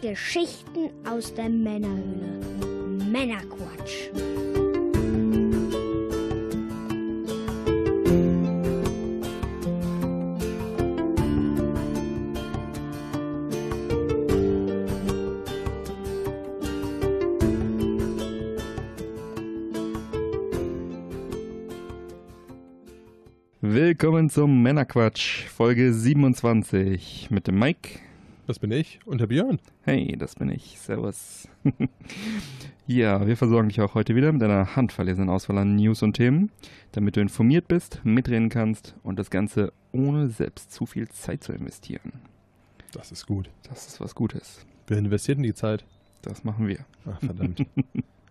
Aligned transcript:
Geschichten 0.00 0.90
aus 1.08 1.32
der 1.34 1.48
Männerhöhle. 1.48 2.40
Männerquatsch. 3.10 4.10
Willkommen 23.62 24.30
zum 24.30 24.62
Männerquatsch, 24.62 25.46
Folge 25.48 25.92
27 25.92 27.28
mit 27.30 27.46
dem 27.46 27.58
Mike. 27.58 28.05
Das 28.46 28.60
bin 28.60 28.70
ich 28.70 29.00
und 29.04 29.20
der 29.20 29.26
Björn. 29.26 29.58
Hey, 29.82 30.14
das 30.16 30.36
bin 30.36 30.48
ich. 30.50 30.78
Servus. 30.78 31.48
ja, 32.86 33.26
wir 33.26 33.36
versorgen 33.36 33.70
dich 33.70 33.80
auch 33.80 33.94
heute 33.94 34.14
wieder 34.14 34.30
mit 34.30 34.40
einer 34.40 34.76
handverlesenen 34.76 35.30
Auswahl 35.30 35.58
an 35.58 35.74
News 35.74 36.04
und 36.04 36.12
Themen, 36.12 36.52
damit 36.92 37.16
du 37.16 37.20
informiert 37.20 37.66
bist, 37.66 38.00
mitreden 38.04 38.48
kannst 38.48 38.94
und 39.02 39.18
das 39.18 39.30
Ganze 39.30 39.72
ohne 39.90 40.28
selbst 40.28 40.70
zu 40.70 40.86
viel 40.86 41.08
Zeit 41.08 41.42
zu 41.42 41.54
investieren. 41.54 42.12
Das 42.92 43.10
ist 43.10 43.26
gut. 43.26 43.50
Das 43.68 43.88
ist 43.88 44.00
was 44.00 44.14
Gutes. 44.14 44.64
Wer 44.86 44.98
investiert 44.98 45.38
in 45.38 45.44
die 45.44 45.54
Zeit? 45.54 45.84
Das 46.22 46.44
machen 46.44 46.68
wir. 46.68 46.86
Ach, 47.04 47.18
verdammt. 47.18 47.66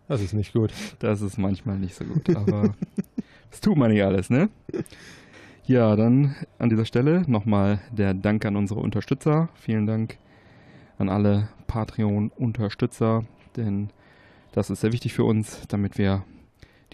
das 0.07 0.21
ist 0.21 0.33
nicht 0.33 0.53
gut. 0.53 0.71
Das 0.99 1.21
ist 1.21 1.37
manchmal 1.37 1.77
nicht 1.77 1.93
so 1.93 2.05
gut, 2.05 2.33
aber 2.33 2.73
das 3.51 3.59
tut 3.59 3.75
man 3.75 3.91
nicht 3.91 4.03
alles, 4.03 4.29
ne? 4.29 4.47
Ja, 5.67 5.95
dann 5.95 6.35
an 6.59 6.69
dieser 6.69 6.85
Stelle 6.85 7.23
nochmal 7.25 7.79
der 7.91 8.13
Dank 8.13 8.45
an 8.45 8.55
unsere 8.55 8.81
Unterstützer. 8.81 9.49
Vielen 9.55 9.87
Dank 9.87 10.19
an 10.99 11.09
alle 11.09 11.49
Patreon-Unterstützer, 11.65 13.25
denn 13.55 13.89
das 14.51 14.69
ist 14.69 14.81
sehr 14.81 14.93
wichtig 14.93 15.13
für 15.13 15.23
uns, 15.23 15.67
damit 15.67 15.97
wir 15.97 16.23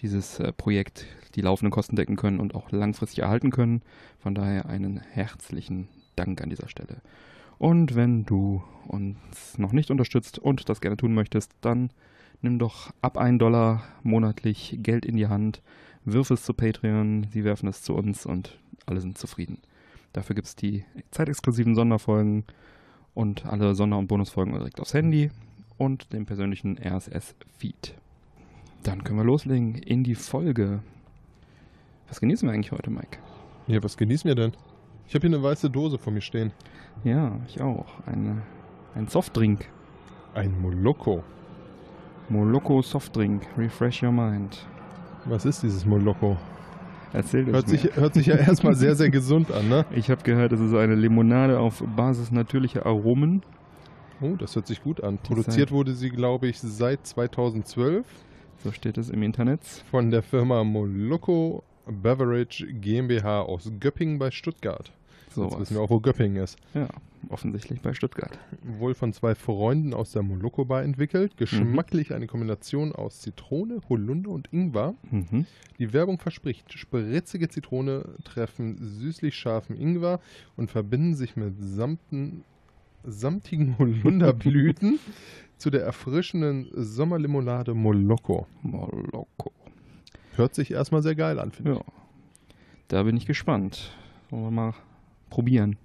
dieses 0.00 0.40
äh, 0.40 0.52
Projekt 0.54 1.04
die 1.34 1.42
laufenden 1.42 1.70
Kosten 1.70 1.96
decken 1.96 2.16
können 2.16 2.40
und 2.40 2.54
auch 2.54 2.72
langfristig 2.72 3.18
erhalten 3.18 3.50
können. 3.50 3.82
Von 4.18 4.34
daher 4.34 4.64
einen 4.64 5.00
herzlichen 5.00 5.88
Dank 6.16 6.40
an 6.40 6.48
dieser 6.48 6.70
Stelle. 6.70 7.02
Und 7.58 7.94
wenn 7.94 8.24
du 8.24 8.62
uns 8.86 9.58
noch 9.58 9.72
nicht 9.72 9.90
unterstützt 9.90 10.38
und 10.38 10.70
das 10.70 10.80
gerne 10.80 10.96
tun 10.96 11.12
möchtest, 11.12 11.52
dann 11.60 11.90
nimm 12.40 12.58
doch 12.58 12.90
ab 13.02 13.18
1 13.18 13.38
Dollar 13.38 13.82
monatlich 14.02 14.78
Geld 14.82 15.04
in 15.04 15.16
die 15.16 15.28
Hand, 15.28 15.60
wirf 16.06 16.30
es 16.30 16.42
zu 16.42 16.54
Patreon, 16.54 17.26
sie 17.30 17.44
werfen 17.44 17.68
es 17.68 17.82
zu 17.82 17.94
uns 17.94 18.24
und 18.24 18.58
alle 18.86 19.00
sind 19.00 19.18
zufrieden. 19.18 19.58
Dafür 20.12 20.34
gibt 20.34 20.48
es 20.48 20.56
die 20.56 20.84
zeitexklusiven 21.10 21.74
Sonderfolgen 21.74 22.44
und 23.14 23.46
alle 23.46 23.74
Sonder- 23.74 23.98
und 23.98 24.08
Bonusfolgen 24.08 24.54
direkt 24.54 24.80
aufs 24.80 24.94
Handy 24.94 25.30
und 25.78 26.12
den 26.12 26.26
persönlichen 26.26 26.78
RSS-Feed. 26.78 27.94
Dann 28.82 29.04
können 29.04 29.18
wir 29.18 29.24
loslegen 29.24 29.74
in 29.74 30.04
die 30.04 30.14
Folge. 30.14 30.80
Was 32.08 32.20
genießen 32.20 32.48
wir 32.48 32.52
eigentlich 32.52 32.72
heute, 32.72 32.90
Mike? 32.90 33.18
Ja, 33.66 33.82
was 33.82 33.96
genießen 33.96 34.28
wir 34.28 34.34
denn? 34.34 34.52
Ich 35.06 35.14
habe 35.14 35.26
hier 35.26 35.36
eine 35.36 35.42
weiße 35.42 35.70
Dose 35.70 35.98
vor 35.98 36.12
mir 36.12 36.20
stehen. 36.20 36.52
Ja, 37.04 37.38
ich 37.46 37.60
auch. 37.60 37.86
Eine, 38.06 38.42
ein 38.94 39.08
Softdrink. 39.08 39.68
Ein 40.34 40.60
Moloko. 40.60 41.22
Moloko 42.28 42.82
Softdrink. 42.82 43.46
Refresh 43.56 44.02
your 44.02 44.12
mind. 44.12 44.66
Was 45.24 45.44
ist 45.44 45.62
dieses 45.62 45.84
Moloko? 45.86 46.36
Erzähl 47.12 47.46
Hört 47.46 47.66
mir. 47.68 47.78
sich, 47.78 47.96
hört 47.96 48.14
sich 48.14 48.26
ja 48.26 48.36
erstmal 48.36 48.74
sehr, 48.74 48.94
sehr 48.96 49.10
gesund 49.10 49.50
an, 49.50 49.68
ne? 49.68 49.84
Ich 49.94 50.10
habe 50.10 50.22
gehört, 50.22 50.52
es 50.52 50.60
ist 50.60 50.74
eine 50.74 50.94
Limonade 50.94 51.58
auf 51.58 51.82
Basis 51.96 52.30
natürlicher 52.30 52.86
Aromen. 52.86 53.42
Oh, 54.20 54.36
das 54.38 54.54
hört 54.54 54.66
sich 54.66 54.82
gut 54.82 55.02
an. 55.02 55.18
Produziert 55.18 55.72
wurde 55.72 55.94
sie, 55.94 56.08
glaube 56.10 56.46
ich, 56.48 56.58
seit 56.60 57.06
2012 57.06 58.06
So 58.62 58.70
steht 58.72 58.96
es 58.98 59.10
im 59.10 59.22
Internet. 59.22 59.60
von 59.90 60.10
der 60.10 60.22
Firma 60.22 60.62
Moloko 60.64 61.64
Beverage 61.86 62.66
GmbH 62.72 63.42
aus 63.42 63.70
Göppingen 63.80 64.18
bei 64.18 64.30
Stuttgart. 64.30 64.92
So 65.30 65.44
Jetzt 65.44 65.58
wissen 65.60 65.74
wir 65.76 65.82
auch, 65.82 65.90
wo 65.90 65.98
Göppingen 66.00 66.42
ist. 66.42 66.56
Ja, 66.72 66.86
offensichtlich 67.28 67.80
bei 67.80 67.94
Stuttgart. 67.94 68.38
Wohl 68.62 68.94
von 68.94 69.12
zwei 69.12 69.34
Freunden 69.34 69.94
aus 69.94 70.12
der 70.12 70.22
Moloko 70.22 70.64
Bar 70.64 70.82
entwickelt. 70.82 71.36
Geschmacklich 71.36 72.12
eine 72.12 72.26
Kombination 72.26 72.92
aus 72.92 73.20
Zitrone, 73.20 73.80
Holunder 73.88 74.30
und 74.30 74.52
Ingwer. 74.52 74.94
Mhm. 75.10 75.46
Die 75.78 75.92
Werbung 75.92 76.18
verspricht, 76.18 76.72
spritzige 76.72 77.48
Zitrone 77.48 78.04
treffen 78.24 78.78
süßlich 78.80 79.34
scharfen 79.34 79.76
Ingwer 79.76 80.20
und 80.56 80.70
verbinden 80.70 81.14
sich 81.14 81.36
mit 81.36 81.54
samten, 81.58 82.44
samtigen 83.04 83.78
Holunderblüten 83.78 84.98
zu 85.58 85.70
der 85.70 85.82
erfrischenden 85.82 86.68
Sommerlimonade 86.74 87.74
Moloko. 87.74 88.46
Moloko. 88.62 89.52
Hört 90.34 90.54
sich 90.54 90.70
erstmal 90.70 91.02
sehr 91.02 91.14
geil 91.14 91.38
an, 91.38 91.52
finde 91.52 91.74
Ja. 91.74 91.84
Da 92.88 93.02
bin 93.04 93.16
ich 93.16 93.26
gespannt. 93.26 93.96
Wollen 94.30 94.44
wir 94.44 94.50
mal 94.50 94.74
probieren. 95.30 95.76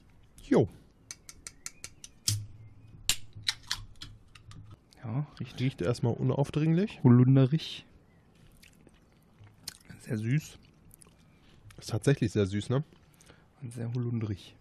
ich. 0.41 0.49
Jo, 0.49 0.67
Ja, 5.07 5.25
riecht 5.39 5.59
riecht 5.61 5.81
erstmal 5.81 6.13
unaufdringlich. 6.13 6.99
holunderig. 7.01 7.85
Sehr 10.01 10.17
süß 10.17 10.57
Ist 11.79 11.89
tatsächlich 11.89 12.31
sehr 12.31 12.45
süß, 12.45 12.69
ne? 12.69 12.83
und 13.61 13.73
sehr 13.73 13.91
holunderig. 13.93 14.55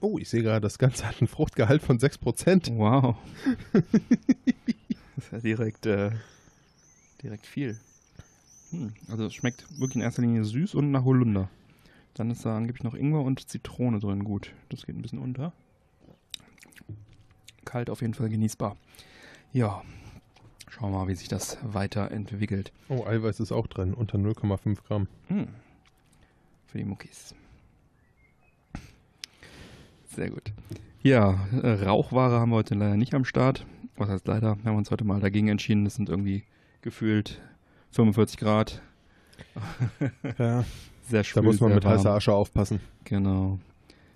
Oh, 0.00 0.18
ich 0.18 0.28
sehe 0.28 0.42
gerade, 0.42 0.60
das 0.60 0.78
Ganze 0.78 1.06
hat 1.06 1.20
einen 1.20 1.28
Fruchtgehalt 1.28 1.82
von 1.82 1.98
6%. 1.98 2.76
Wow. 2.76 3.16
das 3.72 5.24
ist 5.24 5.32
ja 5.32 5.38
direkt, 5.40 5.86
äh, 5.86 6.10
direkt 7.22 7.46
viel. 7.46 7.78
Hm, 8.70 8.92
also 9.08 9.26
es 9.26 9.34
schmeckt 9.34 9.66
wirklich 9.78 9.96
in 9.96 10.02
erster 10.02 10.22
Linie 10.22 10.44
süß 10.44 10.74
und 10.74 10.90
nach 10.90 11.04
Holunder. 11.04 11.50
Dann 12.14 12.30
ist 12.30 12.44
da 12.44 12.56
angeblich 12.56 12.82
noch 12.82 12.94
Ingwer 12.94 13.22
und 13.22 13.48
Zitrone 13.48 14.00
drin. 14.00 14.24
Gut, 14.24 14.52
das 14.68 14.86
geht 14.86 14.96
ein 14.96 15.02
bisschen 15.02 15.18
unter. 15.18 15.52
Kalt 17.64 17.90
auf 17.90 18.00
jeden 18.00 18.14
Fall 18.14 18.28
genießbar. 18.28 18.76
Ja, 19.52 19.82
schauen 20.68 20.92
wir 20.92 20.98
mal, 20.98 21.08
wie 21.08 21.14
sich 21.14 21.28
das 21.28 21.58
weiterentwickelt. 21.62 22.72
Oh, 22.88 23.04
Eiweiß 23.04 23.40
ist 23.40 23.52
auch 23.52 23.66
drin, 23.66 23.94
unter 23.94 24.18
0,5 24.18 24.78
Gramm. 24.86 25.08
Hm. 25.28 25.48
Für 26.66 26.78
die 26.78 26.84
Muckis. 26.84 27.34
Sehr 30.14 30.30
gut. 30.30 30.52
Ja, 31.02 31.48
äh, 31.62 31.84
Rauchware 31.84 32.38
haben 32.40 32.50
wir 32.50 32.56
heute 32.56 32.74
leider 32.74 32.96
nicht 32.96 33.14
am 33.14 33.24
Start. 33.24 33.66
Was 33.96 34.08
heißt 34.08 34.26
leider? 34.28 34.56
Wir 34.62 34.70
haben 34.70 34.76
uns 34.78 34.90
heute 34.90 35.04
mal 35.04 35.20
dagegen 35.20 35.48
entschieden. 35.48 35.84
Das 35.84 35.94
sind 35.94 36.08
irgendwie 36.08 36.44
gefühlt 36.82 37.40
45 37.92 38.38
Grad. 38.38 38.82
Ja, 40.38 40.64
Sehr 41.08 41.20
da 41.20 41.24
schwül, 41.24 41.42
muss 41.44 41.60
man 41.60 41.74
mit 41.74 41.84
warm. 41.84 41.94
heißer 41.94 42.12
Asche 42.12 42.32
aufpassen. 42.34 42.80
Genau. 43.04 43.58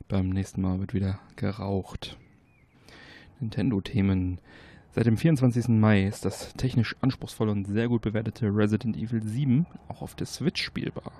Beim 0.06 0.28
nächsten 0.28 0.61
Mal 0.61 0.78
wird 0.81 0.93
wieder 0.95 1.19
geraucht. 1.37 2.19
Nintendo-Themen. 3.41 4.39
Seit 4.94 5.06
dem 5.06 5.16
24. 5.16 5.66
Mai 5.71 6.05
ist 6.05 6.25
das 6.25 6.53
technisch 6.55 6.94
anspruchsvolle 7.00 7.50
und 7.50 7.66
sehr 7.66 7.88
gut 7.88 8.03
bewertete 8.03 8.47
Resident 8.47 8.97
Evil 8.97 9.25
7 9.25 9.66
auch 9.88 10.03
auf 10.03 10.15
der 10.15 10.28
Switch 10.28 10.62
spielbar. 10.62 11.10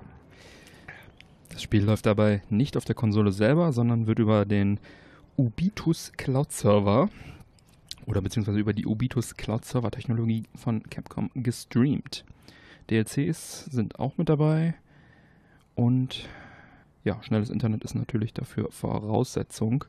Das 1.49 1.61
Spiel 1.61 1.83
läuft 1.83 2.07
dabei 2.07 2.43
nicht 2.51 2.77
auf 2.77 2.85
der 2.85 2.95
Konsole 2.95 3.33
selber, 3.33 3.73
sondern 3.73 4.07
wird 4.07 4.21
über 4.21 4.45
den 4.45 4.79
Ubitus 5.37 6.13
Cloud 6.17 6.53
Server 6.53 7.11
oder 8.07 8.21
beziehungsweise 8.21 8.61
über 8.61 8.75
die 8.75 8.87
Ubitus 8.87 9.37
Cloud 9.37 9.65
Server 9.65 9.91
Technologie 9.91 10.45
von 10.55 10.85
Capcom 10.85 11.31
gestreamt. 11.35 12.25
DLCs 12.91 13.65
sind 13.65 13.99
auch 13.99 14.17
mit 14.19 14.29
dabei 14.29 14.75
und 15.75 16.29
ja, 17.03 17.21
schnelles 17.25 17.51
Internet 17.51 17.83
ist 17.83 17.97
natürlich 17.97 18.33
dafür 18.33 18.71
Voraussetzung. 18.71 19.85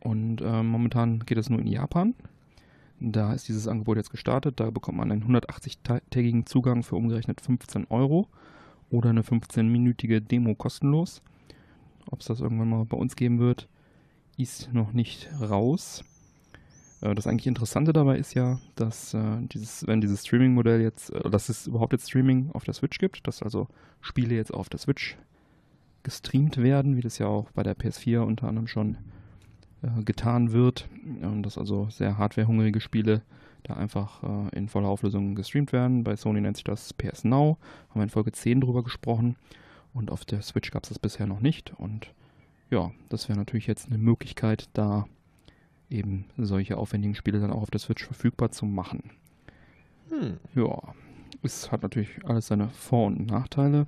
Und 0.00 0.42
äh, 0.42 0.62
momentan 0.62 1.20
geht 1.20 1.38
es 1.38 1.48
nur 1.48 1.60
in 1.60 1.66
Japan. 1.66 2.14
Da 3.00 3.34
ist 3.34 3.48
dieses 3.48 3.68
Angebot 3.68 3.98
jetzt 3.98 4.10
gestartet. 4.10 4.58
Da 4.60 4.70
bekommt 4.70 4.98
man 4.98 5.12
einen 5.12 5.24
180-tägigen 5.24 6.46
Zugang 6.46 6.82
für 6.82 6.96
umgerechnet 6.96 7.40
15 7.40 7.86
Euro 7.90 8.28
oder 8.90 9.10
eine 9.10 9.22
15-minütige 9.22 10.20
Demo 10.20 10.54
kostenlos. 10.54 11.22
Ob 12.10 12.20
es 12.20 12.26
das 12.26 12.40
irgendwann 12.40 12.70
mal 12.70 12.84
bei 12.84 12.96
uns 12.96 13.16
geben 13.16 13.38
wird, 13.38 13.68
ist 14.36 14.72
noch 14.72 14.92
nicht 14.92 15.28
raus. 15.40 16.04
Äh, 17.00 17.14
Das 17.14 17.26
eigentlich 17.26 17.46
Interessante 17.46 17.92
dabei 17.92 18.18
ist 18.18 18.34
ja, 18.34 18.58
dass 18.74 19.14
äh, 19.14 19.38
dieses, 19.52 19.86
wenn 19.86 20.00
dieses 20.00 20.24
Streaming-Modell 20.26 20.80
jetzt, 20.80 21.10
äh, 21.10 21.28
dass 21.28 21.48
es 21.48 21.66
überhaupt 21.66 21.92
jetzt 21.92 22.08
Streaming 22.08 22.50
auf 22.52 22.64
der 22.64 22.74
Switch 22.74 22.98
gibt, 22.98 23.26
dass 23.26 23.42
also 23.42 23.68
Spiele 24.00 24.34
jetzt 24.34 24.54
auf 24.54 24.68
der 24.68 24.78
Switch 24.78 25.16
gestreamt 26.02 26.58
werden, 26.58 26.96
wie 26.96 27.00
das 27.00 27.18
ja 27.18 27.26
auch 27.26 27.50
bei 27.50 27.62
der 27.62 27.76
PS4 27.76 28.20
unter 28.20 28.46
anderem 28.48 28.68
schon 28.68 28.96
äh, 29.86 30.02
getan 30.04 30.52
wird. 30.52 30.88
Und 31.22 31.42
dass 31.42 31.58
also 31.58 31.88
sehr 31.90 32.18
hardwarehungrige 32.18 32.80
Spiele 32.80 33.22
da 33.62 33.74
einfach 33.74 34.22
äh, 34.22 34.56
in 34.56 34.68
voller 34.68 34.88
Auflösung 34.88 35.34
gestreamt 35.34 35.72
werden. 35.72 36.04
Bei 36.04 36.16
Sony 36.16 36.40
nennt 36.40 36.56
sich 36.56 36.64
das 36.64 36.92
PS 36.92 37.24
Now. 37.24 37.58
Haben 37.90 38.00
wir 38.00 38.04
in 38.04 38.10
Folge 38.10 38.32
10 38.32 38.60
drüber 38.60 38.82
gesprochen. 38.82 39.36
Und 39.92 40.10
auf 40.10 40.24
der 40.24 40.42
Switch 40.42 40.70
gab 40.70 40.84
es 40.84 40.90
das 40.90 40.98
bisher 40.98 41.26
noch 41.26 41.40
nicht. 41.40 41.72
Und 41.78 42.12
ja, 42.70 42.90
das 43.08 43.28
wäre 43.28 43.38
natürlich 43.38 43.66
jetzt 43.66 43.86
eine 43.86 43.98
Möglichkeit, 43.98 44.68
da 44.72 45.06
eben 45.88 46.26
solche 46.36 46.76
aufwendigen 46.76 47.14
Spiele 47.14 47.40
dann 47.40 47.52
auch 47.52 47.62
auf 47.62 47.70
der 47.70 47.80
Switch 47.80 48.04
verfügbar 48.04 48.50
zu 48.50 48.66
machen. 48.66 49.10
Hm. 50.10 50.38
Ja, 50.54 50.94
es 51.42 51.70
hat 51.70 51.82
natürlich 51.82 52.24
alles 52.24 52.48
seine 52.48 52.68
Vor- 52.70 53.06
und 53.06 53.26
Nachteile. 53.26 53.86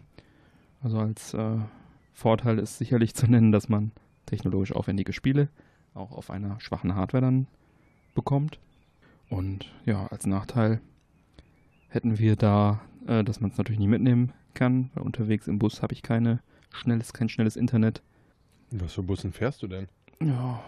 Also 0.81 0.99
als 0.99 1.35
äh, 1.35 1.57
Vorteil 2.13 2.59
ist 2.59 2.79
sicherlich 2.79 3.15
zu 3.15 3.27
nennen, 3.27 3.53
dass 3.53 3.69
man 3.69 3.91
technologisch 4.27 4.73
aufwendige 4.73 5.13
Spiele 5.13 5.49
auch 5.95 6.13
auf 6.13 6.31
einer 6.31 6.61
schwachen 6.61 6.95
Hardware 6.95 7.23
dann 7.23 7.47
bekommt. 8.15 8.59
Und 9.29 9.73
ja, 9.85 10.07
als 10.07 10.27
Nachteil 10.27 10.81
hätten 11.89 12.19
wir 12.19 12.37
da, 12.37 12.81
äh, 13.07 13.25
dass 13.25 13.41
man 13.41 13.51
es 13.51 13.59
natürlich 13.59 13.79
nicht 13.79 13.89
mitnehmen 13.89 14.33
kann, 14.55 14.91
weil 14.95 15.05
unterwegs 15.05 15.47
im 15.49 15.59
Bus 15.59 15.83
habe 15.83 15.93
ich 15.93 16.03
keine 16.03 16.41
schnelles, 16.71 17.13
kein 17.13 17.29
schnelles 17.29 17.57
Internet. 17.57 18.03
Was 18.71 18.95
für 18.95 19.03
Bussen 19.03 19.33
fährst 19.33 19.63
du 19.63 19.67
denn? 19.67 19.89
Ja, 20.21 20.63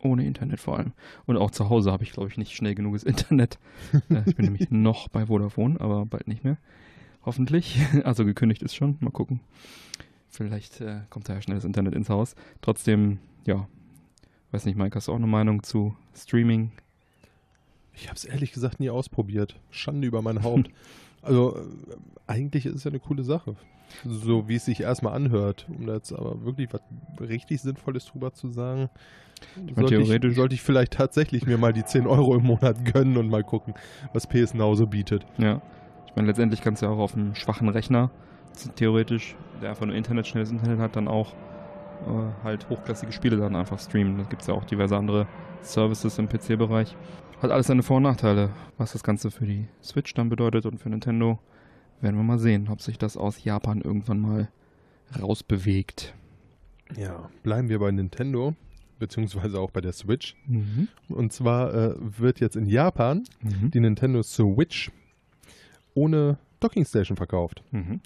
ohne 0.00 0.24
Internet 0.26 0.60
vor 0.60 0.78
allem. 0.78 0.92
Und 1.26 1.36
auch 1.36 1.50
zu 1.50 1.68
Hause 1.68 1.92
habe 1.92 2.04
ich, 2.04 2.12
glaube 2.12 2.28
ich, 2.28 2.36
nicht 2.36 2.54
schnell 2.54 2.74
genuges 2.74 3.02
Internet. 3.04 3.58
Äh, 4.10 4.22
ich 4.26 4.36
bin 4.36 4.46
nämlich 4.46 4.70
noch 4.70 5.08
bei 5.08 5.26
Vodafone, 5.26 5.80
aber 5.80 6.06
bald 6.06 6.28
nicht 6.28 6.44
mehr. 6.44 6.56
Hoffentlich. 7.24 7.78
Also 8.04 8.24
gekündigt 8.24 8.62
ist 8.62 8.74
schon. 8.74 8.96
Mal 9.00 9.10
gucken. 9.10 9.40
Vielleicht 10.28 10.80
äh, 10.80 11.00
kommt 11.10 11.28
da 11.28 11.34
ja 11.34 11.42
schnelles 11.42 11.64
Internet 11.64 11.94
ins 11.94 12.08
Haus. 12.08 12.34
Trotzdem, 12.60 13.18
ja. 13.44 13.68
Weiß 14.52 14.64
nicht, 14.64 14.76
Mike, 14.78 14.94
hast 14.96 15.08
du 15.08 15.12
auch 15.12 15.16
eine 15.16 15.26
Meinung 15.26 15.62
zu 15.62 15.96
Streaming? 16.14 16.72
Ich 17.92 18.06
habe 18.08 18.16
es 18.16 18.24
ehrlich 18.24 18.52
gesagt 18.52 18.80
nie 18.80 18.90
ausprobiert. 18.90 19.58
Schande 19.70 20.06
über 20.06 20.22
mein 20.22 20.42
Haupt. 20.42 20.70
also 21.22 21.56
äh, 21.56 21.60
eigentlich 22.26 22.66
ist 22.66 22.74
es 22.76 22.84
ja 22.84 22.90
eine 22.90 23.00
coole 23.00 23.24
Sache. 23.24 23.56
So 24.04 24.48
wie 24.48 24.56
es 24.56 24.64
sich 24.64 24.80
erstmal 24.80 25.14
anhört. 25.14 25.66
Um 25.68 25.86
da 25.86 25.94
jetzt 25.94 26.12
aber 26.12 26.44
wirklich 26.44 26.68
was 26.72 26.80
richtig 27.20 27.60
Sinnvolles 27.60 28.06
drüber 28.06 28.32
zu 28.32 28.48
sagen, 28.48 28.90
meine, 29.56 29.74
sollte, 29.74 29.94
theoretisch- 29.96 30.30
ich, 30.30 30.36
sollte 30.36 30.54
ich 30.54 30.62
vielleicht 30.62 30.92
tatsächlich 30.94 31.46
mir 31.46 31.58
mal 31.58 31.72
die 31.72 31.84
10 31.84 32.06
Euro 32.06 32.34
im 32.36 32.44
Monat 32.44 32.84
gönnen 32.92 33.16
und 33.16 33.28
mal 33.28 33.44
gucken, 33.44 33.74
was 34.12 34.26
PS 34.26 34.54
Now 34.54 34.74
so 34.74 34.86
bietet. 34.86 35.24
Ja. 35.38 35.62
Ich 36.06 36.16
meine, 36.16 36.28
letztendlich 36.28 36.62
kannst 36.62 36.82
du 36.82 36.86
ja 36.86 36.92
auch 36.92 36.98
auf 36.98 37.14
einem 37.14 37.34
schwachen 37.34 37.68
Rechner, 37.68 38.10
theoretisch, 38.76 39.36
der 39.60 39.70
einfach 39.70 39.86
nur 39.86 39.94
Internet, 39.94 40.26
schnelles 40.26 40.50
Internet 40.50 40.78
hat, 40.78 40.96
dann 40.96 41.08
auch 41.08 41.34
äh, 42.06 42.44
halt 42.44 42.68
hochklassige 42.68 43.12
Spiele 43.12 43.36
dann 43.36 43.56
einfach 43.56 43.78
streamen. 43.78 44.18
Da 44.18 44.24
gibt 44.24 44.42
es 44.42 44.48
ja 44.48 44.54
auch 44.54 44.64
diverse 44.64 44.96
andere 44.96 45.26
Services 45.62 46.18
im 46.18 46.28
PC-Bereich. 46.28 46.96
Hat 47.42 47.50
alles 47.50 47.66
seine 47.66 47.82
Vor- 47.82 47.98
und 47.98 48.04
Nachteile. 48.04 48.50
Was 48.78 48.92
das 48.92 49.02
Ganze 49.02 49.30
für 49.30 49.46
die 49.46 49.66
Switch 49.82 50.14
dann 50.14 50.28
bedeutet 50.28 50.64
und 50.66 50.78
für 50.78 50.88
Nintendo, 50.88 51.38
werden 52.00 52.16
wir 52.16 52.22
mal 52.24 52.38
sehen, 52.38 52.68
ob 52.70 52.80
sich 52.82 52.98
das 52.98 53.16
aus 53.16 53.42
Japan 53.44 53.80
irgendwann 53.80 54.20
mal 54.20 54.48
rausbewegt. 55.20 56.14
Ja, 56.96 57.28
bleiben 57.42 57.68
wir 57.68 57.78
bei 57.78 57.90
Nintendo, 57.90 58.54
beziehungsweise 58.98 59.58
auch 59.60 59.70
bei 59.70 59.80
der 59.80 59.92
Switch. 59.92 60.34
Mhm. 60.46 60.88
Und 61.08 61.32
zwar 61.32 61.74
äh, 61.74 61.94
wird 61.98 62.40
jetzt 62.40 62.56
in 62.56 62.66
Japan 62.66 63.24
Mhm. 63.42 63.70
die 63.70 63.80
Nintendo 63.80 64.22
Switch 64.22 64.90
ohne 65.94 66.38
Dockingstation 66.60 67.16
verkauft. 67.16 67.62
Mhm. 67.70 68.00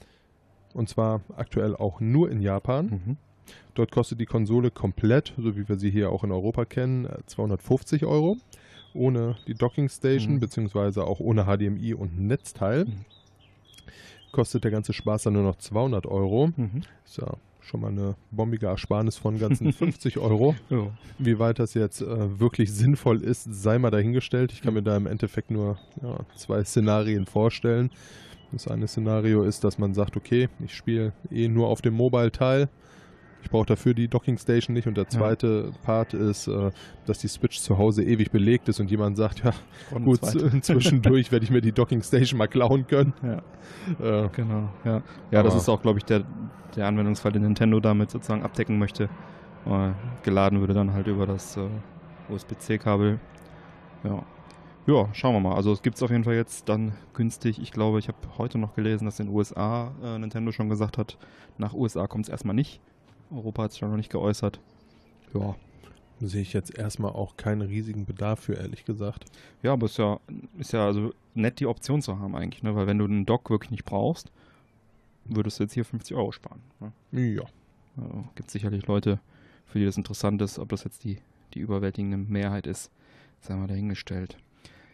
Und 0.73 0.89
zwar 0.89 1.21
aktuell 1.37 1.75
auch 1.77 2.01
nur 2.01 2.31
in 2.31 2.41
Japan. 2.41 3.17
Mhm. 3.51 3.71
Dort 3.75 3.91
kostet 3.93 4.21
die 4.21 4.27
Konsole 4.27 4.71
komplett, 4.71 5.33
so 5.39 5.57
wie 5.57 5.69
wir 5.69 5.77
sie 5.77 5.91
hier 5.91 6.11
auch 6.11 6.25
in 6.25 6.33
Europa 6.33 6.65
kennen, 6.65 7.07
äh, 7.07 7.19
250 7.27 8.05
Euro. 8.05 8.37
Ohne 8.93 9.37
die 9.47 9.55
Dockingstation, 9.55 10.35
Mhm. 10.35 10.41
beziehungsweise 10.41 11.05
auch 11.05 11.21
ohne 11.21 11.45
HDMI 11.45 11.95
und 11.95 12.19
Netzteil. 12.21 12.87
Mhm. 12.87 13.05
Kostet 14.33 14.65
der 14.65 14.71
ganze 14.71 14.93
Spaß 14.93 15.25
dann 15.25 15.33
nur 15.35 15.43
noch 15.43 15.57
200 15.57 16.07
Euro. 16.07 16.49
Mhm. 16.57 16.83
Ist 17.05 17.19
ja 17.19 17.35
schon 17.61 17.81
mal 17.81 17.89
eine 17.89 18.15
bombige 18.31 18.67
Ersparnis 18.67 19.17
von 19.17 19.39
ganzen 19.39 19.73
50 19.73 20.19
Euro. 20.19 20.55
Ja. 20.71 20.89
Wie 21.19 21.39
weit 21.39 21.59
das 21.59 21.75
jetzt 21.75 22.01
äh, 22.01 22.41
wirklich 22.41 22.73
sinnvoll 22.73 23.23
ist, 23.23 23.45
sei 23.53 23.79
mal 23.79 23.91
dahingestellt. 23.91 24.53
Ich 24.53 24.63
kann 24.63 24.75
mir 24.75 24.83
da 24.83 24.97
im 24.97 25.07
Endeffekt 25.07 25.51
nur 25.51 25.79
ja, 26.03 26.19
zwei 26.37 26.65
Szenarien 26.65 27.27
vorstellen. 27.27 27.91
Das 28.53 28.67
eine 28.67 28.89
Szenario 28.89 29.43
ist, 29.45 29.63
dass 29.63 29.79
man 29.79 29.95
sagt, 29.95 30.17
okay, 30.17 30.49
ich 30.65 30.75
spiele 30.75 31.13
eh 31.31 31.47
nur 31.49 31.69
auf 31.69 31.83
dem 31.83 31.95
Mobile-Teil. 31.95 32.69
Ich 33.43 33.51
brauche 33.51 33.67
dafür 33.67 33.95
die 33.95 34.09
Docking 34.09 34.39
Station 34.39 34.75
nicht. 34.75 34.87
Und 34.87 34.97
der 34.97 35.09
zweite 35.09 35.73
Part 35.83 36.15
ist, 36.15 36.47
äh, 36.47 36.71
dass 37.07 37.19
die 37.19 37.29
Switch 37.29 37.59
zu 37.61 37.79
Hause 37.79 38.03
ewig 38.05 38.31
belegt 38.31 38.69
ist 38.69 38.81
und 38.81 38.91
jemand 38.91 39.17
sagt, 39.17 39.43
ja 39.45 39.53
Und 39.91 40.05
gut, 40.05 40.21
zwischendurch 40.63 41.33
werde 41.33 41.45
ich 41.45 41.51
mir 41.51 41.61
die 41.61 41.73
Docking 41.73 42.03
Station 42.03 42.39
mal 42.39 42.49
klauen 42.49 42.87
können. 42.87 43.13
Ja. 43.23 44.25
Äh, 44.25 44.29
Genau, 44.33 44.69
ja. 44.85 45.03
Ja, 45.31 45.43
das 45.43 45.55
ist 45.55 45.69
auch, 45.69 45.83
glaube 45.83 45.99
ich, 45.99 46.05
der, 46.05 46.25
der 46.77 46.87
Anwendungsfall, 46.87 47.33
den 47.33 47.43
Nintendo 47.43 47.81
damit 47.81 48.11
sozusagen 48.11 48.43
abdecken 48.43 48.79
möchte. 48.79 49.09
Äh, 49.67 49.91
geladen 50.23 50.61
würde 50.61 50.75
dann 50.75 50.93
halt 50.93 51.07
über 51.07 51.27
das 51.27 51.57
äh, 51.57 51.69
USB-C-Kabel. 52.31 53.19
Ja. 54.05 54.23
Ja, 54.87 55.09
schauen 55.13 55.35
wir 55.35 55.41
mal. 55.41 55.55
Also 55.55 55.73
es 55.73 55.83
gibt 55.83 55.97
es 55.97 56.03
auf 56.03 56.11
jeden 56.11 56.25
Fall 56.25 56.35
jetzt 56.35 56.69
dann 56.69 56.93
günstig. 57.13 57.61
Ich 57.61 57.71
glaube, 57.71 57.99
ich 57.99 58.09
habe 58.09 58.19
heute 58.39 58.59
noch 58.59 58.75
gelesen, 58.75 59.05
dass 59.05 59.21
in 59.21 59.27
den 59.27 59.35
USA 59.35 59.93
äh, 60.03 60.19
Nintendo 60.19 60.53
schon 60.53 60.69
gesagt 60.69 60.97
hat, 60.99 61.19
nach 61.59 61.75
USA 61.75 62.07
kommt 62.07 62.25
es 62.25 62.29
erstmal 62.31 62.57
nicht. 62.57 62.81
Europa 63.31 63.65
hat 63.65 63.71
es 63.73 63.79
schon 63.79 63.91
noch 63.91 63.97
nicht 63.97 64.11
geäußert. 64.11 64.61
Ja. 65.35 65.55
sehe 66.21 66.43
ich 66.43 66.53
jetzt 66.53 66.77
erstmal 66.77 67.13
auch 67.13 67.37
keinen 67.37 67.63
riesigen 67.63 68.05
Bedarf 68.05 68.41
für, 68.41 68.55
ehrlich 68.55 68.85
gesagt. 68.85 69.25
Ja, 69.63 69.73
aber 69.73 69.87
ist 69.87 69.99
ja, 69.99 70.21
ist 70.59 70.73
ja 70.73 70.87
also 70.87 71.13
nett, 71.35 71.61
die 71.61 71.67
Option 71.67 72.03
zu 72.03 72.19
haben 72.19 72.35
eigentlich, 72.37 72.63
ne? 72.63 72.75
Weil 72.75 72.87
wenn 72.87 72.99
du 72.99 73.05
einen 73.05 73.27
Dock 73.27 73.51
wirklich 73.51 73.71
nicht 73.71 73.85
brauchst, 73.85 74.31
würdest 75.25 75.59
du 75.59 75.65
jetzt 75.65 75.75
hier 75.75 75.85
50 75.85 76.17
Euro 76.17 76.33
sparen. 76.33 76.61
Ne? 76.81 77.35
Ja. 77.35 77.45
Also, 77.97 78.25
gibt 78.35 78.51
sicherlich 78.51 78.87
Leute, 78.87 79.21
für 79.67 79.79
die 79.79 79.85
das 79.85 79.97
interessant 79.97 80.43
ist, 80.43 80.59
ob 80.59 80.69
das 80.71 80.85
jetzt 80.85 81.05
die, 81.05 81.19
die 81.55 81.61
überwältigende 81.61 82.17
Mehrheit 82.17 82.67
ist, 82.67 82.91
sei 83.41 83.55
mal 83.55 83.67
dahingestellt. 83.67 84.37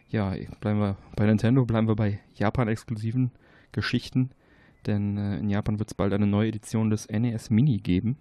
Ja, 0.09 0.33
bleiben 0.61 0.79
wir 0.79 0.97
bei 1.15 1.25
Nintendo, 1.25 1.65
bleiben 1.65 1.87
wir 1.87 1.95
bei 1.95 2.19
Japan-exklusiven 2.35 3.31
Geschichten, 3.71 4.31
denn 4.85 5.17
äh, 5.17 5.39
in 5.39 5.49
Japan 5.49 5.79
wird 5.79 5.89
es 5.89 5.93
bald 5.93 6.13
eine 6.13 6.27
neue 6.27 6.47
Edition 6.47 6.89
des 6.89 7.09
NES 7.09 7.49
Mini 7.49 7.77
geben. 7.77 8.17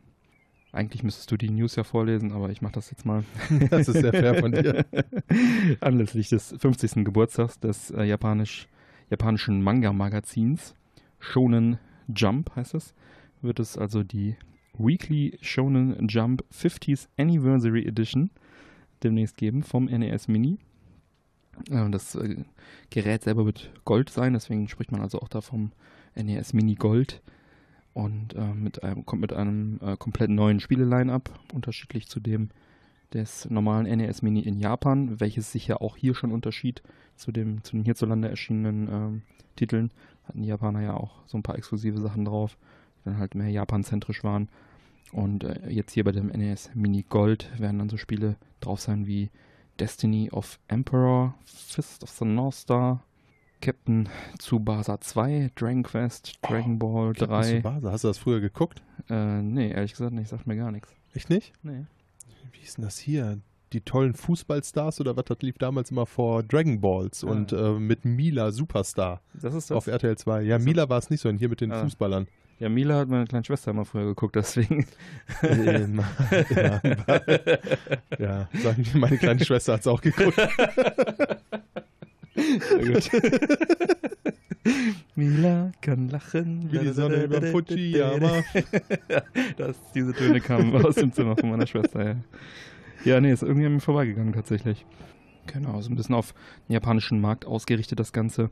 Eigentlich 0.77 1.03
müsstest 1.03 1.31
du 1.31 1.37
die 1.37 1.51
News 1.51 1.75
ja 1.77 1.85
vorlesen, 1.85 2.33
aber 2.33 2.51
ich 2.51 2.61
mache 2.61 2.75
das 2.75 2.91
jetzt 2.91 3.07
mal. 3.07 3.25
Das 3.71 3.89
ist 3.89 4.01
sehr 4.01 4.13
fair 4.13 4.35
von 4.37 4.53
dir. 4.53 4.85
Anlässlich 5.81 6.29
des 6.29 6.55
50. 6.59 7.05
Geburtstags 7.05 7.59
des 7.59 7.91
äh, 7.91 8.05
japanisch, 8.05 8.69
japanischen 9.11 9.63
Manga-Magazins 9.63 10.75
Shonen 11.19 11.79
Jump 12.15 12.55
heißt 12.55 12.75
es, 12.75 12.95
wird 13.41 13.59
es 13.59 13.79
also 13.79 14.03
die 14.03 14.37
Weekly 14.79 15.39
Shonen 15.41 16.09
Jump 16.09 16.45
50th 16.53 17.09
Anniversary 17.17 17.87
Edition 17.87 18.31
demnächst 19.03 19.37
geben 19.37 19.63
vom 19.63 19.87
NES 19.87 20.29
Mini. 20.29 20.59
Äh, 21.71 21.89
Das 21.91 22.15
äh, 22.17 22.45
Gerät 22.91 23.23
selber 23.23 23.47
wird 23.47 23.73
Gold 23.85 24.11
sein, 24.11 24.35
deswegen 24.35 24.69
spricht 24.69 24.93
man 24.93 25.01
also 25.01 25.21
auch 25.21 25.29
da 25.29 25.41
vom 25.41 25.73
NES 26.15 26.53
Mini 26.53 26.75
Gold 26.75 27.23
und 27.97 28.35
äh, 28.35 28.53
mit 28.53 28.83
einem, 28.83 29.07
kommt 29.07 29.23
mit 29.23 29.33
einem 29.33 29.81
äh, 29.83 29.97
komplett 29.97 30.29
neuen 30.29 30.61
Spiele-Line-Up, 30.61 31.31
unterschiedlich 31.55 32.09
zu 32.09 32.21
dem 32.21 32.51
des 33.15 33.49
normalen 33.49 33.87
NES 33.87 34.21
Mini 34.21 34.41
in 34.41 34.59
Japan, 34.59 35.19
welches 35.19 35.51
sich 35.51 35.67
ja 35.67 35.81
auch 35.81 35.97
hier 35.97 36.15
schon 36.15 36.31
unterschied 36.31 36.83
zu, 37.17 37.33
dem, 37.33 37.65
zu 37.65 37.75
den 37.75 37.85
hierzulande 37.85 38.29
erschienenen 38.29 38.89
ähm, 38.93 39.23
Titeln. 39.57 39.93
Hatten 40.25 40.43
die 40.43 40.49
Japaner 40.49 40.83
ja 40.83 40.93
auch 40.93 41.23
so 41.25 41.39
ein 41.39 41.43
paar 41.43 41.57
exklusive 41.57 41.99
Sachen 41.99 42.27
drauf, 42.27 42.59
die 42.99 43.05
dann 43.07 43.19
halt 43.19 43.35
mehr 43.35 43.49
japanzentrisch 43.49 44.23
waren. 44.23 44.51
Und 45.13 45.45
äh, 45.45 45.71
jetzt 45.71 45.93
hier 45.93 46.05
bei 46.05 46.13
dem 46.13 46.27
NES 46.27 46.73
Mini 46.75 47.03
Gold 47.09 47.51
werden 47.59 47.79
dann 47.79 47.89
so 47.89 47.97
Spiele 47.97 48.37
drauf 48.61 48.79
sein 48.79 49.07
wie 49.07 49.31
Destiny 49.81 50.29
of 50.31 50.59
Emperor, 50.69 51.35
Fist 51.47 52.03
of 52.03 52.11
the 52.11 52.27
North 52.27 52.57
Star, 52.57 53.03
Captain 53.67 54.09
Tsubasa 54.39 55.01
2, 55.01 55.51
Dragon 55.57 55.83
Quest, 55.83 56.35
Dragon 56.43 56.79
Ball 56.79 57.13
3. 57.15 57.43
Tsubasa, 57.57 57.91
Hast 57.91 58.05
du 58.05 58.09
das 58.09 58.17
früher 58.19 58.39
geguckt? 58.41 58.81
Äh, 59.11 59.43
nee, 59.43 59.73
ehrlich 59.73 59.91
gesagt 59.91 60.13
nicht, 60.13 60.29
sagt 60.29 60.47
mir 60.47 60.55
gar 60.57 60.71
nichts. 60.71 60.95
Echt 61.15 61.31
nicht? 61.31 61.53
Nee. 61.65 61.85
Wie 62.53 62.61
ist 62.65 62.77
denn 62.77 62.85
das 62.85 62.97
hier? 62.97 63.41
Die 63.73 63.81
tollen 63.81 64.15
Fußballstars 64.15 65.01
oder 65.01 65.17
was? 65.17 65.25
Das 65.25 65.39
lief 65.41 65.59
damals 65.59 65.91
immer 65.91 66.07
vor 66.07 66.45
Dragon 66.45 66.81
Balls 66.81 67.25
Ah. 67.25 67.27
und 67.27 67.53
äh, 67.53 67.73
mit 67.73 68.05
Mila 68.05 68.53
Superstar 68.53 69.21
Das 69.35 69.53
ist 69.53 69.73
auf 69.73 69.89
RTL 69.89 70.17
2. 70.17 70.43
Ja, 70.43 70.59
Das- 70.59 70.65
Mila 70.65 70.89
war 70.89 70.99
es 70.99 71.11
nicht 71.11 71.21
so, 71.21 71.29
hier 71.33 71.49
mit 71.49 71.61
den 71.61 71.73
Ah. 71.73 71.83
Fußballern. 71.83 72.29
Ja, 72.61 72.69
Mila 72.69 72.99
hat 72.99 73.09
meine 73.09 73.25
kleine 73.27 73.45
Schwester 73.45 73.73
immer 73.73 73.85
früher 73.85 74.05
geguckt, 74.05 74.37
deswegen. 74.37 74.87
Ähm, 75.43 76.01
ja, 76.57 76.81
ja, 78.21 78.49
meine 78.95 79.19
kleine 79.19 79.45
Schwester 79.45 79.73
hat 79.73 79.81
es 79.81 79.89
auch 79.89 80.01
geguckt. 80.01 80.39
Mila 85.15 85.73
kann 85.81 86.09
lachen. 86.09 86.71
Wie 86.71 86.79
die 86.79 86.93
Sonne 86.93 87.25
über 87.25 87.43
Fujiyama. 87.43 88.43
das, 89.57 89.77
diese 89.95 90.13
Töne 90.13 90.41
kamen 90.41 90.75
aus 90.85 90.97
dem 90.97 91.13
Zimmer 91.13 91.37
von 91.37 91.51
meiner 91.51 91.67
Schwester, 91.67 92.05
ja. 92.05 92.17
Ja, 93.05 93.21
nee, 93.21 93.33
ist 93.33 93.43
irgendwie 93.43 93.67
an 93.67 93.75
mir 93.75 93.81
vorbeigegangen 93.81 94.33
tatsächlich. 94.33 94.85
Genau, 95.47 95.81
so 95.81 95.91
ein 95.91 95.97
bisschen 95.97 96.15
auf 96.15 96.35
den 96.69 96.75
japanischen 96.75 97.21
Markt 97.21 97.45
ausgerichtet 97.45 98.01
das 98.01 98.13
Ganze. 98.13 98.51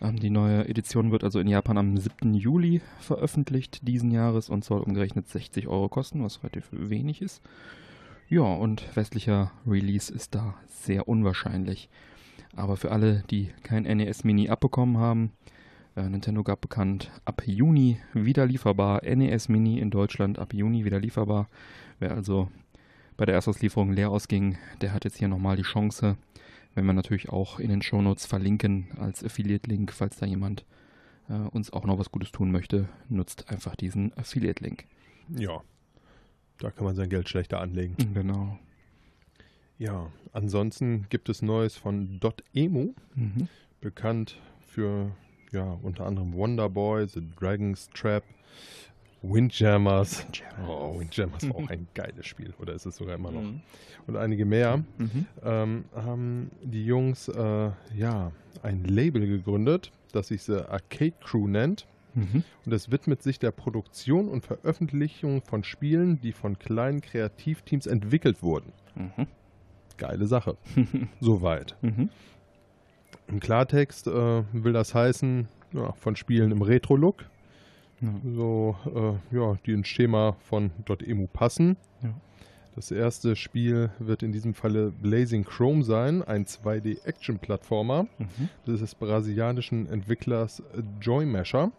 Ähm, 0.00 0.18
die 0.18 0.30
neue 0.30 0.68
Edition 0.68 1.12
wird 1.12 1.24
also 1.24 1.38
in 1.38 1.48
Japan 1.48 1.78
am 1.78 1.96
7. 1.96 2.34
Juli 2.34 2.80
veröffentlicht 2.98 3.86
diesen 3.86 4.10
Jahres 4.10 4.50
und 4.50 4.64
soll 4.64 4.80
umgerechnet 4.80 5.28
60 5.28 5.68
Euro 5.68 5.88
kosten, 5.88 6.24
was 6.24 6.42
relativ 6.42 6.68
wenig 6.72 7.22
ist. 7.22 7.42
Ja, 8.28 8.42
und 8.42 8.84
westlicher 8.96 9.52
Release 9.66 10.12
ist 10.12 10.34
da 10.34 10.54
sehr 10.66 11.08
unwahrscheinlich. 11.08 11.88
Aber 12.56 12.76
für 12.76 12.90
alle, 12.90 13.22
die 13.30 13.50
kein 13.62 13.84
NES 13.84 14.24
Mini 14.24 14.48
abbekommen 14.48 14.96
haben, 14.96 15.32
äh, 15.94 16.08
Nintendo 16.08 16.42
gab 16.42 16.60
bekannt, 16.62 17.10
ab 17.24 17.42
Juni 17.46 18.00
wieder 18.14 18.46
lieferbar. 18.46 19.02
NES 19.04 19.48
Mini 19.48 19.78
in 19.78 19.90
Deutschland 19.90 20.38
ab 20.38 20.54
Juni 20.54 20.84
wieder 20.84 20.98
lieferbar. 20.98 21.48
Wer 21.98 22.12
also 22.12 22.50
bei 23.16 23.26
der 23.26 23.34
Erstauslieferung 23.34 23.92
leer 23.92 24.10
ausging, 24.10 24.58
der 24.80 24.92
hat 24.92 25.04
jetzt 25.04 25.18
hier 25.18 25.28
nochmal 25.28 25.56
die 25.56 25.62
Chance. 25.62 26.16
Wenn 26.74 26.84
wir 26.86 26.92
natürlich 26.92 27.30
auch 27.30 27.58
in 27.58 27.70
den 27.70 27.82
Shownotes 27.82 28.26
verlinken 28.26 28.88
als 28.98 29.24
Affiliate-Link, 29.24 29.92
falls 29.92 30.16
da 30.16 30.26
jemand 30.26 30.64
äh, 31.28 31.32
uns 31.32 31.72
auch 31.72 31.84
noch 31.84 31.98
was 31.98 32.10
Gutes 32.10 32.32
tun 32.32 32.52
möchte, 32.52 32.88
nutzt 33.08 33.50
einfach 33.50 33.76
diesen 33.76 34.16
Affiliate-Link. 34.16 34.84
Ja, 35.30 35.62
da 36.58 36.70
kann 36.70 36.84
man 36.84 36.94
sein 36.96 37.08
Geld 37.08 37.28
schlechter 37.28 37.60
anlegen. 37.60 37.96
Genau. 38.14 38.58
Ja, 39.78 40.10
ansonsten 40.32 41.06
gibt 41.10 41.28
es 41.28 41.42
Neues 41.42 41.76
von 41.76 42.18
Dotemu, 42.20 42.94
Mhm. 43.14 43.48
bekannt 43.80 44.38
für 44.66 45.10
ja 45.52 45.78
unter 45.82 46.06
anderem 46.06 46.32
Wonderboy, 46.34 47.06
The 47.06 47.22
Dragon's 47.38 47.88
Trap, 47.94 48.24
Windjammers. 49.22 50.26
Oh, 50.66 50.98
Windjammers 50.98 51.48
war 51.48 51.56
auch 51.56 51.68
ein 51.70 51.86
geiles 51.94 52.26
Spiel, 52.26 52.54
oder 52.58 52.74
ist 52.74 52.86
es 52.86 52.96
sogar 52.96 53.16
immer 53.16 53.30
noch? 53.30 53.42
Mhm. 53.42 53.60
Und 54.06 54.16
einige 54.16 54.44
mehr. 54.44 54.78
Mhm. 54.98 55.26
ähm, 55.42 55.84
haben 55.94 56.50
die 56.62 56.84
Jungs 56.84 57.28
äh, 57.28 57.70
ja 57.94 58.32
ein 58.62 58.84
Label 58.84 59.26
gegründet, 59.26 59.90
das 60.12 60.28
sich 60.28 60.42
The 60.42 60.60
Arcade 60.68 61.14
Crew 61.22 61.48
nennt. 61.48 61.86
Mhm. 62.14 62.44
Und 62.64 62.72
es 62.72 62.90
widmet 62.90 63.22
sich 63.22 63.38
der 63.38 63.50
Produktion 63.50 64.28
und 64.28 64.46
Veröffentlichung 64.46 65.42
von 65.42 65.64
Spielen, 65.64 66.18
die 66.20 66.32
von 66.32 66.58
kleinen 66.58 67.02
Kreativteams 67.02 67.86
entwickelt 67.86 68.42
wurden. 68.42 68.72
Geile 69.96 70.26
Sache. 70.26 70.56
Soweit. 71.20 71.76
Mhm. 71.82 72.10
Im 73.28 73.40
Klartext 73.40 74.06
äh, 74.06 74.42
will 74.52 74.72
das 74.72 74.94
heißen, 74.94 75.48
ja, 75.72 75.92
von 75.92 76.16
Spielen 76.16 76.52
im 76.52 76.62
Retro-Look, 76.62 77.24
Ja. 78.00 78.08
so 78.34 78.76
äh, 79.32 79.36
ja, 79.36 79.56
die 79.66 79.72
ins 79.72 79.88
Schema 79.88 80.36
von 80.48 80.70
.emu 81.04 81.26
passen. 81.26 81.76
Ja. 82.02 82.10
Das 82.76 82.90
erste 82.90 83.36
Spiel 83.36 83.90
wird 83.98 84.22
in 84.22 84.32
diesem 84.32 84.52
Falle 84.52 84.90
Blazing 84.92 85.44
Chrome 85.44 85.82
sein, 85.82 86.22
ein 86.22 86.44
2D-Action-Plattformer 86.44 88.06
Mhm. 88.18 88.48
des 88.66 88.94
brasilianischen 88.94 89.88
Entwicklers 89.88 90.62
Joy 91.00 91.24
Masher. 91.26 91.72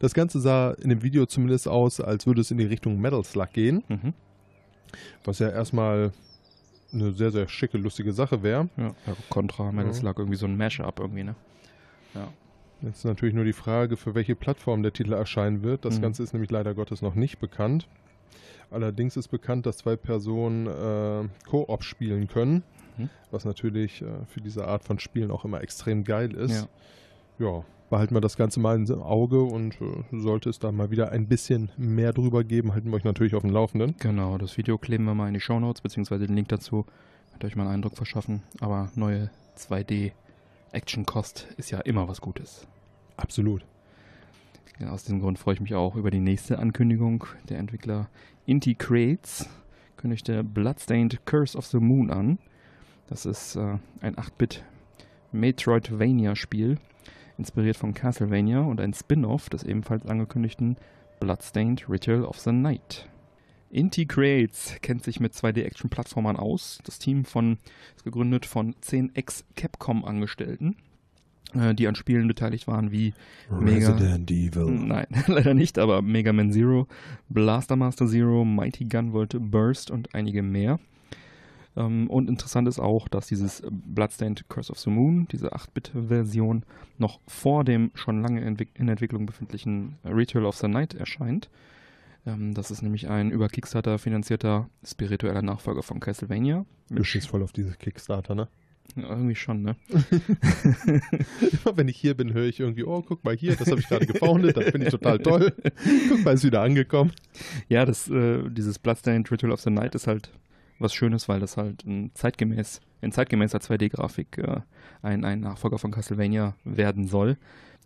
Das 0.00 0.12
Ganze 0.14 0.40
sah 0.40 0.72
in 0.72 0.88
dem 0.90 1.02
Video 1.02 1.26
zumindest 1.26 1.66
aus, 1.68 2.00
als 2.00 2.26
würde 2.26 2.40
es 2.40 2.50
in 2.50 2.58
die 2.58 2.64
Richtung 2.66 3.00
Metal 3.00 3.24
Slug 3.24 3.52
gehen, 3.52 3.84
Mhm. 3.88 4.12
was 5.24 5.38
ja 5.38 5.48
erstmal 5.48 6.12
eine 6.94 7.12
sehr, 7.12 7.30
sehr 7.30 7.48
schicke, 7.48 7.76
lustige 7.78 8.12
Sache 8.12 8.42
wäre. 8.42 8.68
Ja. 8.76 8.94
Contra, 9.28 9.72
Metal. 9.72 9.92
Slug, 9.92 10.18
irgendwie 10.18 10.36
so 10.38 10.46
ein 10.46 10.56
Mashup 10.56 11.00
irgendwie, 11.00 11.24
ne? 11.24 11.34
Ja. 12.14 12.28
Jetzt 12.82 12.98
ist 12.98 13.04
natürlich 13.04 13.34
nur 13.34 13.44
die 13.44 13.52
Frage, 13.52 13.96
für 13.96 14.14
welche 14.14 14.34
Plattform 14.34 14.82
der 14.82 14.92
Titel 14.92 15.12
erscheinen 15.12 15.62
wird. 15.62 15.84
Das 15.84 15.98
Mhm. 15.98 16.02
Ganze 16.02 16.22
ist 16.22 16.32
nämlich 16.32 16.50
leider 16.50 16.74
Gottes 16.74 17.02
noch 17.02 17.14
nicht 17.14 17.38
bekannt. 17.38 17.88
Allerdings 18.70 19.16
ist 19.16 19.28
bekannt, 19.28 19.66
dass 19.66 19.78
zwei 19.78 19.96
Personen 19.96 20.66
äh, 20.66 21.28
Koop 21.48 21.82
spielen 21.84 22.28
können, 22.28 22.62
Mhm. 22.98 23.08
was 23.30 23.44
natürlich 23.44 24.02
äh, 24.02 24.06
für 24.26 24.40
diese 24.40 24.66
Art 24.66 24.84
von 24.84 24.98
Spielen 24.98 25.30
auch 25.30 25.44
immer 25.44 25.60
extrem 25.62 26.04
geil 26.04 26.32
ist. 26.34 26.68
Ja. 27.38 27.46
Ja, 27.46 27.64
behalten 27.90 28.14
wir 28.14 28.20
das 28.20 28.36
Ganze 28.36 28.60
mal 28.60 28.76
ins 28.76 28.90
Auge 28.90 29.42
und 29.42 29.80
äh, 29.80 30.04
sollte 30.12 30.50
es 30.50 30.58
da 30.58 30.72
mal 30.72 30.90
wieder 30.90 31.12
ein 31.12 31.26
bisschen 31.26 31.70
mehr 31.76 32.12
drüber 32.12 32.44
geben, 32.44 32.72
halten 32.72 32.90
wir 32.90 32.96
euch 32.96 33.04
natürlich 33.04 33.34
auf 33.34 33.42
dem 33.42 33.50
Laufenden. 33.50 33.94
Genau, 33.98 34.38
das 34.38 34.56
Video 34.56 34.78
kleben 34.78 35.04
wir 35.04 35.14
mal 35.14 35.28
in 35.28 35.34
die 35.34 35.40
Shownotes, 35.40 35.80
beziehungsweise 35.80 36.26
den 36.26 36.36
Link 36.36 36.48
dazu. 36.48 36.86
Könnt 37.30 37.44
ihr 37.44 37.46
euch 37.48 37.56
mal 37.56 37.64
einen 37.64 37.74
Eindruck 37.74 37.96
verschaffen. 37.96 38.42
Aber 38.60 38.90
neue 38.94 39.30
2D-Action-Kost 39.58 41.48
ist 41.56 41.70
ja 41.70 41.80
immer 41.80 42.08
was 42.08 42.20
Gutes. 42.20 42.66
Absolut. 43.16 43.64
Ja, 44.80 44.90
aus 44.90 45.04
diesem 45.04 45.20
Grund 45.20 45.38
freue 45.38 45.54
ich 45.54 45.60
mich 45.60 45.74
auch 45.74 45.94
über 45.94 46.10
die 46.10 46.20
nächste 46.20 46.58
Ankündigung. 46.58 47.26
Der 47.48 47.58
Entwickler 47.58 48.08
Inti 48.46 48.74
Creates 48.74 49.48
kündigte 49.96 50.44
Bloodstained 50.44 51.24
Curse 51.24 51.56
of 51.56 51.66
the 51.66 51.78
Moon 51.78 52.10
an. 52.10 52.38
Das 53.08 53.24
ist 53.24 53.56
äh, 53.56 53.78
ein 54.00 54.16
8-Bit 54.16 54.62
Metroidvania-Spiel, 55.32 56.76
inspiriert 57.38 57.76
von 57.76 57.94
Castlevania 57.94 58.60
und 58.60 58.80
ein 58.80 58.94
Spin-off 58.94 59.48
des 59.48 59.64
ebenfalls 59.64 60.06
angekündigten 60.06 60.76
Bloodstained 61.20 61.88
Ritual 61.88 62.24
of 62.24 62.38
the 62.38 62.52
Night. 62.52 63.08
Inti 63.70 64.06
Creates 64.06 64.76
kennt 64.82 65.02
sich 65.02 65.18
mit 65.18 65.32
2D-Action-Plattformern 65.32 66.36
aus. 66.36 66.78
Das 66.84 67.00
Team 67.00 67.24
von, 67.24 67.58
ist 67.96 68.04
gegründet 68.04 68.46
von 68.46 68.76
10 68.80 69.16
Ex-Capcom-Angestellten, 69.16 70.76
äh, 71.54 71.74
die 71.74 71.88
an 71.88 71.96
Spielen 71.96 72.28
beteiligt 72.28 72.68
waren 72.68 72.92
wie 72.92 73.14
Mega. 73.50 73.90
Resident 73.90 74.30
Evil. 74.30 74.66
Nein, 74.66 75.06
leider 75.26 75.54
nicht, 75.54 75.80
aber 75.80 76.02
Mega 76.02 76.32
Man 76.32 76.52
Zero, 76.52 76.86
Blaster 77.28 77.74
Master 77.74 78.06
Zero, 78.06 78.44
Mighty 78.44 78.84
Gunvolt 78.84 79.36
Burst 79.40 79.90
und 79.90 80.14
einige 80.14 80.42
mehr. 80.42 80.78
Ähm, 81.76 82.08
und 82.08 82.28
interessant 82.28 82.68
ist 82.68 82.78
auch, 82.78 83.08
dass 83.08 83.26
dieses 83.26 83.62
Bloodstained 83.70 84.48
Curse 84.48 84.72
of 84.72 84.78
the 84.78 84.90
Moon, 84.90 85.26
diese 85.30 85.52
8-Bit-Version, 85.52 86.64
noch 86.98 87.20
vor 87.26 87.64
dem 87.64 87.90
schon 87.94 88.22
lange 88.22 88.42
entwick 88.42 88.70
in 88.74 88.88
Entwicklung 88.88 89.26
befindlichen 89.26 89.96
Ritual 90.04 90.46
of 90.46 90.56
the 90.56 90.68
Night 90.68 90.94
erscheint. 90.94 91.50
Ähm, 92.26 92.54
das 92.54 92.70
ist 92.70 92.82
nämlich 92.82 93.08
ein 93.08 93.30
über 93.30 93.48
Kickstarter 93.48 93.98
finanzierter 93.98 94.68
spiritueller 94.84 95.42
Nachfolger 95.42 95.82
von 95.82 96.00
Castlevania. 96.00 96.64
Du 96.90 97.04
stehst 97.04 97.28
voll 97.28 97.42
auf 97.42 97.52
diese 97.52 97.74
Kickstarter, 97.74 98.34
ne? 98.34 98.48
Ja, 98.96 99.08
irgendwie 99.08 99.34
schon, 99.34 99.62
ne? 99.62 99.76
Immer 101.40 101.76
wenn 101.76 101.88
ich 101.88 101.96
hier 101.96 102.14
bin, 102.14 102.34
höre 102.34 102.44
ich 102.44 102.60
irgendwie, 102.60 102.84
oh, 102.84 103.02
guck 103.02 103.24
mal 103.24 103.34
hier, 103.34 103.56
das 103.56 103.70
habe 103.70 103.80
ich 103.80 103.88
gerade 103.88 104.06
gefoundet, 104.06 104.56
das 104.56 104.66
finde 104.66 104.86
ich 104.86 104.92
total 104.92 105.18
toll. 105.18 105.54
guck 106.08 106.24
mal, 106.24 106.34
ist 106.34 106.44
wieder 106.44 106.60
angekommen. 106.60 107.10
Ja, 107.68 107.86
das, 107.86 108.08
äh, 108.10 108.48
dieses 108.50 108.78
Bloodstained 108.78 109.30
Ritual 109.32 109.52
of 109.52 109.60
the 109.62 109.70
Night 109.70 109.94
ist 109.94 110.06
halt 110.06 110.30
was 110.84 110.94
Schönes, 110.94 111.28
weil 111.28 111.40
das 111.40 111.56
halt 111.56 111.84
ein 111.84 112.12
zeitgemäß, 112.14 112.80
in 113.00 113.10
zeitgemäßer 113.10 113.58
2D-Grafik 113.58 114.38
äh, 114.38 114.60
ein, 115.02 115.24
ein 115.24 115.40
Nachfolger 115.40 115.78
von 115.78 115.90
Castlevania 115.90 116.54
werden 116.64 117.08
soll, 117.08 117.36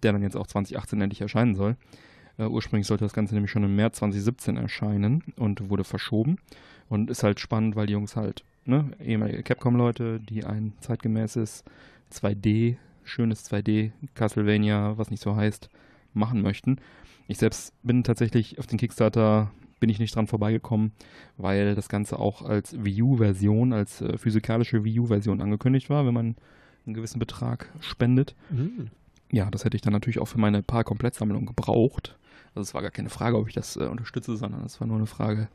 der 0.02 0.12
dann 0.12 0.22
jetzt 0.22 0.36
auch 0.36 0.46
2018 0.46 1.00
endlich 1.00 1.22
erscheinen 1.22 1.54
soll. 1.54 1.76
Äh, 2.38 2.44
ursprünglich 2.44 2.86
sollte 2.86 3.04
das 3.04 3.14
Ganze 3.14 3.34
nämlich 3.34 3.50
schon 3.50 3.64
im 3.64 3.76
März 3.76 3.98
2017 3.98 4.56
erscheinen 4.56 5.24
und 5.36 5.70
wurde 5.70 5.84
verschoben. 5.84 6.36
Und 6.88 7.10
ist 7.10 7.22
halt 7.22 7.40
spannend, 7.40 7.76
weil 7.76 7.86
die 7.86 7.92
Jungs 7.92 8.16
halt, 8.16 8.44
ne, 8.64 8.90
ehemalige 9.02 9.42
Capcom-Leute, 9.42 10.20
die 10.20 10.44
ein 10.44 10.72
zeitgemäßes 10.80 11.64
2D, 12.12 12.76
schönes 13.04 13.50
2D 13.50 13.92
Castlevania, 14.14 14.96
was 14.96 15.10
nicht 15.10 15.22
so 15.22 15.36
heißt, 15.36 15.68
machen 16.14 16.42
möchten. 16.42 16.78
Ich 17.26 17.38
selbst 17.38 17.74
bin 17.82 18.04
tatsächlich 18.04 18.58
auf 18.58 18.66
den 18.66 18.78
Kickstarter 18.78 19.50
bin 19.80 19.90
ich 19.90 19.98
nicht 19.98 20.14
dran 20.14 20.26
vorbeigekommen, 20.26 20.92
weil 21.36 21.74
das 21.74 21.88
Ganze 21.88 22.18
auch 22.18 22.42
als 22.42 22.82
Wii 22.82 23.02
U-Version, 23.02 23.72
als 23.72 24.00
äh, 24.00 24.18
physikalische 24.18 24.84
Wii 24.84 25.00
U-Version 25.00 25.40
angekündigt 25.40 25.90
war, 25.90 26.06
wenn 26.06 26.14
man 26.14 26.36
einen 26.86 26.94
gewissen 26.94 27.18
Betrag 27.18 27.72
spendet. 27.80 28.34
Mhm. 28.50 28.90
Ja, 29.30 29.50
das 29.50 29.64
hätte 29.64 29.76
ich 29.76 29.82
dann 29.82 29.92
natürlich 29.92 30.18
auch 30.18 30.28
für 30.28 30.38
meine 30.38 30.62
paar 30.62 30.84
Komplettsammlung 30.84 31.46
gebraucht. 31.46 32.18
Also 32.54 32.62
es 32.62 32.74
war 32.74 32.82
gar 32.82 32.90
keine 32.90 33.10
Frage, 33.10 33.36
ob 33.36 33.48
ich 33.48 33.54
das 33.54 33.76
äh, 33.76 33.84
unterstütze, 33.84 34.36
sondern 34.36 34.64
es 34.64 34.80
war 34.80 34.86
nur 34.86 34.96
eine 34.96 35.06
Frage, 35.06 35.48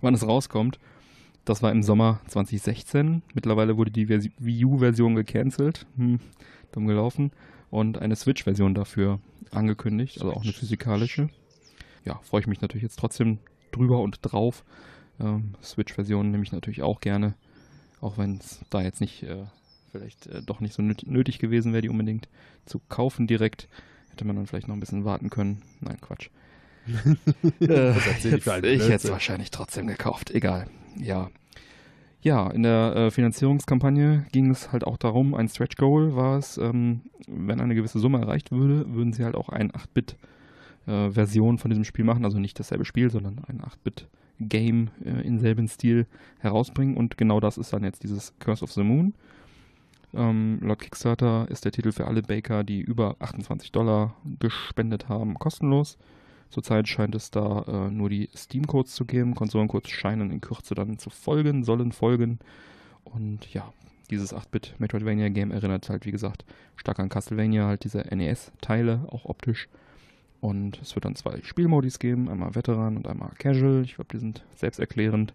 wann 0.00 0.14
es 0.14 0.26
rauskommt. 0.26 0.78
Das 1.44 1.62
war 1.62 1.72
im 1.72 1.82
Sommer 1.82 2.20
2016. 2.28 3.22
Mittlerweile 3.34 3.76
wurde 3.76 3.90
die 3.90 4.06
Versi 4.06 4.32
Wii 4.38 4.64
U-Version 4.64 5.14
gecancelt, 5.14 5.86
hm, 5.96 6.20
dumm 6.72 6.86
gelaufen, 6.86 7.32
und 7.70 7.98
eine 7.98 8.16
Switch-Version 8.16 8.74
dafür 8.74 9.18
angekündigt, 9.50 10.20
also 10.20 10.32
auch 10.32 10.42
eine 10.42 10.52
physikalische. 10.52 11.28
Ja, 12.04 12.20
freue 12.22 12.42
ich 12.42 12.46
mich 12.46 12.60
natürlich 12.60 12.82
jetzt 12.82 12.98
trotzdem 12.98 13.38
drüber 13.74 14.00
und 14.00 14.18
drauf. 14.22 14.64
Ähm, 15.20 15.54
Switch-Version 15.62 16.30
nehme 16.30 16.42
ich 16.42 16.52
natürlich 16.52 16.82
auch 16.82 17.00
gerne, 17.00 17.34
auch 18.00 18.18
wenn 18.18 18.38
es 18.38 18.60
da 18.70 18.82
jetzt 18.82 19.00
nicht 19.00 19.22
äh, 19.22 19.44
vielleicht 19.92 20.26
äh, 20.26 20.42
doch 20.42 20.60
nicht 20.60 20.74
so 20.74 20.82
nöt 20.82 21.06
nötig 21.06 21.38
gewesen 21.38 21.72
wäre, 21.72 21.82
die 21.82 21.88
unbedingt 21.88 22.28
zu 22.66 22.80
kaufen 22.88 23.26
direkt. 23.26 23.68
Hätte 24.10 24.24
man 24.24 24.36
dann 24.36 24.46
vielleicht 24.46 24.68
noch 24.68 24.76
ein 24.76 24.80
bisschen 24.80 25.04
warten 25.04 25.30
können. 25.30 25.62
Nein, 25.80 26.00
Quatsch. 26.00 26.30
äh, 27.60 27.96
ich 27.96 28.24
jetzt, 28.24 28.24
ich 28.24 28.82
hätte 28.82 28.94
es 28.94 29.10
wahrscheinlich 29.10 29.50
trotzdem 29.50 29.86
gekauft. 29.86 30.30
Egal. 30.30 30.68
Ja. 30.98 31.30
Ja, 32.20 32.50
in 32.50 32.62
der 32.62 32.96
äh, 32.96 33.10
Finanzierungskampagne 33.10 34.26
ging 34.32 34.50
es 34.50 34.72
halt 34.72 34.84
auch 34.84 34.96
darum, 34.96 35.34
ein 35.34 35.48
Stretch 35.48 35.76
Goal 35.76 36.16
war 36.16 36.38
es, 36.38 36.56
ähm, 36.56 37.02
wenn 37.26 37.60
eine 37.60 37.74
gewisse 37.74 37.98
Summe 37.98 38.18
erreicht 38.18 38.50
würde, 38.50 38.94
würden 38.94 39.12
sie 39.12 39.24
halt 39.24 39.34
auch 39.34 39.50
ein 40.86 41.10
8-Bit-Version 41.10 41.58
von 41.58 41.70
diesem 41.70 41.84
Spiel 41.84 42.04
machen, 42.04 42.24
also 42.24 42.38
nicht 42.38 42.58
dasselbe 42.58 42.84
Spiel, 42.84 43.10
sondern 43.10 43.40
ein 43.46 43.60
8-Bit-Game 43.60 44.90
äh, 45.04 45.26
in 45.26 45.38
selben 45.38 45.68
Stil 45.68 46.06
herausbringen 46.38 46.96
und 46.96 47.16
genau 47.16 47.40
das 47.40 47.58
ist 47.58 47.72
dann 47.72 47.84
jetzt 47.84 48.02
dieses 48.02 48.32
Curse 48.38 48.64
of 48.64 48.72
the 48.72 48.82
Moon. 48.82 49.14
Ähm, 50.14 50.60
laut 50.62 50.78
Kickstarter 50.78 51.48
ist 51.50 51.64
der 51.64 51.72
Titel 51.72 51.90
für 51.90 52.06
alle 52.06 52.22
Baker, 52.22 52.62
die 52.62 52.80
über 52.80 53.16
28 53.18 53.72
Dollar 53.72 54.14
gespendet 54.38 55.08
haben, 55.08 55.34
kostenlos. 55.34 55.98
Zurzeit 56.50 56.86
scheint 56.86 57.16
es 57.16 57.32
da 57.32 57.64
äh, 57.66 57.90
nur 57.90 58.08
die 58.08 58.28
Steam-Codes 58.34 58.94
zu 58.94 59.06
geben. 59.06 59.34
Konsolencodes 59.34 59.90
scheinen 59.90 60.30
in 60.30 60.40
Kürze 60.40 60.76
dann 60.76 60.98
zu 60.98 61.10
folgen, 61.10 61.64
sollen 61.64 61.90
folgen. 61.90 62.38
Und 63.02 63.52
ja, 63.52 63.72
dieses 64.10 64.32
8-Bit 64.32 64.76
Metroidvania-Game 64.78 65.50
erinnert 65.50 65.88
halt, 65.88 66.06
wie 66.06 66.12
gesagt, 66.12 66.44
stark 66.76 67.00
an 67.00 67.08
Castlevania, 67.08 67.66
halt 67.66 67.82
diese 67.82 68.02
NES-Teile, 68.02 69.06
auch 69.08 69.24
optisch. 69.24 69.68
Und 70.44 70.78
es 70.82 70.94
wird 70.94 71.06
dann 71.06 71.16
zwei 71.16 71.40
Spielmodis 71.42 71.98
geben, 71.98 72.28
einmal 72.28 72.54
Veteran 72.54 72.98
und 72.98 73.06
einmal 73.06 73.30
Casual. 73.38 73.80
Ich 73.82 73.94
glaube, 73.94 74.10
die 74.12 74.18
sind 74.18 74.44
selbsterklärend. 74.54 75.32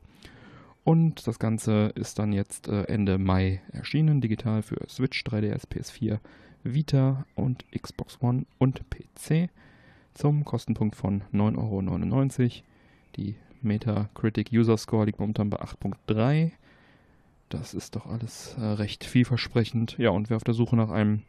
Und 0.84 1.26
das 1.26 1.40
Ganze 1.40 1.92
ist 1.96 2.20
dann 2.20 2.32
jetzt 2.32 2.68
äh, 2.68 2.84
Ende 2.84 3.18
Mai 3.18 3.60
erschienen, 3.72 4.22
digital 4.22 4.62
für 4.62 4.78
Switch, 4.88 5.24
3DS, 5.24 5.68
PS4, 5.68 6.20
Vita 6.64 7.26
und 7.34 7.66
Xbox 7.72 8.22
One 8.22 8.46
und 8.60 8.84
PC 8.92 9.50
zum 10.14 10.46
Kostenpunkt 10.46 10.96
von 10.96 11.24
9,99 11.34 11.58
Euro. 11.58 12.64
Die 13.16 13.36
Metacritic 13.64 14.52
User 14.54 14.78
Score 14.78 15.08
liegt 15.08 15.20
momentan 15.20 15.50
bei 15.50 15.60
8.3. 15.60 16.52
Das 17.50 17.74
ist 17.74 17.96
doch 17.96 18.06
alles 18.06 18.56
äh, 18.60 18.64
recht 18.64 19.04
vielversprechend. 19.04 19.98
Ja, 19.98 20.12
und 20.12 20.30
wer 20.30 20.38
auf 20.38 20.44
der 20.44 20.54
Suche 20.54 20.76
nach 20.76 20.92
einem 20.92 21.24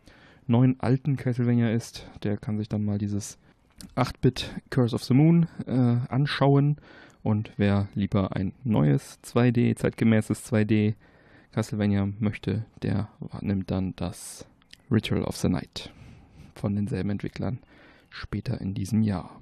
neuen 0.46 0.78
alten 0.80 1.16
Castlevania 1.16 1.70
ist, 1.70 2.06
der 2.24 2.36
kann 2.36 2.58
sich 2.58 2.68
dann 2.68 2.84
mal 2.84 2.98
dieses 2.98 3.38
8-Bit 3.96 4.50
Curse 4.70 4.94
of 4.94 5.04
the 5.04 5.14
Moon 5.14 5.48
äh, 5.66 5.96
anschauen. 6.12 6.76
Und 7.22 7.52
wer 7.56 7.88
lieber 7.94 8.34
ein 8.34 8.52
neues 8.64 9.18
2D, 9.22 9.76
zeitgemäßes 9.76 10.50
2D 10.50 10.94
Castlevania 11.52 12.08
möchte, 12.18 12.64
der 12.82 13.08
nimmt 13.40 13.70
dann 13.70 13.94
das 13.96 14.46
Ritual 14.90 15.24
of 15.24 15.36
the 15.36 15.48
Night 15.48 15.92
von 16.54 16.74
denselben 16.74 17.10
Entwicklern 17.10 17.58
später 18.08 18.60
in 18.60 18.74
diesem 18.74 19.02
Jahr. 19.02 19.40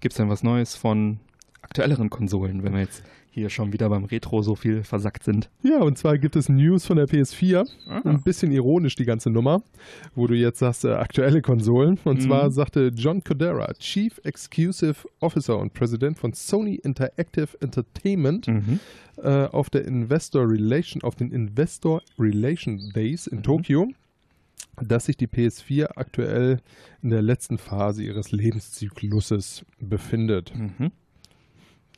Gibt 0.00 0.12
es 0.12 0.16
denn 0.16 0.28
was 0.28 0.42
Neues 0.42 0.74
von 0.74 1.20
aktuelleren 1.62 2.10
Konsolen, 2.10 2.62
wenn 2.62 2.72
wir 2.72 2.80
jetzt 2.80 3.02
hier 3.38 3.50
schon 3.50 3.72
wieder 3.72 3.88
beim 3.88 4.04
Retro 4.04 4.42
so 4.42 4.54
viel 4.56 4.82
versackt 4.82 5.22
sind. 5.22 5.48
Ja, 5.62 5.78
und 5.80 5.96
zwar 5.96 6.18
gibt 6.18 6.34
es 6.34 6.48
News 6.48 6.84
von 6.86 6.96
der 6.96 7.06
PS4. 7.06 7.68
Aha. 7.86 8.02
Ein 8.04 8.22
bisschen 8.22 8.50
ironisch 8.50 8.96
die 8.96 9.04
ganze 9.04 9.30
Nummer, 9.30 9.62
wo 10.14 10.26
du 10.26 10.34
jetzt 10.34 10.58
sagst, 10.58 10.84
äh, 10.84 10.92
aktuelle 10.92 11.40
Konsolen. 11.40 11.98
Und 12.04 12.18
mhm. 12.18 12.26
zwar 12.26 12.50
sagte 12.50 12.90
John 12.94 13.22
Codera, 13.22 13.72
Chief 13.74 14.20
Exclusive 14.24 14.96
Officer 15.20 15.58
und 15.58 15.72
Präsident 15.72 16.18
von 16.18 16.32
Sony 16.32 16.76
Interactive 16.76 17.48
Entertainment, 17.60 18.48
mhm. 18.48 18.80
äh, 19.22 19.44
auf 19.46 19.70
der 19.70 19.84
Investor 19.84 20.48
Relation, 20.48 21.02
auf 21.02 21.14
den 21.14 21.30
Investor 21.30 22.02
Relation 22.18 22.90
Days 22.94 23.26
in 23.26 23.38
mhm. 23.38 23.42
Tokio, 23.44 23.88
dass 24.82 25.06
sich 25.06 25.16
die 25.16 25.28
PS4 25.28 25.96
aktuell 25.96 26.60
in 27.02 27.10
der 27.10 27.22
letzten 27.22 27.58
Phase 27.58 28.02
ihres 28.02 28.32
Lebenszykluses 28.32 29.64
befindet. 29.80 30.52
Mhm. 30.56 30.90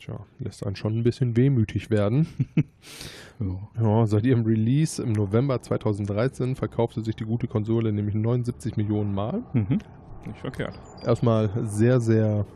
Tja, 0.00 0.18
lässt 0.38 0.64
einen 0.64 0.76
schon 0.76 0.96
ein 0.96 1.02
bisschen 1.02 1.36
wehmütig 1.36 1.90
werden. 1.90 2.26
ja. 3.38 3.82
ja. 3.82 4.06
seit 4.06 4.24
ihrem 4.24 4.46
Release 4.46 5.02
im 5.02 5.12
November 5.12 5.60
2013 5.60 6.56
verkaufte 6.56 7.02
sich 7.02 7.16
die 7.16 7.24
gute 7.24 7.46
Konsole 7.46 7.92
nämlich 7.92 8.14
79 8.14 8.78
Millionen 8.78 9.12
Mal. 9.12 9.42
Mhm. 9.52 9.78
Nicht 10.26 10.40
verkehrt. 10.40 10.78
Erstmal 11.04 11.50
sehr, 11.66 12.00
sehr 12.00 12.46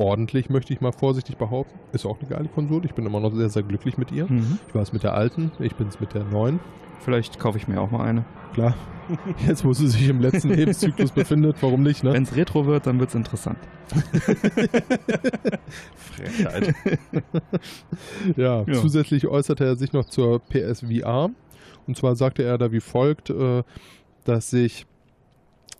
ordentlich, 0.00 0.48
möchte 0.48 0.72
ich 0.72 0.80
mal 0.80 0.92
vorsichtig 0.92 1.36
behaupten. 1.36 1.78
Ist 1.92 2.06
auch 2.06 2.18
eine 2.18 2.28
geile 2.28 2.48
Konsole. 2.48 2.86
Ich 2.86 2.94
bin 2.94 3.04
immer 3.04 3.20
noch 3.20 3.34
sehr, 3.34 3.50
sehr 3.50 3.62
glücklich 3.62 3.98
mit 3.98 4.10
ihr. 4.10 4.26
Mhm. 4.26 4.58
Ich 4.66 4.74
war 4.74 4.82
es 4.82 4.92
mit 4.92 5.02
der 5.02 5.14
alten, 5.14 5.52
ich 5.60 5.76
bin 5.76 5.88
es 5.88 6.00
mit 6.00 6.14
der 6.14 6.24
neuen. 6.24 6.58
Vielleicht 7.04 7.38
kaufe 7.38 7.58
ich 7.58 7.68
mir 7.68 7.80
auch 7.80 7.90
mal 7.90 8.04
eine. 8.04 8.24
Klar. 8.54 8.74
Jetzt, 9.46 9.64
wo 9.64 9.72
sie 9.72 9.88
sich 9.88 10.08
im 10.08 10.20
letzten 10.20 10.50
Lebenszyklus 10.50 11.10
befindet, 11.12 11.56
warum 11.60 11.82
nicht, 11.82 12.02
ne? 12.02 12.12
Wenn 12.12 12.22
es 12.22 12.34
Retro 12.34 12.66
wird, 12.66 12.86
dann 12.86 12.98
wird 12.98 13.10
es 13.10 13.14
interessant. 13.14 13.58
Frechheit. 15.96 16.74
ja, 18.36 18.62
ja, 18.62 18.72
zusätzlich 18.72 19.26
äußerte 19.26 19.64
er 19.64 19.76
sich 19.76 19.92
noch 19.92 20.06
zur 20.06 20.40
PSVR. 20.40 21.30
Und 21.86 21.96
zwar 21.96 22.16
sagte 22.16 22.42
er 22.42 22.56
da 22.56 22.72
wie 22.72 22.80
folgt, 22.80 23.30
äh, 23.30 23.64
dass 24.24 24.50
sich 24.50 24.86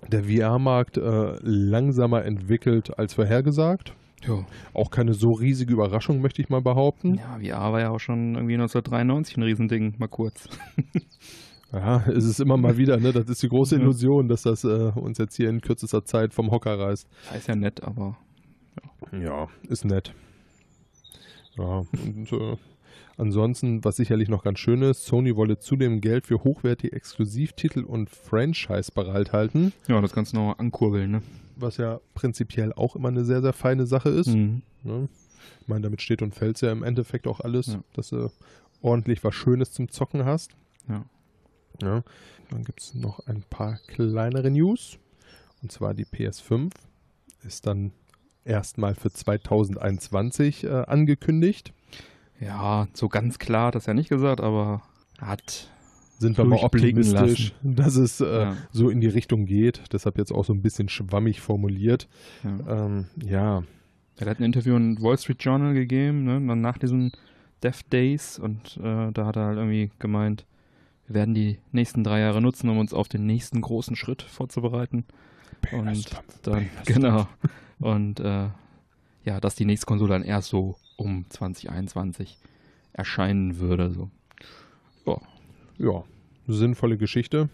der 0.08 0.24
VR-Markt 0.24 0.96
äh, 0.96 1.36
langsamer 1.42 2.24
entwickelt 2.24 2.98
als 2.98 3.14
vorhergesagt. 3.14 3.94
Ja. 4.26 4.44
Auch 4.74 4.90
keine 4.90 5.14
so 5.14 5.30
riesige 5.32 5.72
Überraschung, 5.72 6.20
möchte 6.20 6.42
ich 6.42 6.48
mal 6.48 6.60
behaupten. 6.60 7.14
Ja, 7.14 7.38
VR 7.38 7.72
war 7.72 7.80
ja 7.80 7.90
auch 7.90 8.00
schon 8.00 8.34
irgendwie 8.34 8.54
1993 8.54 9.36
ein 9.36 9.42
Riesending, 9.42 9.94
mal 9.98 10.08
kurz. 10.08 10.48
ja, 11.72 12.04
es 12.06 12.24
ist 12.24 12.40
immer 12.40 12.56
mal 12.56 12.76
wieder, 12.76 12.98
ne? 12.98 13.12
Das 13.12 13.28
ist 13.28 13.42
die 13.42 13.48
große 13.48 13.76
Illusion, 13.76 14.28
dass 14.28 14.42
das 14.42 14.64
äh, 14.64 14.92
uns 14.94 15.18
jetzt 15.18 15.36
hier 15.36 15.48
in 15.48 15.60
kürzester 15.60 16.04
Zeit 16.04 16.34
vom 16.34 16.50
Hocker 16.50 16.78
reißt. 16.78 17.08
Ja, 17.30 17.36
ist 17.36 17.48
ja 17.48 17.56
nett, 17.56 17.82
aber. 17.82 18.18
Ja, 19.12 19.18
ja 19.18 19.46
ist 19.68 19.84
nett. 19.84 20.14
Ja, 21.56 21.82
und 21.92 22.32
äh, 22.32 22.56
ansonsten, 23.20 23.84
was 23.84 23.96
sicherlich 23.96 24.28
noch 24.28 24.42
ganz 24.42 24.58
schön 24.58 24.82
ist, 24.82 25.04
Sony 25.04 25.36
wolle 25.36 25.58
zudem 25.58 26.00
Geld 26.00 26.26
für 26.26 26.42
hochwertige 26.42 26.94
Exklusivtitel 26.96 27.84
und 27.84 28.10
Franchise 28.10 28.90
bereithalten. 28.92 29.72
Ja, 29.86 30.00
das 30.00 30.12
du 30.32 30.38
noch 30.38 30.58
ankurbeln, 30.58 31.10
ne? 31.10 31.22
was 31.56 31.76
ja 31.76 32.00
prinzipiell 32.14 32.72
auch 32.72 32.96
immer 32.96 33.08
eine 33.08 33.24
sehr, 33.24 33.42
sehr 33.42 33.52
feine 33.52 33.86
Sache 33.86 34.08
ist. 34.08 34.28
Mhm. 34.28 34.62
Ne? 34.82 35.08
Ich 35.60 35.68
meine, 35.68 35.82
damit 35.82 36.02
steht 36.02 36.22
und 36.22 36.34
fällt 36.34 36.60
ja 36.60 36.72
im 36.72 36.82
Endeffekt 36.82 37.26
auch 37.26 37.40
alles, 37.40 37.68
ja. 37.68 37.80
dass 37.92 38.10
du 38.10 38.30
ordentlich 38.82 39.22
was 39.22 39.34
Schönes 39.34 39.72
zum 39.72 39.88
Zocken 39.90 40.24
hast. 40.24 40.52
Ja. 40.88 41.04
ja. 41.82 42.02
Dann 42.50 42.64
gibt 42.64 42.80
es 42.80 42.94
noch 42.94 43.26
ein 43.26 43.44
paar 43.48 43.78
kleinere 43.86 44.50
News. 44.50 44.98
Und 45.62 45.70
zwar 45.70 45.94
die 45.94 46.06
PS5 46.06 46.72
ist 47.44 47.66
dann 47.66 47.92
erstmal 48.44 48.94
für 48.94 49.12
2021 49.12 50.64
äh, 50.64 50.68
angekündigt. 50.68 51.72
Ja, 52.40 52.88
so 52.94 53.08
ganz 53.08 53.38
klar 53.38 53.68
hat 53.68 53.74
das 53.74 53.86
ja 53.86 53.94
nicht 53.94 54.08
gesagt, 54.08 54.40
aber 54.40 54.82
hat 55.20 55.70
sind 56.18 56.36
wir 56.36 56.44
mal 56.44 56.58
optimistisch, 56.58 57.54
dass 57.62 57.96
es 57.96 58.20
äh, 58.20 58.26
ja. 58.26 58.56
so 58.72 58.90
in 58.90 59.00
die 59.00 59.08
Richtung 59.08 59.46
geht. 59.46 59.82
Deshalb 59.92 60.18
jetzt 60.18 60.32
auch 60.32 60.44
so 60.44 60.52
ein 60.52 60.60
bisschen 60.60 60.90
schwammig 60.90 61.40
formuliert. 61.40 62.08
Ja. 62.44 62.86
Ähm, 62.86 63.06
ja. 63.24 63.62
Er 64.18 64.26
hat 64.30 64.38
ein 64.38 64.44
Interview 64.44 64.76
in 64.76 65.00
Wall 65.00 65.16
Street 65.16 65.42
Journal 65.42 65.72
gegeben, 65.72 66.24
ne, 66.24 66.46
dann 66.46 66.60
nach 66.60 66.76
diesen 66.76 67.12
Death 67.62 67.90
Days 67.90 68.38
und 68.38 68.76
äh, 68.82 69.12
da 69.12 69.24
hat 69.24 69.36
er 69.36 69.46
halt 69.46 69.56
irgendwie 69.56 69.90
gemeint, 69.98 70.44
wir 71.06 71.14
werden 71.14 71.34
die 71.34 71.58
nächsten 71.72 72.04
drei 72.04 72.20
Jahre 72.20 72.42
nutzen, 72.42 72.68
um 72.68 72.78
uns 72.78 72.92
auf 72.92 73.08
den 73.08 73.24
nächsten 73.24 73.62
großen 73.62 73.96
Schritt 73.96 74.22
vorzubereiten. 74.22 75.04
Und 75.72 76.10
dann, 76.42 76.68
genau. 76.84 77.28
Und 77.78 78.20
äh, 78.20 78.48
ja, 79.24 79.40
dass 79.40 79.54
die 79.54 79.64
nächste 79.64 79.86
Konsole 79.86 80.12
dann 80.12 80.22
erst 80.22 80.48
so 80.48 80.76
um 81.00 81.24
2021 81.28 82.38
erscheinen 82.92 83.58
würde. 83.58 83.90
So. 83.90 84.10
Ja, 85.06 85.20
ja, 85.78 86.04
sinnvolle 86.46 86.98
Geschichte. 86.98 87.48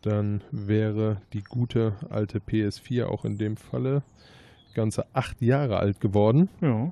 Dann 0.00 0.42
wäre 0.50 1.22
die 1.32 1.42
gute 1.42 1.94
alte 2.10 2.38
PS4 2.38 3.04
auch 3.04 3.24
in 3.24 3.38
dem 3.38 3.56
Falle 3.56 4.02
ganze 4.74 5.06
acht 5.14 5.42
Jahre 5.42 5.76
alt 5.78 6.00
geworden. 6.00 6.48
Ja 6.60 6.90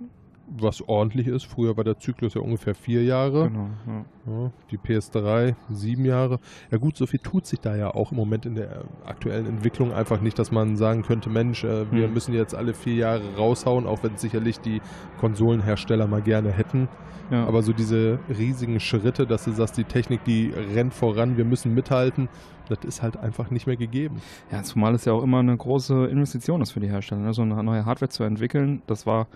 was 0.51 0.83
ordentlich 0.87 1.27
ist. 1.27 1.45
Früher 1.45 1.77
war 1.77 1.85
der 1.85 1.99
Zyklus 1.99 2.35
ja 2.35 2.41
ungefähr 2.41 2.75
vier 2.75 3.05
Jahre. 3.05 3.49
Genau, 3.49 3.69
ja. 3.87 4.05
Ja, 4.27 4.53
die 4.71 4.79
PS3 4.79 5.55
sieben 5.71 6.05
Jahre. 6.05 6.41
Ja 6.71 6.79
gut, 6.79 6.97
so 6.97 7.07
viel 7.07 7.21
tut 7.21 7.47
sich 7.47 7.61
da 7.61 7.75
ja 7.77 7.95
auch 7.95 8.13
im 8.13 8.17
Moment 8.17 8.47
in 8.47 8.55
der 8.55 8.85
aktuellen 9.05 9.47
Entwicklung 9.47 9.93
einfach 9.93 10.21
nicht, 10.21 10.39
dass 10.39 10.51
man 10.51 10.77
sagen 10.77 11.03
könnte, 11.03 11.31
Mensch, 11.31 11.65
äh, 11.65 11.91
wir 11.91 12.07
hm. 12.07 12.15
müssen 12.15 12.35
jetzt 12.35 12.55
alle 12.55 12.75
vier 12.75 12.95
Jahre 12.95 13.37
raushauen, 13.37 13.87
auch 13.87 14.03
wenn 14.03 14.17
sicherlich 14.17 14.61
die 14.61 14.83
Konsolenhersteller 15.19 16.07
mal 16.07 16.23
gerne 16.23 16.51
hätten. 16.51 16.89
Ja. 17.31 17.47
Aber 17.47 17.63
so 17.63 17.73
diese 17.73 18.19
riesigen 18.29 18.81
Schritte, 18.81 19.27
dass 19.27 19.45
du 19.45 19.53
sagst, 19.53 19.77
die 19.77 19.85
Technik, 19.85 20.25
die 20.25 20.53
rennt 20.75 20.93
voran, 20.93 21.37
wir 21.37 21.45
müssen 21.45 21.73
mithalten, 21.75 22.29
das 22.69 22.79
ist 22.85 23.03
halt 23.03 23.17
einfach 23.17 23.51
nicht 23.51 23.67
mehr 23.67 23.77
gegeben. 23.77 24.21
Ja, 24.51 24.63
zumal 24.63 24.95
es 24.95 25.05
ja 25.05 25.13
auch 25.13 25.23
immer 25.23 25.39
eine 25.39 25.57
große 25.57 26.07
Investition 26.07 26.61
ist 26.61 26.73
für 26.73 26.81
die 26.81 26.89
Hersteller, 26.89 27.23
ne? 27.23 27.33
so 27.33 27.43
eine 27.43 27.63
neue 27.63 27.85
Hardware 27.85 28.11
zu 28.11 28.25
entwickeln. 28.25 28.83
Das 28.87 29.07
war 29.07 29.29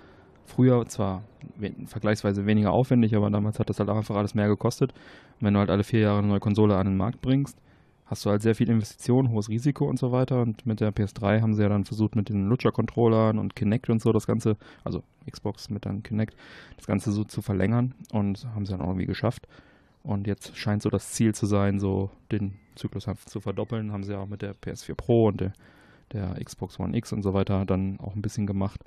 früher 0.44 0.85
zwar 0.87 1.22
vergleichsweise 1.87 2.46
weniger 2.46 2.72
aufwendig, 2.72 3.14
aber 3.14 3.30
damals 3.30 3.59
hat 3.59 3.70
das 3.70 3.78
halt 3.78 3.88
einfach 3.88 4.16
alles 4.16 4.35
mehr 4.35 4.48
gekostet. 4.48 4.92
Und 5.40 5.46
wenn 5.46 5.54
du 5.54 5.61
halt 5.61 5.70
alle 5.70 5.85
vier 5.85 6.00
Jahre 6.00 6.18
eine 6.18 6.28
neue 6.28 6.40
Konsole 6.40 6.76
an 6.76 6.87
den 6.87 6.96
Markt 6.96 7.20
bringst, 7.20 7.59
hast 8.07 8.24
du 8.24 8.30
halt 8.30 8.42
sehr 8.42 8.54
viel 8.54 8.68
Investition, 8.68 9.30
hohes 9.30 9.48
Risiko 9.48 9.87
und 9.87 9.98
so 9.98 10.12
weiter. 10.12 10.42
Und 10.42 10.66
mit 10.66 10.80
der 10.80 10.92
PS3 10.92 11.40
haben 11.40 11.54
sie 11.54 11.62
ja 11.62 11.68
dann 11.68 11.85
versucht, 11.85 12.16
mit 12.16 12.28
den 12.28 12.48
Lutscher-Controllern 12.48 13.38
und 13.38 13.57
Kinect 13.57 13.90
und 13.90 14.02
so 14.02 14.12
das 14.12 14.26
Ganze, 14.26 14.57
also 14.85 15.02
Xbox 15.30 15.70
mit 15.70 15.87
dann 15.87 16.02
Kinect, 16.02 16.37
das 16.76 16.87
Ganze 16.87 17.12
so 17.12 17.24
zu 17.24 17.42
verlängern 17.42 17.94
und 18.12 18.46
haben 18.54 18.66
sie 18.66 18.72
dann 18.72 18.83
auch 18.83 18.88
irgendwie 18.88 19.07
geschafft. 19.07 19.48
Und 20.02 20.26
jetzt 20.26 20.57
scheint 20.57 20.83
so 20.83 20.90
das 20.90 21.12
Ziel 21.12 21.35
zu 21.35 21.46
sein, 21.46 21.80
so 21.80 22.11
den 22.30 22.54
Zyklus 22.74 23.07
zu 23.24 23.40
verdoppeln. 23.40 23.90
Haben 23.90 24.04
sie 24.04 24.12
ja 24.12 24.18
auch 24.18 24.28
mit 24.28 24.42
der 24.42 24.54
PS4 24.54 24.94
Pro 24.94 25.28
und 25.28 25.40
der, 25.40 25.52
der 26.12 26.37
Xbox 26.44 26.78
One 26.78 26.96
X 26.96 27.12
und 27.12 27.22
so 27.22 27.33
weiter 27.33 27.64
dann 27.64 27.98
auch 28.00 28.14
ein 28.14 28.20
bisschen 28.20 28.46
gemacht. 28.46 28.80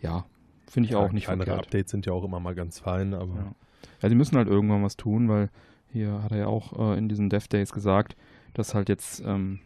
Ja, 0.00 0.24
Finde 0.68 0.86
ich 0.86 0.92
ja, 0.92 0.98
auch 0.98 1.12
nicht 1.12 1.24
Kleinere 1.24 1.46
verkehrt. 1.46 1.66
Updates 1.66 1.90
sind 1.90 2.06
ja 2.06 2.12
auch 2.12 2.24
immer 2.24 2.40
mal 2.40 2.54
ganz 2.54 2.78
fein, 2.78 3.14
aber. 3.14 3.34
Ja. 3.34 3.54
ja, 4.02 4.08
sie 4.08 4.14
müssen 4.14 4.36
halt 4.36 4.48
irgendwann 4.48 4.82
was 4.82 4.96
tun, 4.96 5.28
weil 5.28 5.50
hier 5.92 6.22
hat 6.22 6.32
er 6.32 6.38
ja 6.38 6.46
auch 6.46 6.78
äh, 6.78 6.98
in 6.98 7.08
diesen 7.08 7.28
Dev 7.28 7.46
Days 7.48 7.72
gesagt, 7.72 8.16
dass 8.54 8.74
halt 8.74 8.88
jetzt 8.88 9.22
ähm, 9.24 9.60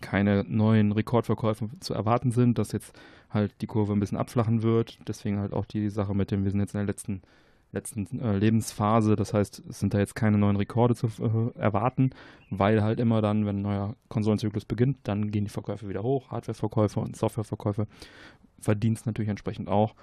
keine 0.00 0.44
neuen 0.44 0.92
Rekordverkäufe 0.92 1.68
zu 1.80 1.94
erwarten 1.94 2.30
sind, 2.30 2.58
dass 2.58 2.72
jetzt 2.72 2.94
halt 3.30 3.52
die 3.60 3.66
Kurve 3.66 3.92
ein 3.92 4.00
bisschen 4.00 4.18
abflachen 4.18 4.62
wird. 4.62 4.98
Deswegen 5.08 5.38
halt 5.38 5.52
auch 5.52 5.64
die 5.64 5.88
Sache 5.90 6.14
mit 6.14 6.30
dem, 6.30 6.44
wir 6.44 6.50
sind 6.50 6.60
jetzt 6.60 6.74
in 6.74 6.78
der 6.78 6.86
letzten, 6.86 7.22
letzten 7.72 8.20
äh, 8.20 8.36
Lebensphase. 8.36 9.16
Das 9.16 9.34
heißt, 9.34 9.62
es 9.68 9.80
sind 9.80 9.94
da 9.94 9.98
jetzt 9.98 10.14
keine 10.14 10.38
neuen 10.38 10.56
Rekorde 10.56 10.94
zu 10.94 11.06
äh, 11.06 11.58
erwarten, 11.58 12.10
weil 12.50 12.82
halt 12.82 13.00
immer 13.00 13.22
dann, 13.22 13.46
wenn 13.46 13.58
ein 13.58 13.62
neuer 13.62 13.96
Konsolenzyklus 14.08 14.64
beginnt, 14.64 14.98
dann 15.04 15.30
gehen 15.30 15.44
die 15.44 15.50
Verkäufe 15.50 15.88
wieder 15.88 16.02
hoch. 16.02 16.30
Hardwareverkäufe 16.30 17.00
und 17.00 17.16
Softwareverkäufe 17.16 17.86
Verdienst 18.60 19.06
natürlich 19.06 19.28
entsprechend 19.28 19.68
auch. 19.68 19.94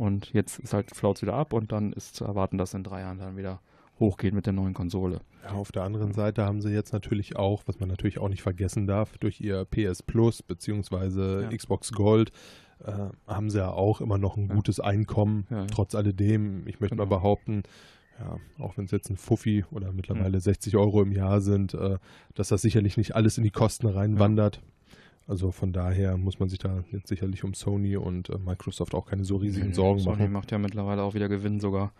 Und 0.00 0.32
jetzt 0.32 0.58
ist 0.60 0.72
halt 0.72 0.94
Flaut 0.96 1.20
wieder 1.20 1.34
ab 1.34 1.52
und 1.52 1.72
dann 1.72 1.92
ist 1.92 2.14
zu 2.16 2.24
erwarten, 2.24 2.56
dass 2.56 2.72
in 2.72 2.82
drei 2.84 3.00
Jahren 3.00 3.18
dann 3.18 3.36
wieder 3.36 3.60
hochgeht 3.98 4.32
mit 4.32 4.46
der 4.46 4.54
neuen 4.54 4.72
Konsole. 4.72 5.20
Ja, 5.44 5.50
auf 5.52 5.72
der 5.72 5.82
anderen 5.82 6.14
Seite 6.14 6.44
haben 6.46 6.62
sie 6.62 6.70
jetzt 6.70 6.94
natürlich 6.94 7.36
auch, 7.36 7.64
was 7.66 7.80
man 7.80 7.88
natürlich 7.90 8.18
auch 8.18 8.30
nicht 8.30 8.40
vergessen 8.42 8.86
darf, 8.86 9.18
durch 9.18 9.42
ihr 9.42 9.66
PS 9.66 10.02
Plus 10.02 10.42
bzw. 10.42 11.42
Ja. 11.42 11.48
Xbox 11.54 11.92
Gold 11.92 12.32
äh, 12.82 12.92
haben 13.26 13.50
sie 13.50 13.58
ja 13.58 13.70
auch 13.70 14.00
immer 14.00 14.16
noch 14.16 14.38
ein 14.38 14.48
Ja. 14.48 14.54
gutes 14.54 14.80
Einkommen, 14.80 15.46
Ja, 15.50 15.58
ja. 15.60 15.66
trotz 15.66 15.94
alledem. 15.94 16.66
Ich 16.66 16.80
möchte 16.80 16.96
mal 16.96 17.04
Genau. 17.04 17.16
behaupten, 17.18 17.62
ja, 18.18 18.38
auch 18.64 18.78
wenn 18.78 18.86
es 18.86 18.90
jetzt 18.90 19.10
ein 19.10 19.18
Fuffi 19.18 19.66
oder 19.70 19.92
mittlerweile 19.92 20.40
60 20.40 20.76
Euro 20.78 21.02
im 21.02 21.12
Jahr 21.12 21.42
sind, 21.42 21.74
äh, 21.74 21.98
dass 22.34 22.48
das 22.48 22.62
sicherlich 22.62 22.96
nicht 22.96 23.14
alles 23.16 23.36
in 23.36 23.44
die 23.44 23.50
Kosten 23.50 23.86
reinwandert. 23.86 24.62
Also 25.26 25.52
von 25.52 25.72
daher 25.72 26.16
muss 26.16 26.40
man 26.40 26.48
sich 26.48 26.58
da 26.58 26.82
jetzt 26.90 27.08
sicherlich 27.08 27.44
um 27.44 27.54
Sony 27.54 27.96
und 27.96 28.30
äh, 28.30 28.38
Microsoft 28.38 28.94
auch 28.94 29.06
keine 29.06 29.24
so 29.24 29.36
riesigen 29.36 29.72
Sorgen 29.72 30.00
Sony 30.00 30.22
machen. 30.22 30.32
macht 30.32 30.50
ja 30.50 30.58
mittlerweile 30.58 31.02
auch 31.02 31.14
wieder 31.14 31.28
Gewinn 31.28 31.60
sogar. 31.60 31.92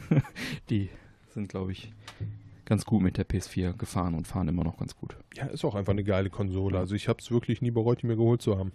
die 0.70 0.88
sind, 1.28 1.48
glaube 1.48 1.72
ich, 1.72 1.92
ganz 2.64 2.84
gut 2.84 3.02
mit 3.02 3.16
der 3.16 3.28
PS4 3.28 3.74
gefahren 3.74 4.14
und 4.14 4.26
fahren 4.26 4.48
immer 4.48 4.64
noch 4.64 4.78
ganz 4.78 4.96
gut. 4.96 5.16
Ja, 5.34 5.46
ist 5.46 5.64
auch 5.64 5.74
einfach 5.74 5.92
eine 5.92 6.04
geile 6.04 6.30
Konsole. 6.30 6.78
Also 6.78 6.94
ich 6.94 7.08
habe 7.08 7.20
es 7.20 7.30
wirklich 7.30 7.62
nie 7.62 7.70
bereut, 7.70 8.02
die 8.02 8.06
mir 8.06 8.16
geholt 8.16 8.42
zu 8.42 8.58
haben. 8.58 8.72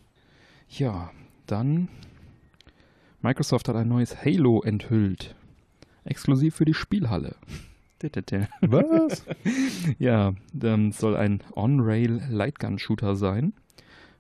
Ja, 0.70 1.12
dann 1.46 1.90
Microsoft 3.22 3.68
hat 3.68 3.76
ein 3.76 3.88
neues 3.90 4.24
Halo 4.24 4.62
enthüllt. 4.62 5.36
Exklusiv 6.06 6.56
für 6.56 6.66
die 6.66 6.74
Spielhalle. 6.74 7.36
Was? 8.62 9.26
Ja, 10.00 10.34
ähm, 10.62 10.94
soll 10.94 11.18
ein 11.18 11.44
On-Rail 11.54 12.22
Lightgun-Shooter 12.30 13.18
sein. 13.18 13.54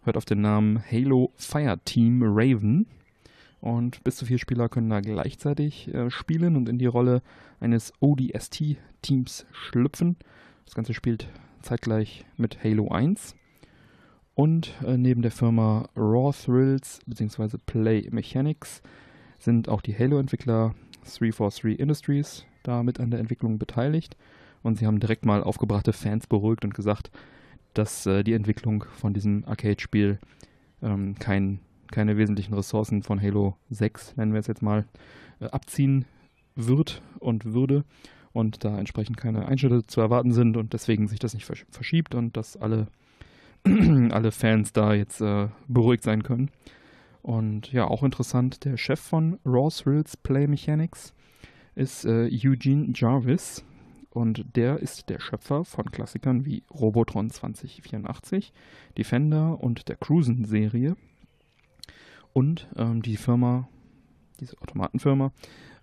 Hört 0.03 0.15
auf 0.15 0.25
den 0.25 0.39
Namen 0.39 0.81
Halo 0.89 1.33
Fireteam 1.35 2.21
Raven. 2.23 2.88
Und 3.59 4.01
bis 4.05 4.15
zu 4.15 4.25
vier 4.25 4.38
Spieler 4.38 4.69
können 4.69 4.89
da 4.89 5.01
gleichzeitig 5.01 5.93
äh, 5.93 6.09
spielen 6.09 6.55
und 6.55 6.69
in 6.69 6.77
die 6.77 6.85
Rolle 6.85 7.21
eines 7.59 7.91
ODST-Teams 7.99 9.45
schlüpfen. 9.51 10.15
Das 10.65 10.75
Ganze 10.75 10.93
spielt 10.93 11.27
zeitgleich 11.62 12.25
mit 12.38 12.63
Halo 12.63 12.89
1. 12.89 13.35
Und 14.35 14.73
äh, 14.85 14.97
neben 14.97 15.21
der 15.21 15.31
Firma 15.31 15.89
Raw 15.97 16.31
Thrills 16.31 17.01
bzw. 17.05 17.57
Play 17.65 18.07
Mechanics 18.09 18.81
sind 19.38 19.67
auch 19.67 19.81
die 19.81 19.97
Halo-Entwickler 19.97 20.75
343 21.03 21.77
Industries 21.77 22.45
da 22.63 22.83
mit 22.83 23.01
an 23.01 23.12
der 23.12 23.19
Entwicklung 23.19 23.59
beteiligt. 23.59 24.15
Und 24.63 24.77
sie 24.77 24.88
haben 24.88 25.01
direkt 25.01 25.25
mal 25.25 25.43
aufgebrachte 25.43 25.91
Fans 25.91 26.25
beruhigt 26.27 26.63
und 26.63 26.73
gesagt, 26.73 27.12
dass 27.73 28.05
äh, 28.05 28.23
die 28.23 28.34
Entwicklung 28.34 28.86
von 28.97 29.13
diesem 29.13 29.45
Arcade-Spiel 29.45 30.19
ähm, 30.82 31.15
kein, 31.19 31.60
keine 31.91 32.17
wesentlichen 32.17 32.53
Ressourcen 32.53 33.03
von 33.03 33.21
Halo 33.21 33.55
6, 33.69 34.17
nennen 34.17 34.34
wir 34.34 34.39
es 34.39 34.47
jetzt 34.47 34.62
mal, 34.62 34.86
äh, 35.39 35.45
abziehen 35.45 36.05
wird 36.55 37.01
und 37.19 37.45
würde 37.45 37.84
und 38.34 38.63
da 38.63 38.77
entsprechend 38.77 39.17
keine 39.17 39.47
Einschnitte 39.47 39.86
zu 39.86 40.01
erwarten 40.01 40.32
sind 40.32 40.58
und 40.58 40.73
deswegen 40.73 41.08
sich 41.08 41.19
das 41.19 41.34
nicht 41.34 41.45
versch 41.45 41.65
verschiebt 41.69 42.15
und 42.15 42.38
dass 42.38 42.58
alle, 42.58 42.88
alle 43.65 44.32
Fans 44.32 44.73
da 44.73 44.93
jetzt 44.93 45.21
äh, 45.21 45.47
beruhigt 45.67 46.03
sein 46.03 46.23
können. 46.23 46.49
Und 47.21 47.71
ja, 47.73 47.86
auch 47.86 48.03
interessant, 48.03 48.63
der 48.65 48.77
Chef 48.77 48.99
von 48.99 49.39
Raw 49.45 49.69
Thrills 49.69 50.15
Play 50.17 50.47
Mechanics 50.47 51.13
ist 51.75 52.05
äh, 52.05 52.29
Eugene 52.32 52.91
Jarvis 52.95 53.63
und 54.11 54.55
der 54.55 54.79
ist 54.79 55.09
der 55.09 55.19
Schöpfer 55.19 55.65
von 55.65 55.91
Klassikern 55.91 56.45
wie 56.45 56.63
Robotron 56.71 57.29
2084, 57.29 58.53
Defender 58.97 59.61
und 59.61 59.87
der 59.87 59.97
Cruisen-Serie. 59.97 60.95
Und 62.33 62.67
ähm, 62.75 63.01
die 63.01 63.17
Firma, 63.17 63.67
diese 64.39 64.59
Automatenfirma, 64.61 65.31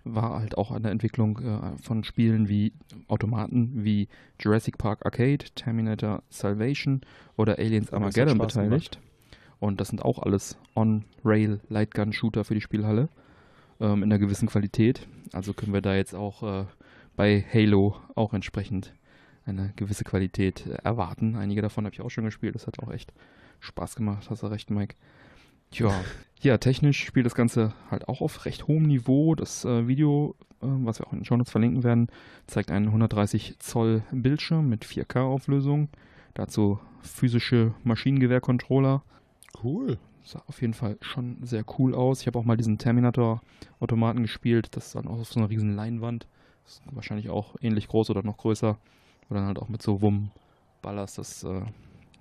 war 0.03 0.39
halt 0.39 0.57
auch 0.57 0.71
an 0.71 0.83
der 0.83 0.91
Entwicklung 0.91 1.39
äh, 1.39 1.77
von 1.81 2.03
Spielen 2.03 2.47
wie 2.47 2.73
Automaten 3.07 3.83
wie 3.83 4.07
Jurassic 4.39 4.77
Park 4.77 5.05
Arcade, 5.05 5.45
Terminator 5.55 6.23
Salvation 6.29 7.01
oder 7.35 7.59
Aliens 7.59 7.91
Armageddon 7.91 8.37
beteiligt. 8.37 8.99
Und 9.59 9.81
das 9.81 9.89
sind 9.89 10.03
auch 10.03 10.19
alles 10.19 10.57
On-Rail 10.75 11.59
Lightgun-Shooter 11.69 12.43
für 12.43 12.53
die 12.53 12.61
Spielhalle 12.61 13.09
ähm, 13.79 14.03
in 14.03 14.03
einer 14.03 14.19
gewissen 14.19 14.47
Qualität. 14.47 15.07
Also 15.33 15.53
können 15.53 15.73
wir 15.73 15.81
da 15.81 15.95
jetzt 15.95 16.13
auch 16.13 16.43
äh, 16.43 16.65
bei 17.17 17.43
Halo 17.51 17.97
auch 18.15 18.33
entsprechend 18.33 18.93
eine 19.45 19.73
gewisse 19.75 20.05
Qualität 20.05 20.65
äh, 20.65 20.75
erwarten. 20.83 21.35
Einige 21.35 21.61
davon 21.61 21.85
habe 21.85 21.93
ich 21.93 22.01
auch 22.01 22.09
schon 22.09 22.23
gespielt. 22.23 22.55
Das 22.55 22.67
hat 22.67 22.79
auch 22.79 22.91
echt 22.91 23.11
Spaß 23.59 23.95
gemacht. 23.95 24.29
Hast 24.29 24.43
du 24.43 24.47
recht, 24.47 24.69
Mike. 24.69 24.95
Tja, 25.71 25.93
ja, 26.41 26.57
technisch 26.57 27.03
spielt 27.03 27.25
das 27.25 27.35
Ganze 27.35 27.73
halt 27.91 28.07
auch 28.07 28.21
auf 28.21 28.45
recht 28.45 28.67
hohem 28.67 28.83
Niveau. 28.83 29.35
Das 29.35 29.65
äh, 29.65 29.87
Video, 29.87 30.35
äh, 30.61 30.67
was 30.67 30.99
wir 30.99 31.07
auch 31.07 31.13
in 31.13 31.19
den 31.19 31.25
Shownotes 31.25 31.51
verlinken 31.51 31.83
werden, 31.83 32.07
zeigt 32.45 32.71
einen 32.71 32.87
130 32.87 33.57
Zoll 33.59 34.03
Bildschirm 34.11 34.69
mit 34.69 34.85
4K-Auflösung. 34.85 35.89
Dazu 36.35 36.79
physische 37.01 37.73
Maschinengewehr-Controller. 37.83 39.01
Cool. 39.63 39.97
Sah 40.23 40.43
auf 40.45 40.61
jeden 40.61 40.73
Fall 40.73 40.97
schon 41.01 41.37
sehr 41.41 41.65
cool 41.79 41.95
aus. 41.95 42.21
Ich 42.21 42.27
habe 42.27 42.37
auch 42.37 42.43
mal 42.43 42.57
diesen 42.57 42.77
Terminator-Automaten 42.77 44.21
gespielt. 44.21 44.67
Das 44.75 44.87
ist 44.87 44.95
dann 44.95 45.07
auch 45.07 45.19
auf 45.19 45.31
so 45.31 45.39
einer 45.39 45.49
riesen 45.49 45.75
Leinwand. 45.75 46.27
Ist 46.67 46.81
wahrscheinlich 46.91 47.29
auch 47.29 47.55
ähnlich 47.61 47.87
groß 47.87 48.09
oder 48.09 48.23
noch 48.23 48.37
größer. 48.37 48.77
Oder 49.29 49.39
dann 49.39 49.47
halt 49.47 49.59
auch 49.59 49.69
mit 49.69 49.81
so 49.81 50.01
Wumm-Ballers. 50.01 51.15
Das 51.15 51.31
ist 51.37 51.43
äh, 51.43 51.61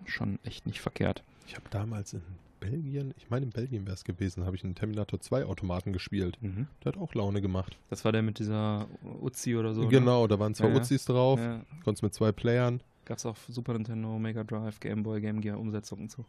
schon 0.05 0.39
echt 0.45 0.67
nicht 0.67 0.81
verkehrt. 0.81 1.23
Ich 1.47 1.55
habe 1.55 1.67
damals 1.71 2.15
in 2.15 2.23
Belgien, 2.61 3.13
ich 3.19 3.29
meine 3.29 3.45
in 3.47 3.51
Belgien 3.51 3.85
wäre 3.87 3.95
es 3.95 4.03
gewesen, 4.05 4.45
habe 4.45 4.57
ich 4.57 4.65
einen 4.65 4.75
Terminator 4.75 5.21
2 5.21 5.45
Automaten 5.45 5.93
gespielt. 5.93 6.39
Der 6.43 6.93
hat 6.93 6.97
auch 7.01 7.15
Laune 7.15 7.41
gemacht. 7.43 7.77
Das 7.91 8.05
war 8.05 8.13
der 8.13 8.23
mit 8.23 8.39
dieser 8.39 8.87
Uzi 9.21 9.57
oder 9.57 9.75
so. 9.75 9.83
ne? 9.83 9.89
genau, 9.89 10.27
da 10.27 10.39
waren 10.39 10.55
zwei 10.55 10.69
Ja. 10.71 10.77
Uzis 10.81 11.05
drauf, 11.05 11.39
Ja. 11.39 11.61
konntest 11.85 12.03
mit 12.03 12.15
zwei 12.15 12.33
Playern. 12.33 12.81
Gab 13.05 13.19
es 13.19 13.27
auf 13.27 13.45
Super 13.49 13.75
Nintendo, 13.75 14.19
Mega 14.19 14.43
Drive, 14.43 14.81
Game 14.81 15.03
Boy, 15.03 15.21
Game 15.21 15.41
Gear 15.41 15.61
Umsetzungen 15.61 16.09
zu. 16.09 16.25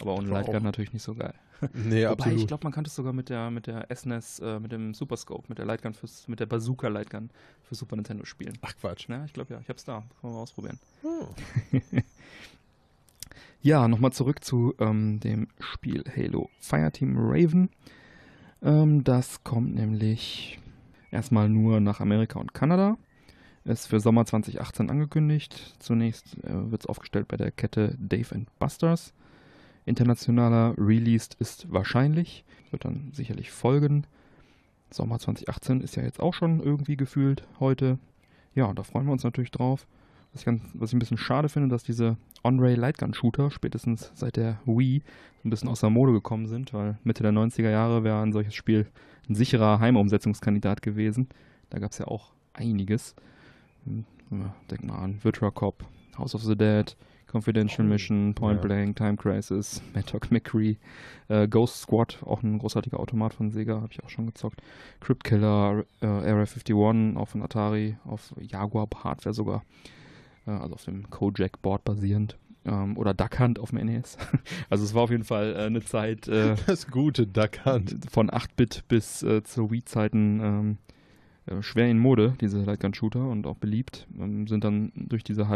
Aber 0.00 0.14
ohne 0.14 0.28
Lightgun 0.28 0.62
natürlich 0.62 0.92
nicht 0.92 1.02
so 1.02 1.14
geil. 1.14 1.34
Nee, 1.72 2.02
Wobei, 2.02 2.08
absolut. 2.10 2.38
ich 2.40 2.46
glaube, 2.46 2.64
man 2.64 2.72
kannte 2.74 2.88
es 2.88 2.94
sogar 2.94 3.14
mit 3.14 3.30
der, 3.30 3.50
mit 3.50 3.66
der 3.66 3.86
SNES, 3.90 4.40
äh, 4.40 4.60
mit 4.60 4.72
dem 4.72 4.92
Super 4.92 5.16
Scope, 5.16 5.44
mit 5.48 5.56
der 5.56 5.64
Lightgun 5.64 5.94
fürs, 5.94 6.28
mit 6.28 6.38
der 6.38 6.44
Bazooka 6.44 6.88
Lightgun 6.88 7.30
für 7.62 7.74
Super 7.74 7.96
Nintendo 7.96 8.26
spielen. 8.26 8.58
Ach 8.60 8.76
Quatsch. 8.78 9.08
Ja, 9.08 9.24
ich 9.24 9.32
glaube 9.32 9.54
ja, 9.54 9.60
ich 9.60 9.68
hab's 9.70 9.86
da. 9.86 10.00
Können 10.20 10.32
wir 10.34 10.36
mal 10.36 10.42
ausprobieren. 10.42 10.78
Oh. 11.02 11.28
Ja, 13.66 13.88
nochmal 13.88 14.12
zurück 14.12 14.44
zu 14.44 14.74
ähm, 14.78 15.18
dem 15.18 15.48
Spiel 15.58 16.04
Halo 16.16 16.50
Fireteam 16.60 17.16
Raven. 17.18 17.68
Ähm, 18.62 19.02
das 19.02 19.42
kommt 19.42 19.74
nämlich 19.74 20.60
erstmal 21.10 21.48
nur 21.48 21.80
nach 21.80 21.98
Amerika 21.98 22.38
und 22.38 22.54
Kanada. 22.54 22.96
Ist 23.64 23.88
für 23.88 23.98
Sommer 23.98 24.24
2018 24.24 24.88
angekündigt. 24.88 25.74
Zunächst 25.80 26.36
äh, 26.44 26.70
wird 26.70 26.82
es 26.82 26.86
aufgestellt 26.86 27.26
bei 27.26 27.36
der 27.36 27.50
Kette 27.50 27.96
Dave 27.98 28.46
Busters. 28.60 29.12
Internationaler 29.86 30.74
Release 30.76 31.30
ist 31.38 31.72
wahrscheinlich. 31.72 32.44
Wird 32.70 32.84
dann 32.84 33.10
sicherlich 33.12 33.50
folgen. 33.50 34.04
Sommer 34.90 35.18
2018 35.18 35.80
ist 35.80 35.96
ja 35.96 36.02
jetzt 36.02 36.20
auch 36.20 36.34
schon 36.34 36.60
irgendwie 36.60 36.96
gefühlt 36.96 37.44
heute. 37.58 37.98
Ja, 38.54 38.72
da 38.74 38.82
freuen 38.82 39.06
wir 39.06 39.12
uns 39.12 39.24
natürlich 39.24 39.50
drauf. 39.50 39.86
Was 40.32 40.42
ich, 40.42 40.46
ganz, 40.46 40.62
was 40.74 40.90
ich 40.90 40.96
ein 40.96 40.98
bisschen 40.98 41.18
schade 41.18 41.48
finde, 41.48 41.68
dass 41.68 41.82
diese 41.82 42.16
On-Rail 42.44 42.78
Lightgun 42.78 43.14
Shooter 43.14 43.50
spätestens 43.50 44.12
seit 44.14 44.36
der 44.36 44.60
Wii 44.66 45.02
ein 45.44 45.50
bisschen 45.50 45.68
aus 45.68 45.80
der 45.80 45.90
Mode 45.90 46.12
gekommen 46.12 46.46
sind, 46.46 46.74
weil 46.74 46.98
Mitte 47.04 47.22
der 47.22 47.32
90er 47.32 47.70
Jahre 47.70 48.04
wäre 48.04 48.20
ein 48.20 48.32
solches 48.32 48.54
Spiel 48.54 48.86
ein 49.28 49.34
sicherer 49.34 49.80
Heimumsetzungskandidat 49.80 50.82
gewesen. 50.82 51.28
Da 51.70 51.78
gab 51.78 51.92
es 51.92 51.98
ja 51.98 52.06
auch 52.06 52.32
einiges. 52.52 53.14
Hm, 53.84 54.04
Denk 54.70 54.84
mal 54.84 54.98
an 54.98 55.22
Virtua 55.22 55.50
Cop, 55.50 55.84
House 56.18 56.34
of 56.34 56.42
the 56.42 56.56
Dead, 56.56 56.96
Confidential 57.30 57.86
Mission, 57.86 58.34
Point 58.34 58.62
ja. 58.62 58.66
Blank, 58.66 58.96
Time 58.96 59.16
Crisis, 59.16 59.82
Dog 60.12 60.30
McCree, 60.30 60.76
äh, 61.28 61.48
Ghost 61.48 61.80
Squad, 61.82 62.18
auch 62.24 62.42
ein 62.42 62.58
großartiger 62.58 63.00
Automat 63.00 63.34
von 63.34 63.50
Sega, 63.50 63.80
habe 63.80 63.88
ich 63.90 64.02
auch 64.02 64.10
schon 64.10 64.26
gezockt. 64.26 64.62
Crypt 65.00 65.24
Killer, 65.24 65.84
äh, 66.00 66.06
Area 66.06 66.44
51, 66.44 66.74
auch 67.16 67.28
von 67.28 67.42
Atari, 67.42 67.96
auf 68.04 68.34
Jaguar 68.40 68.88
Hardware 69.02 69.34
sogar, 69.34 69.64
äh, 70.46 70.50
also 70.50 70.74
auf 70.74 70.84
dem 70.84 71.10
Kojak-Board 71.10 71.84
basierend. 71.84 72.38
Ähm, 72.64 72.96
oder 72.96 73.14
Duck 73.14 73.38
Hunt 73.38 73.58
auf 73.60 73.70
dem 73.70 73.84
NES. 73.84 74.18
also 74.70 74.84
es 74.84 74.92
war 74.92 75.02
auf 75.02 75.10
jeden 75.10 75.24
Fall 75.24 75.54
äh, 75.54 75.66
eine 75.66 75.82
Zeit 75.82 76.26
äh, 76.26 76.56
Das 76.66 76.88
gute 76.88 77.26
Duck 77.26 77.64
Hunt. 77.64 77.96
von 78.10 78.28
8-Bit 78.28 78.84
bis 78.88 79.22
äh, 79.22 79.42
zu 79.44 79.70
Wii-Zeiten 79.70 80.40
ähm, 80.40 80.78
äh, 81.46 81.62
schwer 81.62 81.88
in 81.88 81.98
Mode, 81.98 82.34
diese 82.40 82.62
Lightgun-Shooter 82.62 83.28
und 83.28 83.46
auch 83.46 83.56
beliebt. 83.56 84.06
Ähm, 84.18 84.46
sind 84.48 84.64
dann 84.64 84.92
durch 84.94 85.22
diese 85.22 85.48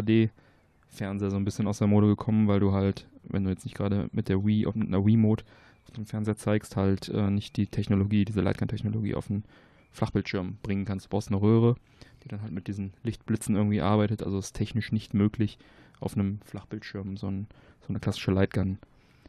Fernseher 0.91 1.31
so 1.31 1.37
ein 1.37 1.45
bisschen 1.45 1.67
aus 1.67 1.79
der 1.79 1.87
Mode 1.87 2.09
gekommen, 2.09 2.49
weil 2.49 2.61
du 2.61 2.73
halt, 2.73 3.07
wenn 3.25 3.45
du 3.45 3.51
jetzt 3.51 3.65
nicht 3.65 3.77
gerade 3.77 4.09
mit 4.13 4.29
der 4.29 4.45
Wii, 4.45 4.67
auf 4.67 4.75
mit 4.75 4.89
einer 4.89 5.05
Wii-Mode 5.05 5.45
auf 5.87 5.95
dem 5.95 6.07
Fernseher 6.07 6.37
zeigst, 6.37 6.77
halt 6.77 7.09
äh, 7.09 7.31
nicht 7.31 7.57
die 7.57 7.67
Technologie, 7.67 8.25
diese 8.25 8.41
Lightgun-Technologie 8.41 9.15
auf 9.15 9.29
den 9.29 9.45
Flachbildschirm 9.93 10.59
bringen 10.63 10.85
kannst. 10.85 11.07
Du 11.07 11.11
brauchst 11.11 11.29
eine 11.29 11.41
Röhre, 11.41 11.77
die 12.23 12.29
dann 12.29 12.43
halt 12.43 12.53
mit 12.53 12.69
diesen 12.69 12.93
Lichtblitzen 13.03 13.57
irgendwie 13.57 13.81
arbeitet. 13.81 14.23
Also 14.23 14.39
ist 14.39 14.53
technisch 14.53 14.93
nicht 14.93 15.15
möglich, 15.15 15.59
auf 16.01 16.17
einem 16.17 16.41
Flachbildschirm 16.45 17.17
so, 17.17 17.29
ein, 17.29 17.47
so 17.81 17.89
eine 17.89 18.01
klassische 18.01 18.31
Lightgun 18.31 18.79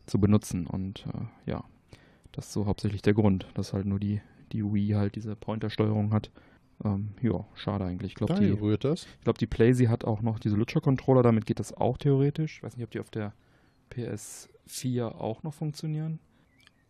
zu 0.06 0.20
benutzen. 0.20 0.68
Und 0.68 1.06
äh, 1.08 1.52
ja, 1.52 1.64
das 2.32 2.48
ist 2.48 2.54
so 2.54 2.66
hauptsächlich 2.66 3.02
der 3.02 3.14
Grund, 3.14 3.48
dass 3.54 3.74
halt 3.74 3.86
nur 3.86 4.00
die, 4.00 4.22
die 4.52 4.64
Wii 4.64 4.90
halt 4.90 5.16
diese 5.16 5.36
Pointer-Steuerung 5.36 6.14
hat. 6.14 6.32
Ähm, 6.84 7.10
ja, 7.22 7.46
schade 7.56 7.86
eigentlich. 7.86 8.12
Ich 8.12 8.16
glaube, 8.16 8.36
die, 8.36 8.50
rührt 8.50 8.84
das. 8.84 9.04
ich 9.04 9.24
glaub, 9.24 9.38
die 9.38 9.48
PlayZ 9.48 9.88
hat 9.88 10.04
auch 10.04 10.22
noch 10.22 10.40
diese 10.40 10.56
Lutscher-Controller, 10.56 11.22
damit 11.24 11.46
geht 11.46 11.60
das 11.60 11.74
auch 11.74 11.98
theoretisch. 11.98 12.58
Ich 12.58 12.64
weiß 12.64 12.76
nicht, 12.76 12.84
ob 12.84 12.92
die 12.92 13.00
auf 13.00 13.10
der 13.10 13.34
PS4 13.92 15.04
auch 15.16 15.44
noch 15.44 15.54
funktionieren. 15.54 16.20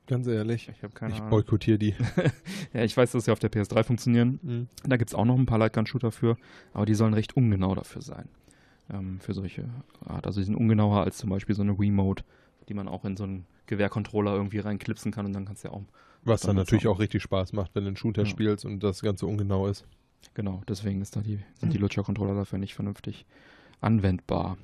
Ganz 0.08 0.27
ehrlich. 0.27 0.69
Ich 0.69 0.84
habe 0.84 0.93
keine 0.93 1.13
ich 1.13 1.19
Ahnung. 1.19 1.30
boykottiere 1.30 1.77
die. 1.77 1.95
Ja, 2.73 2.84
ich 2.84 2.95
weiß, 2.95 3.12
dass 3.12 3.25
sie 3.25 3.32
auf 3.32 3.39
der 3.39 3.51
PS3 3.51 3.84
funktionieren. 3.84 4.67
Da 4.86 4.95
gibt 4.95 5.12
es 5.12 5.15
auch 5.15 5.25
noch 5.25 5.38
ein 5.38 5.45
paar 5.45 5.58
Lightgun-Shooter 5.58 6.12
für, 6.12 6.38
aber 6.73 6.86
die 6.86 6.95
sollen 6.95 7.13
recht 7.13 7.36
ungenau 7.36 7.75
dafür 7.75 8.01
sein. 8.01 8.30
Ähm, 8.89 9.19
für 9.19 9.34
solche 9.34 9.69
Art. 10.06 10.25
Also 10.25 10.39
die 10.39 10.45
sind 10.45 10.56
ungenauer 10.56 11.01
als 11.01 11.17
zum 11.17 11.30
Beispiel 11.30 11.54
so 11.56 11.62
eine 11.62 11.77
Wiimote, 11.77 12.23
die 12.69 12.73
man 12.73 12.88
auch 12.88 13.04
in 13.06 13.17
so 13.17 13.25
einen 13.25 13.45
Gewehrcontroller 13.67 14.34
irgendwie 14.34 14.60
reinklipsen 14.60 15.12
kann 15.12 15.25
und 15.25 15.34
dann 15.34 15.45
kannst 15.45 15.63
du 15.63 15.69
ja 15.69 15.73
auch. 15.73 15.84
Was 16.24 16.42
dann 16.42 16.56
natürlich 16.56 16.88
auch 16.88 17.00
richtig 17.00 17.24
Spaß 17.24 17.54
macht, 17.54 17.74
wenn 17.74 17.84
du 17.84 17.88
einen 17.90 17.98
Shooter 17.98 18.24
Ja. 18.24 18.28
spielst 18.28 18.66
und 18.66 18.82
das 18.84 19.02
Ganze 19.02 19.26
ungenau 19.26 19.68
ist. 19.68 19.86
Genau, 20.34 20.62
deswegen 20.68 21.02
ist 21.02 21.16
da 21.16 21.22
die, 21.22 21.40
sind 21.60 21.74
die 21.74 21.78
Lutscher-Controller 21.78 22.36
dafür 22.36 22.60
nicht 22.60 22.76
vernünftig 22.76 23.26
anwendbar. 23.82 24.58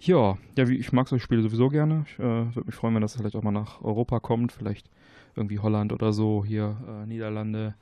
Ja, 0.00 0.36
ja, 0.56 0.68
wie, 0.68 0.76
ich 0.76 0.92
mag 0.92 1.08
solche 1.08 1.22
Spiele 1.22 1.42
sowieso 1.42 1.68
gerne. 1.68 2.04
Ich 2.08 2.18
äh, 2.18 2.22
würde 2.22 2.64
mich 2.66 2.74
freuen, 2.74 2.94
wenn 2.94 3.02
das 3.02 3.16
vielleicht 3.16 3.36
auch 3.36 3.42
mal 3.42 3.52
nach 3.52 3.82
Europa 3.82 4.18
kommt. 4.18 4.50
Vielleicht 4.50 4.90
irgendwie 5.36 5.60
Holland 5.60 5.92
oder 5.92 6.12
so, 6.12 6.44
hier 6.44 6.76
äh, 6.88 7.06
Niederlande, 7.06 7.74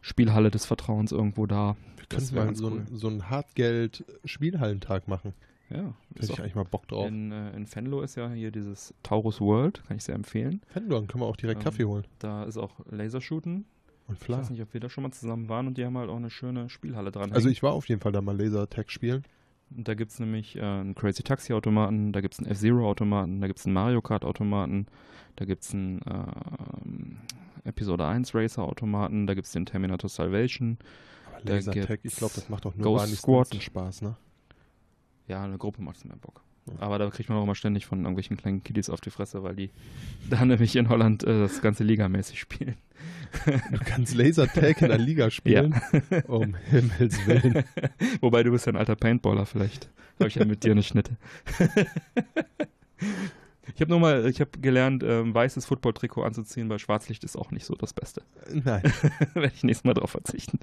Spielhalle 0.00 0.50
des 0.50 0.64
Vertrauens 0.64 1.10
irgendwo 1.10 1.46
da. 1.46 1.76
Wir 2.08 2.32
wär 2.32 2.44
mal 2.44 2.54
so, 2.54 2.68
cool. 2.68 2.84
ein, 2.88 2.96
so 2.96 3.08
einen 3.08 3.28
Hartgeld-Spielhallentag 3.30 5.08
machen. 5.08 5.32
Ja, 5.70 5.78
Hätte 5.78 5.92
ist 6.14 6.24
ich 6.30 6.32
auch 6.32 6.38
eigentlich 6.40 6.54
mal 6.54 6.64
Bock 6.64 6.86
drauf. 6.88 7.08
in, 7.08 7.32
äh, 7.32 7.50
in 7.56 7.66
Venlo 7.74 8.00
ist 8.02 8.14
ja 8.16 8.30
hier 8.30 8.50
dieses 8.52 8.94
Taurus 9.02 9.40
World, 9.40 9.82
kann 9.88 9.96
ich 9.96 10.04
sehr 10.04 10.14
empfehlen. 10.14 10.60
Fendon 10.68 11.06
können 11.08 11.22
wir 11.22 11.26
auch 11.26 11.36
direkt 11.36 11.60
Ähm, 11.60 11.64
Kaffee 11.64 11.84
holen. 11.84 12.04
Da 12.20 12.44
ist 12.44 12.56
auch 12.56 12.74
Lasershooten. 12.90 13.64
Und 14.06 14.14
Ich 14.14 14.20
klar. 14.20 14.38
weiß 14.38 14.50
nicht, 14.50 14.62
ob 14.62 14.72
wir 14.72 14.80
da 14.80 14.88
schon 14.88 15.02
mal 15.02 15.10
zusammen 15.10 15.48
waren 15.48 15.66
und 15.66 15.76
die 15.78 15.84
haben 15.84 15.98
halt 15.98 16.08
auch 16.08 16.16
eine 16.16 16.30
schöne 16.30 16.68
Spielhalle 16.68 17.10
dran. 17.10 17.32
Also 17.32 17.48
ich 17.48 17.62
war 17.64 17.72
auf 17.72 17.88
jeden 17.88 18.00
Fall 18.00 18.12
da 18.12 18.20
mal 18.22 18.36
Laser-Tag 18.40 18.90
spielen. 18.92 19.24
Und 19.76 19.88
da 19.88 19.94
gibt 19.94 20.12
es 20.12 20.20
nämlich 20.20 20.54
äh, 20.54 20.60
einen 20.62 20.94
Crazy 20.94 21.24
Taxi 21.24 21.52
Automaten, 21.52 22.12
da 22.12 22.20
gibt 22.20 22.34
es 22.34 22.38
einen 22.38 22.48
F-Zero 22.48 22.88
Automaten, 22.88 23.40
da 23.40 23.48
gibt 23.48 23.58
es 23.58 23.66
einen 23.66 23.74
Mario 23.74 24.00
Kart 24.00 24.24
Automaten, 24.24 24.86
da 25.34 25.44
gibt 25.44 25.64
es 25.64 25.74
einen 25.74 26.00
ähm, 26.08 27.16
Episode 27.64 28.06
1 28.06 28.32
Racer 28.32 28.62
Automaten, 28.62 29.26
da 29.26 29.34
gibt 29.34 29.46
es 29.48 29.52
den 29.52 29.66
Terminator 29.66 30.08
Salvation. 30.08 30.78
Aber 31.34 31.52
Laser-Tag, 31.52 32.00
ich 32.04 32.14
glaube, 32.14 32.32
das 32.36 32.48
macht 32.48 32.64
doch 32.64 32.76
nur 32.76 32.84
Ghost 32.84 33.16
Squad. 33.16 33.54
Spaß, 33.54 34.02
ne? 34.02 34.16
Ja, 35.28 35.42
eine 35.42 35.58
Gruppe 35.58 35.82
macht 35.82 36.04
mehr 36.04 36.16
Bock. 36.16 36.42
Ja. 36.66 36.74
Aber 36.80 36.98
da 36.98 37.08
kriegt 37.10 37.28
man 37.28 37.38
auch 37.38 37.44
immer 37.44 37.54
ständig 37.54 37.86
von 37.86 38.00
irgendwelchen 38.00 38.36
kleinen 38.36 38.62
Kiddies 38.62 38.90
auf 38.90 39.00
die 39.00 39.10
Fresse, 39.10 39.42
weil 39.42 39.54
die 39.54 39.70
da 40.30 40.44
nämlich 40.44 40.76
in 40.76 40.88
Holland 40.88 41.24
äh, 41.24 41.40
das 41.40 41.62
ganze 41.62 41.84
Ligamäßig 41.84 42.40
spielen. 42.40 42.76
Du 43.44 43.78
kannst 43.84 44.14
Laser-Tag 44.14 44.82
in 44.82 44.88
der 44.88 44.98
Liga 44.98 45.30
spielen. 45.30 45.80
Um 46.26 46.54
Himmels 46.54 47.26
Willen. 47.26 47.64
Wobei 48.20 48.42
du 48.42 48.50
bist 48.50 48.66
ja 48.66 48.72
ein 48.72 48.76
alter 48.76 48.96
Paintballer, 48.96 49.46
vielleicht 49.46 49.90
habe 50.18 50.28
ich 50.28 50.36
ja 50.36 50.44
mit 50.44 50.64
dir 50.64 50.72
eine 50.72 50.82
Schnitte. 50.82 51.16
ich 53.74 53.80
habe 53.80 53.90
nur 53.90 54.00
mal, 54.00 54.26
ich 54.26 54.40
habe 54.40 54.50
gelernt, 54.60 55.02
ähm, 55.04 55.34
weißes 55.34 55.66
Football-Trikot 55.66 56.22
anzuziehen 56.22 56.68
bei 56.68 56.78
Schwarzlicht 56.78 57.22
ist 57.24 57.36
auch 57.36 57.50
nicht 57.50 57.66
so 57.66 57.74
das 57.74 57.92
Beste. 57.92 58.22
Nein, 58.50 58.82
Werde 59.34 59.52
ich 59.54 59.62
nächstes 59.62 59.84
Mal 59.84 59.94
drauf 59.94 60.10
verzichten. 60.10 60.58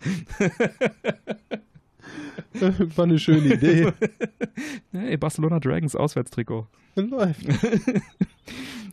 War 2.96 3.06
eine 3.06 3.20
schöne 3.20 3.54
Idee. 3.56 3.92
Hey, 4.92 5.18
Barcelona 5.18 5.60
Dragons 5.60 5.96
Auswärtstrikot. 5.96 6.68
Läuft. 6.96 7.46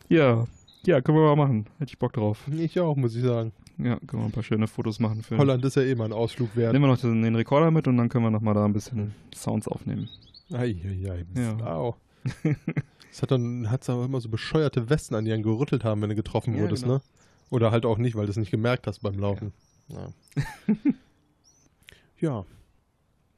Ja, 0.09 0.45
ja, 0.85 0.99
können 0.99 1.17
wir 1.17 1.23
mal 1.23 1.35
machen. 1.37 1.67
Hätte 1.79 1.91
ich 1.91 1.97
Bock 1.99 2.11
drauf. 2.13 2.45
Ich 2.51 2.77
auch, 2.81 2.97
muss 2.97 3.15
ich 3.15 3.23
sagen. 3.23 3.53
Ja, 3.77 3.97
können 4.05 4.23
wir 4.23 4.25
ein 4.25 4.31
paar 4.31 4.43
schöne 4.43 4.67
Fotos 4.67 4.99
machen 4.99 5.23
für. 5.23 5.37
Holland 5.37 5.63
ist 5.63 5.75
ja 5.75 5.83
eh 5.83 5.95
mal 5.95 6.05
ein 6.05 6.11
Ausflug 6.11 6.53
wert. 6.57 6.73
Nehmen 6.73 6.83
wir 6.83 6.89
noch 6.89 6.99
den, 6.99 7.21
den 7.21 7.35
Rekorder 7.35 7.71
mit 7.71 7.87
und 7.87 7.95
dann 7.97 8.09
können 8.09 8.25
wir 8.25 8.31
noch 8.31 8.41
mal 8.41 8.53
da 8.53 8.65
ein 8.65 8.73
bisschen 8.73 9.13
Sounds 9.33 9.67
aufnehmen. 9.69 10.09
Eieiei, 10.51 11.25
Ja. 11.35 11.57
Au. 11.65 11.95
Das 13.11 13.21
hat 13.21 13.31
dann 13.31 13.69
hat's 13.69 13.89
aber 13.89 14.05
immer 14.05 14.21
so 14.21 14.29
bescheuerte 14.29 14.89
Westen 14.89 15.15
an 15.15 15.25
die 15.25 15.33
einen 15.33 15.43
gerüttelt 15.43 15.83
haben, 15.83 16.01
wenn 16.01 16.09
du 16.09 16.15
getroffen 16.15 16.55
Ja, 16.55 16.61
wurdest, 16.61 16.83
genau. 16.83 16.95
ne? 16.95 17.01
Oder 17.49 17.71
halt 17.71 17.85
auch 17.85 17.97
nicht, 17.97 18.15
weil 18.15 18.25
du 18.25 18.31
es 18.31 18.37
nicht 18.37 18.51
gemerkt 18.51 18.87
hast 18.87 18.99
beim 18.99 19.19
Laufen. 19.19 19.51
Ja. 19.89 20.07
ja. 22.19 22.45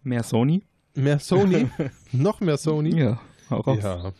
Mehr 0.03 0.23
Sony? 0.23 0.63
Mehr 0.95 1.19
Sony, 1.19 1.67
noch 2.11 2.39
mehr 2.39 2.57
Sony. 2.57 2.95
Ja, 2.99 3.19
hau 3.49 3.61
raus. 3.61 3.79
Ja. 3.81 4.13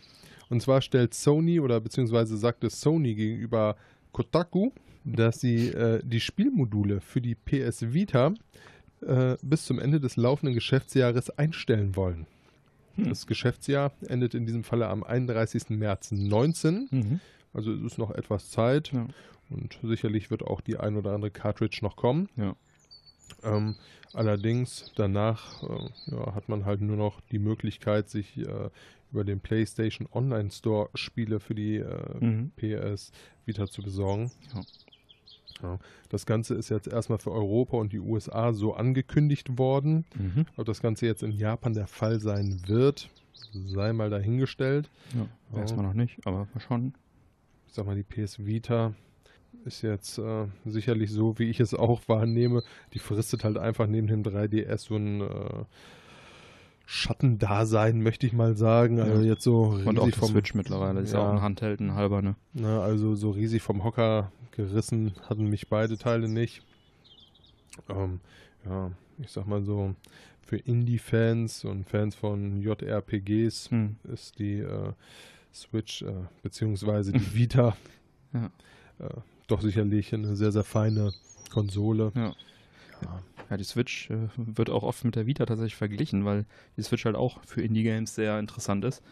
Und 0.50 0.62
zwar 0.62 0.82
stellt 0.82 1.14
Sony 1.14 1.60
oder 1.60 1.80
beziehungsweise 1.80 2.38
sagte 2.38 2.70
Sony 2.70 3.16
gegenüber 3.16 3.76
Kotaku, 4.12 4.72
dass 5.04 5.40
sie 5.40 5.68
äh, 5.70 6.02
die 6.04 6.20
Spielmodule 6.20 7.02
für 7.02 7.22
die 7.22 7.36
PS 7.36 7.94
Vita 7.94 8.34
äh, 9.02 9.36
bis 9.42 9.66
zum 9.66 9.80
Ende 9.80 10.00
des 10.00 10.16
laufenden 10.16 10.54
Geschäftsjahres 10.54 11.30
einstellen 11.38 11.96
wollen. 11.96 12.26
Hm. 12.96 13.10
Das 13.10 13.28
Geschäftsjahr 13.28 13.92
endet 14.08 14.34
in 14.36 14.46
diesem 14.46 14.64
Falle 14.64 14.88
am 14.88 15.04
31. 15.04 15.70
März 15.70 16.12
19. 16.12 16.88
Mhm. 16.92 17.20
Also 17.54 17.72
es 17.74 17.82
ist 17.82 17.98
noch 17.98 18.12
etwas 18.12 18.50
Zeit 18.50 18.92
Ja. 18.94 19.08
und 19.50 19.78
sicherlich 19.84 20.32
wird 20.32 20.44
auch 20.44 20.62
die 20.62 20.78
ein 20.78 20.96
oder 20.96 21.12
andere 21.14 21.32
Cartridge 21.32 21.80
noch 21.82 21.96
kommen. 21.96 22.30
Ja. 22.36 22.56
Ähm, 23.44 23.76
allerdings 24.14 24.92
danach 24.96 25.64
äh, 25.64 25.90
ja, 26.12 26.36
hat 26.36 26.50
man 26.50 26.66
halt 26.66 26.82
nur 26.82 26.98
noch 26.98 27.20
die 27.32 27.40
Möglichkeit, 27.40 28.10
sich 28.10 28.38
äh, 28.38 28.70
über 29.12 29.24
den 29.24 29.40
PlayStation 29.40 30.08
Online 30.12 30.50
Store 30.52 30.90
Spiele 30.96 31.40
für 31.40 31.56
die 31.56 31.78
äh, 31.78 32.18
Mhm. 32.20 32.52
PS 32.56 33.12
Vita 33.46 33.68
zu 33.68 33.82
besorgen. 33.82 34.32
Ja. 34.56 34.62
Ja. 35.62 35.80
Das 36.10 36.26
Ganze 36.26 36.56
ist 36.56 36.70
jetzt 36.70 36.88
erstmal 36.88 37.20
für 37.20 37.32
Europa 37.32 37.78
und 37.78 37.94
die 37.94 38.00
USA 38.00 38.52
so 38.54 38.74
angekündigt 38.74 39.58
worden. 39.58 40.04
Mhm. 40.16 40.46
Ob 40.58 40.66
das 40.66 40.82
Ganze 40.82 41.06
jetzt 41.06 41.24
in 41.24 41.32
Japan 41.32 41.74
der 41.74 41.88
Fall 41.88 42.20
sein 42.20 42.62
wird, 42.68 43.10
sei 43.54 43.94
mal 43.94 44.10
dahingestellt. 44.10 44.90
Ja, 45.16 45.28
weiß 45.58 45.76
man 45.76 45.86
noch 45.86 45.94
nicht, 45.94 46.26
aber 46.26 46.48
schauen. 46.68 46.94
ich 47.68 47.74
sag 47.74 47.86
mal, 47.86 47.96
die 47.96 48.04
PS 48.04 48.46
Vita 48.46 48.94
ist 49.66 49.82
jetzt 49.82 50.18
äh, 50.18 50.46
sicherlich 50.66 51.12
so, 51.12 51.38
wie 51.40 51.50
ich 51.50 51.60
es 51.60 51.74
auch 51.74 52.02
wahrnehme. 52.08 52.64
Die 52.94 53.00
fristet 53.00 53.44
halt 53.44 53.58
einfach 53.58 53.88
neben 53.88 54.08
dem 54.08 54.24
3DS 54.24 54.78
so 54.78 54.96
ein 54.96 55.22
äh, 55.22 55.66
Schattendasein, 56.86 58.02
möchte 58.02 58.28
ich 58.28 58.34
mal 58.34 58.56
sagen. 58.58 59.00
Also 59.00 59.22
Ja. 59.24 59.30
jetzt 59.30 59.44
so 59.44 59.64
Und 59.86 60.00
auch 60.00 60.06
riesig 60.06 60.16
vom, 60.20 60.30
Switch 60.32 60.54
mittlerweile. 60.54 61.02
Ist 61.02 61.14
ja 61.14 61.20
Ja. 61.20 61.26
auch 61.26 61.32
ein 61.32 61.42
Handheld, 61.42 61.80
ein 61.80 61.94
halber, 61.94 62.22
ne? 62.22 62.36
na, 62.54 62.82
also 62.82 63.16
so 63.16 63.32
riesig 63.32 63.62
vom 63.62 63.84
Hocker 63.84 64.32
gerissen 64.52 65.14
hatten 65.28 65.50
mich 65.50 65.70
beide 65.70 65.98
Teile 65.98 66.28
nicht. 66.28 66.62
Ähm, 67.90 68.20
ja, 68.66 68.92
ich 69.18 69.32
sag 69.32 69.48
mal 69.48 69.64
so, 69.64 69.96
für 70.42 70.58
Indie-Fans 70.58 71.66
und 71.66 71.88
Fans 71.88 72.16
von 72.16 72.62
JRPGs 72.62 73.72
Hm. 73.72 73.96
ist 74.12 74.38
die 74.40 74.60
äh, 74.60 74.92
Switch 75.54 76.02
äh, 76.02 76.14
beziehungsweise 76.44 77.12
die 77.14 77.34
Vita 77.34 77.76
Ja. 78.34 78.52
äh, 79.00 79.08
doch 79.54 79.62
sicherlich 79.62 80.14
eine 80.14 80.36
sehr, 80.36 80.52
sehr 80.52 80.64
feine 80.64 81.14
Konsole. 81.52 82.12
Ja. 82.16 82.34
Ja. 83.02 83.22
Ja, 83.50 83.58
die 83.58 83.64
Switch 83.64 84.10
äh, 84.10 84.30
wird 84.38 84.70
auch 84.70 84.84
oft 84.84 85.04
mit 85.06 85.16
der 85.16 85.28
Vita 85.28 85.46
tatsächlich 85.46 85.76
verglichen, 85.76 86.26
weil 86.26 86.46
die 86.78 86.82
Switch 86.82 87.06
halt 87.06 87.16
auch 87.16 87.40
für 87.46 87.62
Indie-Games 87.62 88.16
sehr 88.16 88.40
interessant 88.40 88.84
ist. 88.86 89.04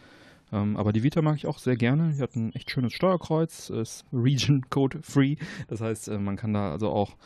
Ähm, 0.52 0.76
aber 0.76 0.92
die 0.92 1.02
Vita 1.02 1.22
mag 1.22 1.36
ich 1.36 1.46
auch 1.46 1.58
sehr 1.58 1.76
gerne. 1.76 2.12
Die 2.16 2.22
hat 2.22 2.34
ein 2.34 2.52
echt 2.54 2.70
schönes 2.70 2.92
Steuerkreuz, 2.92 3.70
ist 3.70 4.04
Region 4.12 4.68
Code 4.68 5.00
Free. 5.02 5.36
Das 5.68 5.80
heißt, 5.80 6.08
äh, 6.08 6.18
man 6.18 6.36
kann 6.36 6.54
da 6.54 6.72
also 6.72 6.88
auch 6.90 7.16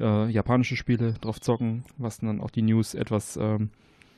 äh, 0.00 0.30
japanische 0.30 0.76
Spiele 0.76 1.14
drauf 1.20 1.40
zocken, 1.40 1.84
was 1.98 2.20
dann 2.20 2.40
auch 2.40 2.50
die 2.50 2.62
News 2.62 2.94
etwas 2.94 3.36
ähm, 3.36 3.70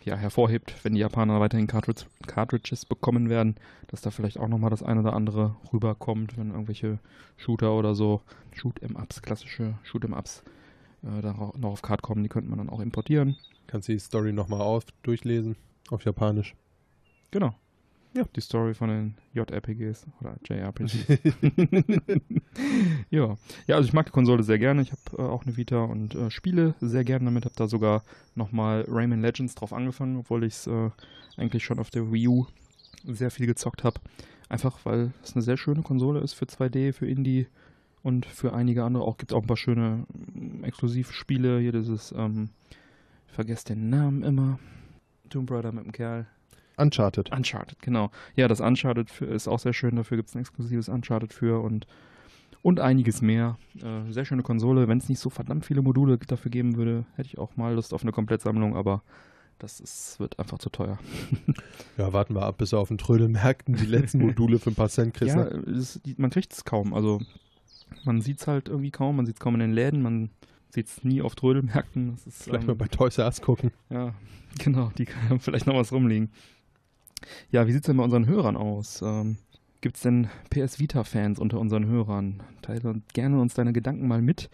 ja, 0.05 0.17
hervorhebt, 0.17 0.75
wenn 0.85 0.95
die 0.95 1.01
Japaner 1.01 1.41
weiterhin 1.41 1.67
Cartridge 1.67 2.05
Cartridges 2.27 2.85
bekommen 2.85 3.29
werden, 3.29 3.57
dass 3.89 4.01
da 4.01 4.11
vielleicht 4.11 4.39
auch 4.39 4.49
nochmal 4.49 4.71
das 4.71 4.83
ein 4.83 4.99
oder 4.99 5.13
andere 5.15 5.57
rüberkommt, 5.73 6.37
wenn 6.37 6.51
irgendwelche 6.51 6.99
Shooter 7.37 7.73
oder 7.73 7.95
so, 7.95 8.23
Shoot-em-Ups, 8.53 9.23
klassische 9.23 9.75
Shoot-em-Ups 9.83 10.43
äh, 11.03 11.21
da 11.21 11.33
noch 11.33 11.71
auf 11.71 11.83
Card 11.83 12.03
kommen, 12.03 12.23
die 12.23 12.29
könnte 12.29 12.51
man 12.51 12.59
dann 12.59 12.71
auch 12.71 12.81
importieren. 12.81 13.37
Kannst 13.67 13.89
du 13.89 13.93
die 13.93 13.99
Story 13.99 14.33
nochmal 14.33 14.61
auf 14.61 14.85
durchlesen 15.03 15.57
auf 15.91 16.05
Japanisch. 16.05 16.55
Genau. 17.31 17.55
Ja. 18.15 18.25
Die 18.37 18.41
Story 18.41 18.75
von 18.75 18.89
den 18.91 19.15
JRPGs 19.33 20.07
oder 20.21 20.37
JRPGs. 20.45 20.95
ja. 23.11 23.37
Ja, 23.67 23.77
also 23.77 23.89
ich 23.89 23.93
mag 23.93 24.07
die 24.07 24.13
Konsole 24.13 24.45
sehr 24.45 24.61
gerne. 24.61 24.83
Ich 24.83 24.93
habe 24.93 25.19
äh, 25.19 25.27
auch 25.27 25.45
eine 25.45 25.57
Vita 25.57 25.83
und 25.83 26.15
äh, 26.15 26.31
spiele 26.31 26.75
sehr 26.81 27.03
gerne 27.03 27.25
damit. 27.25 27.45
Habe 27.45 27.57
da 27.57 27.67
sogar 27.67 28.05
nochmal 28.37 28.85
Rayman 28.87 29.21
Legends 29.21 29.57
drauf 29.57 29.73
angefangen, 29.73 30.17
obwohl 30.17 30.45
ich 30.45 30.55
es 30.55 30.67
äh, 30.69 30.91
eigentlich 31.37 31.65
schon 31.65 31.81
auf 31.81 31.91
der 31.91 32.13
Wii 32.13 32.29
U 32.29 32.47
sehr 33.05 33.33
viel 33.33 33.47
gezockt 33.47 33.83
habe. 33.83 34.01
Einfach 34.49 34.79
weil 34.85 35.13
es 35.25 35.35
eine 35.35 35.43
sehr 35.43 35.57
schöne 35.57 35.83
Konsole 35.83 36.21
ist 36.21 36.35
für 36.35 36.45
2D, 36.45 36.93
für 36.93 37.09
Indie 37.09 37.49
und 38.05 38.27
für 38.27 38.53
einige 38.53 38.85
andere 38.85 39.03
auch. 39.03 39.17
Gibt 39.17 39.33
es 39.33 39.37
auch 39.37 39.43
ein 39.43 39.49
paar 39.49 39.57
schöne 39.57 40.07
mm, 40.35 40.63
Exklusivspiele. 40.63 41.59
Hier 41.59 41.73
dieses, 41.73 42.13
ähm, 42.17 42.51
ich 43.27 43.33
vergesse 43.33 43.67
den 43.67 43.91
Namen 43.91 44.23
immer. 44.23 44.61
Tomb 45.31 45.51
Raider 45.51 45.73
mit 45.73 45.85
dem 45.85 45.91
Kerl. 45.91 46.29
Uncharted. 46.77 47.33
Uncharted, 47.33 47.81
genau. 47.83 48.11
Ja, 48.37 48.49
das 48.49 48.61
Uncharted 48.61 49.11
für, 49.11 49.27
ist 49.27 49.49
auch 49.49 49.59
sehr 49.59 49.73
schön. 49.73 49.97
Dafür 49.97 50.17
gibt 50.17 50.29
es 50.29 50.35
ein 50.35 50.41
exklusives 50.41 50.89
Uncharted 50.89 51.33
für 51.33 51.63
und, 51.63 51.87
und 52.63 52.81
einiges 52.81 53.23
mehr. 53.23 53.59
Äh, 53.83 54.11
sehr 54.11 54.25
schöne 54.25 54.43
Konsole. 54.43 54.89
Wenn 54.89 54.99
es 54.99 55.09
nicht 55.09 55.21
so 55.21 55.31
verdammt 55.31 55.65
viele 55.65 55.83
Module 55.83 56.19
dafür 56.19 56.51
geben 56.51 56.77
würde, 56.77 57.05
hätte 57.17 57.29
ich 57.29 57.39
auch 57.39 57.57
mal 57.57 57.75
Lust 57.75 57.95
auf 57.95 58.03
eine 58.03 58.13
Komplettsammlung, 58.13 58.77
aber 58.77 59.03
das 59.59 59.81
ist, 59.81 60.19
wird 60.19 60.39
einfach 60.39 60.59
zu 60.59 60.71
teuer. 60.71 60.99
Ja, 61.97 62.13
warten 62.13 62.35
wir 62.35 62.43
ab, 62.43 62.59
bis 62.59 62.73
er 62.73 62.81
auf 62.81 62.89
den 62.89 62.99
Trödelmärkten 62.99 63.77
die 63.77 63.87
letzten 63.87 64.19
Module 64.19 64.59
für 64.59 64.71
ein 64.71 64.75
paar 64.75 64.89
Cent 64.89 65.15
kriegst. 65.15 65.37
ja, 65.37 65.45
ne? 65.45 65.63
die, 66.05 66.17
man 66.19 66.31
kriegt 66.31 66.53
es 66.53 66.65
kaum. 66.65 66.93
Also 66.93 67.21
man 68.05 68.21
sieht 68.21 68.41
es 68.41 68.49
halt 68.49 68.69
irgendwie 68.69 68.91
kaum. 68.91 69.15
Man 69.15 69.27
sieht 69.27 69.37
es 69.37 69.41
kaum 69.41 69.55
in 69.55 69.61
den 69.61 69.73
Läden. 69.73 70.03
Man 70.03 70.31
sieht 70.71 70.89
es 70.89 71.05
nie 71.05 71.23
auf 71.23 71.37
Trödelmärkten. 71.37 72.15
Ist, 72.27 72.43
Vielleicht 72.43 72.65
ähm, 72.65 72.69
mal 72.69 72.75
bei 72.75 72.89
Toys 72.89 73.19
R 73.19 73.27
Us 73.27 73.41
gucken. 73.41 73.71
Ja, 73.91 74.13
genau, 74.59 74.91
die 74.99 75.07
haben 75.29 75.41
vielleicht 75.41 75.67
noch 75.67 75.77
was 75.77 75.93
rumliegen. 75.93 76.31
Ja, 77.51 77.67
wie 77.67 77.73
sieht 77.73 77.83
es 77.83 77.87
denn 77.87 77.97
bei 77.97 78.05
unseren 78.05 78.27
Hörern 78.27 78.57
aus? 78.57 79.03
Ähm, 79.03 79.39
Gibt 79.81 79.97
es 79.97 80.03
denn 80.03 80.29
PS 80.49 80.79
Vita-Fans 80.79 81.39
unter 81.39 81.61
unseren 81.61 81.87
Hörern? 81.87 82.43
Teile 82.63 83.03
gerne 83.13 83.41
uns 83.41 83.55
deine 83.55 83.73
Gedanken 83.73 84.09
mal 84.09 84.23
mit. 84.23 84.49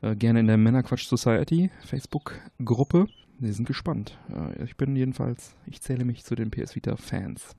Äh, 0.00 0.16
gerne 0.16 0.40
in 0.40 0.48
der 0.48 0.56
Männerquatsch 0.56 1.06
Society 1.06 1.70
Facebook-Gruppe. 1.84 3.06
Wir 3.38 3.52
sind 3.52 3.66
gespannt. 3.66 4.18
Äh, 4.28 4.64
ich 4.64 4.76
bin 4.76 4.96
jedenfalls, 4.96 5.54
ich 5.66 5.80
zähle 5.80 6.04
mich 6.04 6.24
zu 6.24 6.34
den 6.34 6.50
PS 6.50 6.74
Vita-Fans. 6.74 7.54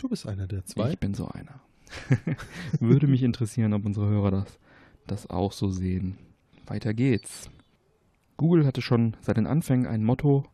Du 0.00 0.08
bist 0.08 0.26
einer 0.26 0.46
der 0.46 0.64
zwei. 0.64 0.92
Ich 0.92 0.98
bin 0.98 1.12
so 1.12 1.28
einer. 1.28 1.60
Würde 2.80 3.06
mich 3.06 3.22
interessieren, 3.22 3.74
ob 3.74 3.84
unsere 3.84 4.08
Hörer 4.08 4.30
das, 4.30 4.58
das 5.06 5.28
auch 5.28 5.52
so 5.52 5.70
sehen. 5.70 6.16
Weiter 6.66 6.94
geht's. 6.94 7.50
Google 8.38 8.64
hatte 8.64 8.80
schon 8.80 9.16
seit 9.20 9.36
den 9.36 9.46
Anfängen 9.46 9.86
ein 9.86 10.02
Motto, 10.02 10.46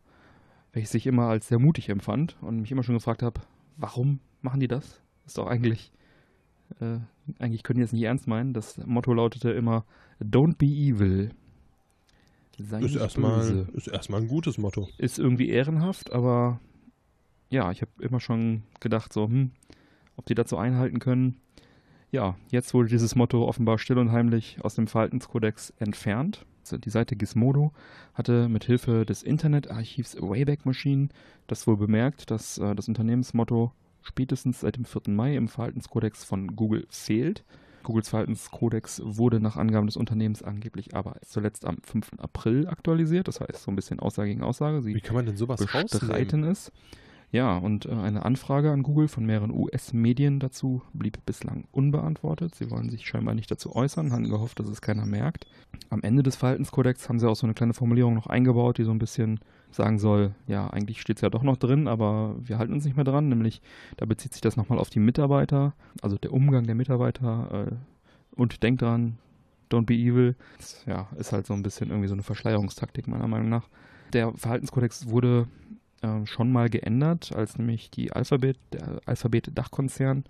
welches 0.73 0.93
ich 0.93 1.07
immer 1.07 1.27
als 1.27 1.47
sehr 1.47 1.59
mutig 1.59 1.89
empfand 1.89 2.37
und 2.41 2.59
mich 2.61 2.71
immer 2.71 2.83
schon 2.83 2.95
gefragt 2.95 3.23
habe, 3.23 3.41
warum 3.77 4.19
machen 4.41 4.59
die 4.59 4.67
das? 4.67 5.01
Ist 5.25 5.37
doch 5.37 5.47
eigentlich, 5.47 5.91
äh, 6.79 6.99
eigentlich 7.39 7.63
können 7.63 7.77
die 7.77 7.83
es 7.83 7.93
nicht 7.93 8.03
ernst 8.03 8.27
meinen. 8.27 8.53
Das 8.53 8.77
Motto 8.85 9.13
lautete 9.13 9.51
immer, 9.51 9.85
don't 10.21 10.57
be 10.57 10.65
evil. 10.65 11.31
Sei 12.59 12.79
Ist 12.81 12.95
erstmal, 12.95 13.67
ist 13.73 13.87
erstmal 13.87 14.21
ein 14.21 14.27
gutes 14.27 14.57
Motto. 14.57 14.89
ist 14.97 15.19
irgendwie 15.19 15.49
ehrenhaft, 15.49 16.11
aber 16.11 16.59
ja, 17.49 17.71
ich 17.71 17.81
habe 17.81 17.91
immer 17.99 18.19
schon 18.19 18.63
gedacht, 18.79 19.13
so, 19.13 19.25
hm, 19.25 19.51
ob 20.15 20.25
die 20.25 20.33
dazu 20.35 20.57
einhalten 20.57 20.99
können. 20.99 21.39
Ja, 22.11 22.35
jetzt 22.49 22.73
wurde 22.73 22.89
dieses 22.89 23.15
Motto 23.15 23.47
offenbar 23.47 23.77
still 23.77 23.99
und 23.99 24.11
heimlich 24.11 24.57
aus 24.63 24.75
dem 24.75 24.87
Verhaltenskodex 24.87 25.71
entfernt. 25.77 26.45
Also 26.67 26.77
die 26.77 26.89
Seite 26.89 27.15
Gizmodo 27.15 27.71
hatte 28.13 28.49
mit 28.49 28.65
Hilfe 28.65 29.05
des 29.05 29.23
Internetarchivs 29.23 30.17
Wayback 30.19 30.65
Machine 30.65 31.07
das 31.47 31.65
wohl 31.65 31.77
bemerkt, 31.77 32.29
dass 32.29 32.57
äh, 32.57 32.75
das 32.75 32.89
Unternehmensmotto 32.89 33.71
spätestens 34.01 34.59
seit 34.59 34.75
dem 34.75 34.83
4. 34.83 35.03
Mai 35.07 35.35
im 35.35 35.47
Verhaltenskodex 35.47 36.25
von 36.25 36.55
Google 36.55 36.85
fehlt. 36.89 37.45
Googles 37.83 38.09
Verhaltenskodex 38.09 39.01
wurde 39.05 39.39
nach 39.39 39.55
Angaben 39.55 39.87
des 39.87 39.95
Unternehmens 39.95 40.43
angeblich 40.43 40.93
aber 40.93 41.15
zuletzt 41.21 41.65
am 41.65 41.77
5. 41.81 42.15
April 42.17 42.67
aktualisiert. 42.67 43.29
Das 43.29 43.39
heißt, 43.39 43.63
so 43.63 43.71
ein 43.71 43.77
bisschen 43.77 44.01
Aussage 44.01 44.29
gegen 44.29 44.43
Aussage. 44.43 44.81
Sie 44.81 44.93
Wie 44.93 44.99
kann 44.99 45.15
man 45.15 45.25
denn 45.25 45.37
sowas 45.37 45.61
rausnehmen? 45.61 45.87
bestreiten 45.89 46.43
es. 46.43 46.71
Ja, 47.29 47.57
und 47.57 47.85
äh, 47.85 47.91
eine 47.91 48.23
Anfrage 48.23 48.71
an 48.71 48.83
Google 48.83 49.09
von 49.09 49.25
mehreren 49.25 49.51
US-Medien 49.51 50.39
dazu 50.39 50.81
blieb 50.93 51.25
bislang 51.25 51.65
unbeantwortet. 51.71 52.55
Sie 52.55 52.71
wollen 52.71 52.89
sich 52.89 53.05
scheinbar 53.05 53.35
nicht 53.35 53.51
dazu 53.51 53.75
äußern, 53.75 54.13
hatten 54.13 54.29
gehofft, 54.29 54.59
dass 54.59 54.69
es 54.69 54.81
keiner 54.81 55.05
merkt. 55.05 55.45
Am 55.89 56.01
Ende 56.03 56.23
des 56.23 56.37
Verhaltenskodex 56.37 57.09
haben 57.09 57.19
sie 57.19 57.29
auch 57.29 57.35
so 57.35 57.45
eine 57.45 57.53
kleine 57.53 57.73
Formulierung 57.73 58.13
noch 58.13 58.27
eingebaut, 58.27 58.77
die 58.77 58.85
so 58.85 58.91
ein 58.91 58.99
bisschen 58.99 59.41
sagen 59.71 59.99
soll, 59.99 60.33
ja, 60.47 60.69
eigentlich 60.69 61.01
steht 61.01 61.17
es 61.17 61.21
ja 61.21 61.29
doch 61.29 61.43
noch 61.43 61.57
drin, 61.57 61.89
aber 61.89 62.35
wir 62.39 62.57
halten 62.57 62.71
uns 62.71 62.85
nicht 62.85 62.95
mehr 62.95 63.03
dran, 63.03 63.27
nämlich 63.27 63.61
da 63.97 64.05
bezieht 64.05 64.31
sich 64.31 64.41
das 64.41 64.55
nochmal 64.55 64.79
auf 64.79 64.89
die 64.89 64.99
Mitarbeiter, 64.99 65.73
also 66.01 66.17
der 66.17 66.31
Umgang 66.31 66.65
der 66.65 66.75
Mitarbeiter 66.75 67.67
äh, 67.67 67.75
und 68.39 68.63
denkt 68.63 68.81
dran, 68.81 69.17
don't 69.69 69.85
be 69.85 69.95
evil. 69.95 70.35
Das, 70.57 70.85
ja, 70.85 71.09
ist 71.17 71.33
halt 71.33 71.45
so 71.45 71.53
ein 71.53 71.63
bisschen 71.63 71.89
irgendwie 71.89 72.07
so 72.07 72.15
eine 72.15 72.23
Verschleierungstaktik 72.23 73.07
meiner 73.07 73.27
Meinung 73.27 73.49
nach. 73.49 73.67
Der 74.13 74.31
Verhaltenskodex 74.33 75.09
wurde 75.09 75.47
äh, 76.01 76.25
schon 76.25 76.51
mal 76.51 76.69
geändert, 76.69 77.31
als 77.33 77.57
nämlich 77.57 77.89
die 77.89 78.11
Alphabet, 78.11 78.57
der 78.73 79.01
Alphabet-Dachkonzern 79.05 80.23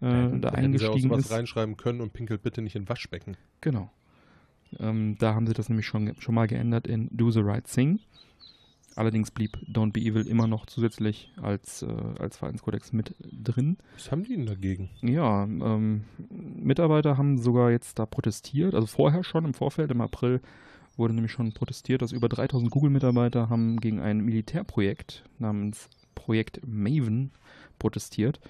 äh, 0.00 0.04
da 0.04 0.30
sie 0.30 0.46
auch 0.46 0.52
eingestiegen 0.52 1.08
sowas 1.08 1.20
ist. 1.26 1.32
reinschreiben 1.32 1.76
können 1.76 2.00
und 2.00 2.12
pinkelt 2.12 2.42
bitte 2.42 2.62
nicht 2.62 2.76
in 2.76 2.88
Waschbecken. 2.88 3.36
Genau. 3.60 3.90
Ähm, 4.78 5.16
da 5.18 5.34
haben 5.34 5.46
sie 5.46 5.54
das 5.54 5.68
nämlich 5.68 5.86
schon, 5.86 6.14
schon 6.18 6.34
mal 6.34 6.46
geändert 6.46 6.86
in 6.86 7.08
Do 7.12 7.30
the 7.30 7.40
Right 7.40 7.64
Thing. 7.64 8.00
Allerdings 8.94 9.30
blieb 9.30 9.58
Don't 9.70 9.92
Be 9.92 10.00
Evil 10.00 10.26
immer 10.26 10.46
noch 10.46 10.64
zusätzlich 10.64 11.30
als, 11.40 11.82
äh, 11.82 11.86
als 12.18 12.38
Verhaltenskodex 12.38 12.94
mit 12.94 13.14
drin. 13.20 13.76
Was 13.94 14.10
haben 14.10 14.24
die 14.24 14.34
denn 14.34 14.46
dagegen? 14.46 14.88
Ja, 15.02 15.44
ähm, 15.44 16.04
Mitarbeiter 16.30 17.18
haben 17.18 17.36
sogar 17.36 17.70
jetzt 17.70 17.98
da 17.98 18.06
protestiert, 18.06 18.74
also 18.74 18.86
vorher 18.86 19.22
schon 19.22 19.44
im 19.44 19.52
Vorfeld, 19.52 19.90
im 19.90 20.00
April 20.00 20.40
wurde 20.96 21.14
nämlich 21.14 21.32
schon 21.32 21.52
protestiert, 21.52 22.02
dass 22.02 22.12
über 22.12 22.28
3000 22.28 22.70
Google-Mitarbeiter 22.70 23.48
haben 23.48 23.78
gegen 23.78 24.00
ein 24.00 24.20
Militärprojekt 24.20 25.24
namens 25.38 25.88
Projekt 26.14 26.60
Maven 26.66 27.30
protestiert. 27.78 28.40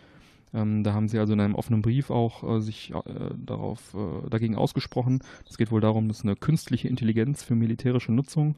Ähm, 0.54 0.84
da 0.84 0.94
haben 0.94 1.08
sie 1.08 1.18
also 1.18 1.32
in 1.32 1.40
einem 1.40 1.54
offenen 1.54 1.82
Brief 1.82 2.10
auch 2.10 2.42
äh, 2.56 2.60
sich 2.60 2.92
äh, 2.92 3.02
darauf, 3.36 3.94
äh, 3.94 4.28
dagegen 4.30 4.56
ausgesprochen. 4.56 5.20
Es 5.48 5.58
geht 5.58 5.70
wohl 5.70 5.80
darum, 5.80 6.08
dass 6.08 6.22
eine 6.22 6.36
künstliche 6.36 6.88
Intelligenz 6.88 7.42
für 7.42 7.54
militärische 7.54 8.12
Nutzung, 8.12 8.54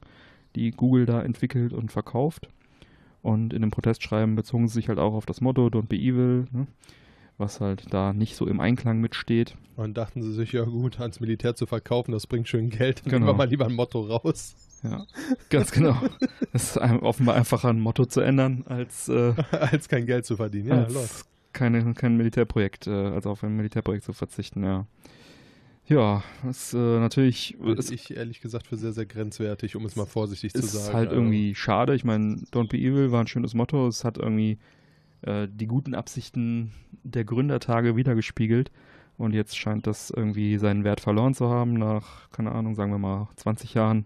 die 0.54 0.70
Google 0.70 1.06
da 1.06 1.22
entwickelt 1.22 1.72
und 1.72 1.90
verkauft. 1.90 2.48
Und 3.22 3.52
in 3.52 3.62
dem 3.62 3.70
Protestschreiben 3.70 4.36
bezogen 4.36 4.68
sie 4.68 4.74
sich 4.74 4.88
halt 4.88 4.98
auch 4.98 5.14
auf 5.14 5.26
das 5.26 5.40
Motto 5.40 5.66
Don't 5.66 5.88
be 5.88 5.96
evil, 5.96 6.46
ne? 6.52 6.66
Was 7.38 7.60
halt 7.60 7.84
da 7.90 8.12
nicht 8.12 8.36
so 8.36 8.46
im 8.46 8.60
Einklang 8.60 9.00
mitsteht. 9.00 9.56
Und 9.76 9.96
dachten 9.96 10.22
sie 10.22 10.32
sich, 10.32 10.52
ja 10.52 10.64
gut, 10.64 10.98
ans 11.00 11.20
Militär 11.20 11.54
zu 11.54 11.66
verkaufen, 11.66 12.12
das 12.12 12.26
bringt 12.26 12.48
schön 12.48 12.68
Geld. 12.70 13.00
Dann 13.04 13.10
Genau. 13.12 13.26
nehmen 13.26 13.28
wir 13.28 13.38
mal 13.38 13.48
lieber 13.48 13.66
ein 13.66 13.74
Motto 13.74 14.00
raus, 14.00 14.54
Ja, 14.82 15.06
ganz 15.50 15.70
genau. 15.70 15.96
Es 16.52 16.76
ist 16.76 16.78
offenbar 16.78 17.36
einfacher, 17.36 17.68
ein 17.68 17.80
Motto 17.80 18.04
zu 18.06 18.20
ändern, 18.20 18.64
als, 18.66 19.08
äh, 19.08 19.34
als 19.52 19.88
kein 19.88 20.06
Geld 20.06 20.26
zu 20.26 20.36
verdienen. 20.36 20.68
Ja, 20.68 20.76
läuft. 20.82 20.96
als 20.96 21.24
keine, 21.52 21.94
kein 21.94 22.16
Militärprojekt, 22.16 22.86
äh, 22.86 22.90
als 22.90 23.26
auf 23.26 23.42
ein 23.44 23.56
Militärprojekt 23.56 24.04
zu 24.04 24.12
verzichten, 24.12 24.64
ja. 24.64 24.86
Ja, 25.86 26.22
ist 26.48 26.74
äh, 26.74 26.76
natürlich, 26.76 27.56
es 27.78 27.90
ich 27.90 28.14
ehrlich 28.14 28.42
gesagt 28.42 28.66
für 28.66 28.76
sehr, 28.76 28.92
sehr 28.92 29.06
grenzwertig, 29.06 29.74
um 29.74 29.86
es 29.86 29.96
mal 29.96 30.04
vorsichtig 30.04 30.52
zu 30.52 30.58
ist 30.58 30.72
sagen. 30.72 30.94
halt 30.94 31.08
Also, 31.08 31.20
irgendwie 31.22 31.54
schade. 31.54 31.94
Ich 31.94 32.04
meine, 32.04 32.42
Don't 32.52 32.68
Be 32.68 32.76
Evil 32.76 33.10
war 33.10 33.20
ein 33.22 33.26
schönes 33.26 33.54
Motto. 33.54 33.88
Es 33.88 34.04
hat 34.04 34.18
irgendwie 34.18 34.58
äh, 35.22 35.48
die 35.50 35.66
guten 35.66 35.94
Absichten 35.94 36.72
der 37.02 37.24
Gründertage 37.24 37.96
wiedergespiegelt. 37.96 38.70
Und 39.16 39.34
jetzt 39.34 39.58
scheint 39.58 39.86
das 39.86 40.10
irgendwie 40.10 40.58
seinen 40.58 40.84
Wert 40.84 41.00
verloren 41.00 41.34
zu 41.34 41.48
haben. 41.48 41.74
Nach, 41.74 42.30
keine 42.30 42.52
Ahnung, 42.52 42.74
sagen 42.74 42.92
wir 42.92 42.98
mal 42.98 43.28
20 43.36 43.74
Jahren 43.74 44.04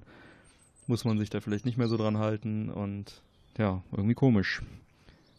muss 0.86 1.04
man 1.04 1.18
sich 1.18 1.30
da 1.30 1.40
vielleicht 1.40 1.64
nicht 1.64 1.78
mehr 1.78 1.88
so 1.88 1.96
dran 1.96 2.18
halten. 2.18 2.70
Und 2.70 3.22
ja, 3.58 3.82
irgendwie 3.92 4.14
komisch. 4.14 4.62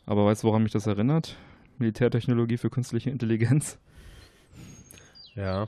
Aber 0.06 0.26
weißt 0.26 0.44
du, 0.44 0.48
woran 0.48 0.64
mich 0.64 0.72
das 0.72 0.88
erinnert? 0.88 1.38
Militärtechnologie 1.80 2.58
für 2.58 2.70
künstliche 2.70 3.10
Intelligenz. 3.10 3.80
Ja. 5.36 5.68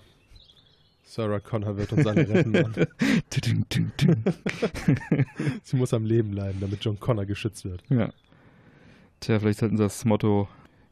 Sarah 1.04 1.40
Connor 1.40 1.78
wird 1.78 1.94
uns 1.94 2.06
alle 2.06 2.28
retten. 2.28 2.54
Sie 5.64 5.78
muss 5.78 5.94
am 5.94 6.06
Leben 6.06 6.32
bleiben, 6.32 6.60
damit 6.60 6.84
John 6.84 7.00
Connor 7.00 7.26
geschützt 7.26 7.64
wird. 7.66 7.84
Ja. 7.90 8.12
Tja, 9.20 9.40
vielleicht 9.40 9.60
sollten 9.60 9.78
sie 9.78 9.84
das 9.84 10.06
Motto 10.06 10.48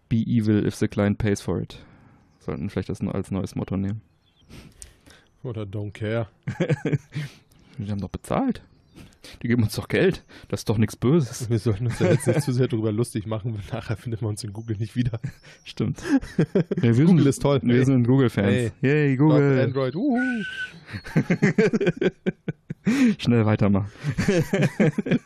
Be 0.10 0.18
evil 0.18 0.66
if 0.66 0.76
the 0.76 0.88
client 0.88 1.18
pays 1.18 1.42
for 1.42 1.60
it. 1.60 1.80
Sollten 2.40 2.70
vielleicht 2.70 2.90
das 2.90 3.02
als 3.02 3.32
neues 3.32 3.56
Motto 3.56 3.78
nehmen. 3.78 4.02
Oder 5.43 5.64
Don't 5.64 5.91
Care. 5.91 6.28
Die 7.78 7.89
haben 7.89 8.02
doch 8.02 8.10
bezahlt. 8.10 8.62
Die 9.41 9.47
geben 9.47 9.64
uns 9.64 9.76
doch 9.76 9.88
Geld. 9.88 10.24
Das 10.50 10.62
ist 10.62 10.70
doch 10.70 10.78
nichts 10.78 10.95
Böses. 10.95 11.50
Wir 11.50 11.60
sollten 11.60 11.88
uns 11.88 12.00
ja 12.00 12.12
jetzt 12.12 12.28
nicht 12.28 12.41
zu 12.41 12.52
sehr 12.52 12.68
darüber 12.68 12.91
lustig 12.91 13.26
machen, 13.26 13.56
weil 13.56 13.64
nachher 13.72 13.97
findet 13.97 14.22
man 14.22 14.32
uns 14.32 14.43
in 14.43 14.54
Google 14.54 14.78
nicht 14.78 14.95
wieder. 14.95 15.20
Stimmt. 15.64 16.02
Ja, 16.82 16.95
wir 16.97 17.06
Google 17.06 17.24
sind, 17.24 17.28
ist 17.28 17.41
toll. 17.41 17.60
Wir 17.64 17.80
Ey. 17.80 17.86
sind 17.86 18.06
Google-Fans. 18.06 18.47
Hey. 18.47 18.72
Yay, 18.82 19.16
Google. 19.16 19.62
Android. 19.62 19.95
Uhu. 19.95 20.20
Schnell 23.18 23.46
weitermachen. 23.46 23.92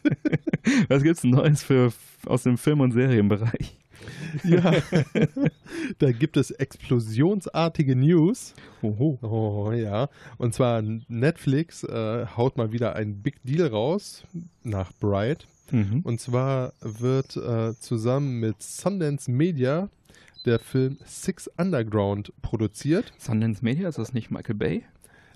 Was 0.87 1.03
gibt's 1.03 1.23
Neues 1.23 1.63
für 1.63 1.91
aus 2.25 2.43
dem 2.43 2.57
Film- 2.57 2.81
und 2.81 2.91
Serienbereich? 2.91 3.77
Ja. 4.43 4.73
da 5.99 6.11
gibt 6.11 6.37
es 6.37 6.51
explosionsartige 6.51 7.95
News. 7.95 8.53
Oho. 8.81 9.17
Oh 9.21 9.71
ja. 9.71 10.09
Und 10.37 10.53
zwar 10.53 10.81
Netflix 10.81 11.83
äh, 11.83 12.25
haut 12.37 12.57
mal 12.57 12.71
wieder 12.71 12.95
einen 12.95 13.21
Big 13.21 13.41
Deal 13.43 13.67
raus 13.67 14.23
nach 14.63 14.91
Bright. 14.99 15.47
Mhm. 15.71 16.01
Und 16.03 16.21
zwar 16.21 16.73
wird 16.81 17.35
äh, 17.37 17.73
zusammen 17.79 18.39
mit 18.39 18.61
Sundance 18.61 19.29
Media 19.29 19.89
der 20.45 20.59
Film 20.59 20.97
Six 21.05 21.49
Underground 21.57 22.31
produziert. 22.41 23.11
Sundance 23.17 23.63
Media, 23.63 23.89
ist 23.89 23.97
das 23.97 24.13
nicht 24.13 24.31
Michael 24.31 24.55
Bay? 24.55 24.83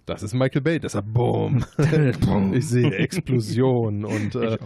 Das 0.06 0.24
ist 0.24 0.34
Michael 0.34 0.62
Bay, 0.62 0.80
deshalb 0.80 1.14
Boom. 1.14 1.64
ich 2.54 2.68
sehe 2.68 2.92
Explosion 2.92 4.06
und 4.06 4.36
äh, 4.36 4.58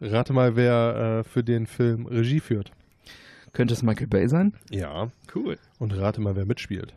rate 0.00 0.32
mal, 0.32 0.56
wer 0.56 1.20
äh, 1.20 1.24
für 1.24 1.44
den 1.44 1.66
Film 1.66 2.06
Regie 2.06 2.40
führt. 2.40 2.72
Könnte 3.52 3.74
es 3.74 3.82
Michael 3.82 4.06
Bay 4.06 4.28
sein? 4.28 4.52
Ja. 4.70 5.10
Cool. 5.34 5.58
Und 5.78 5.92
rate 5.96 6.20
mal, 6.20 6.36
wer 6.36 6.46
mitspielt. 6.46 6.94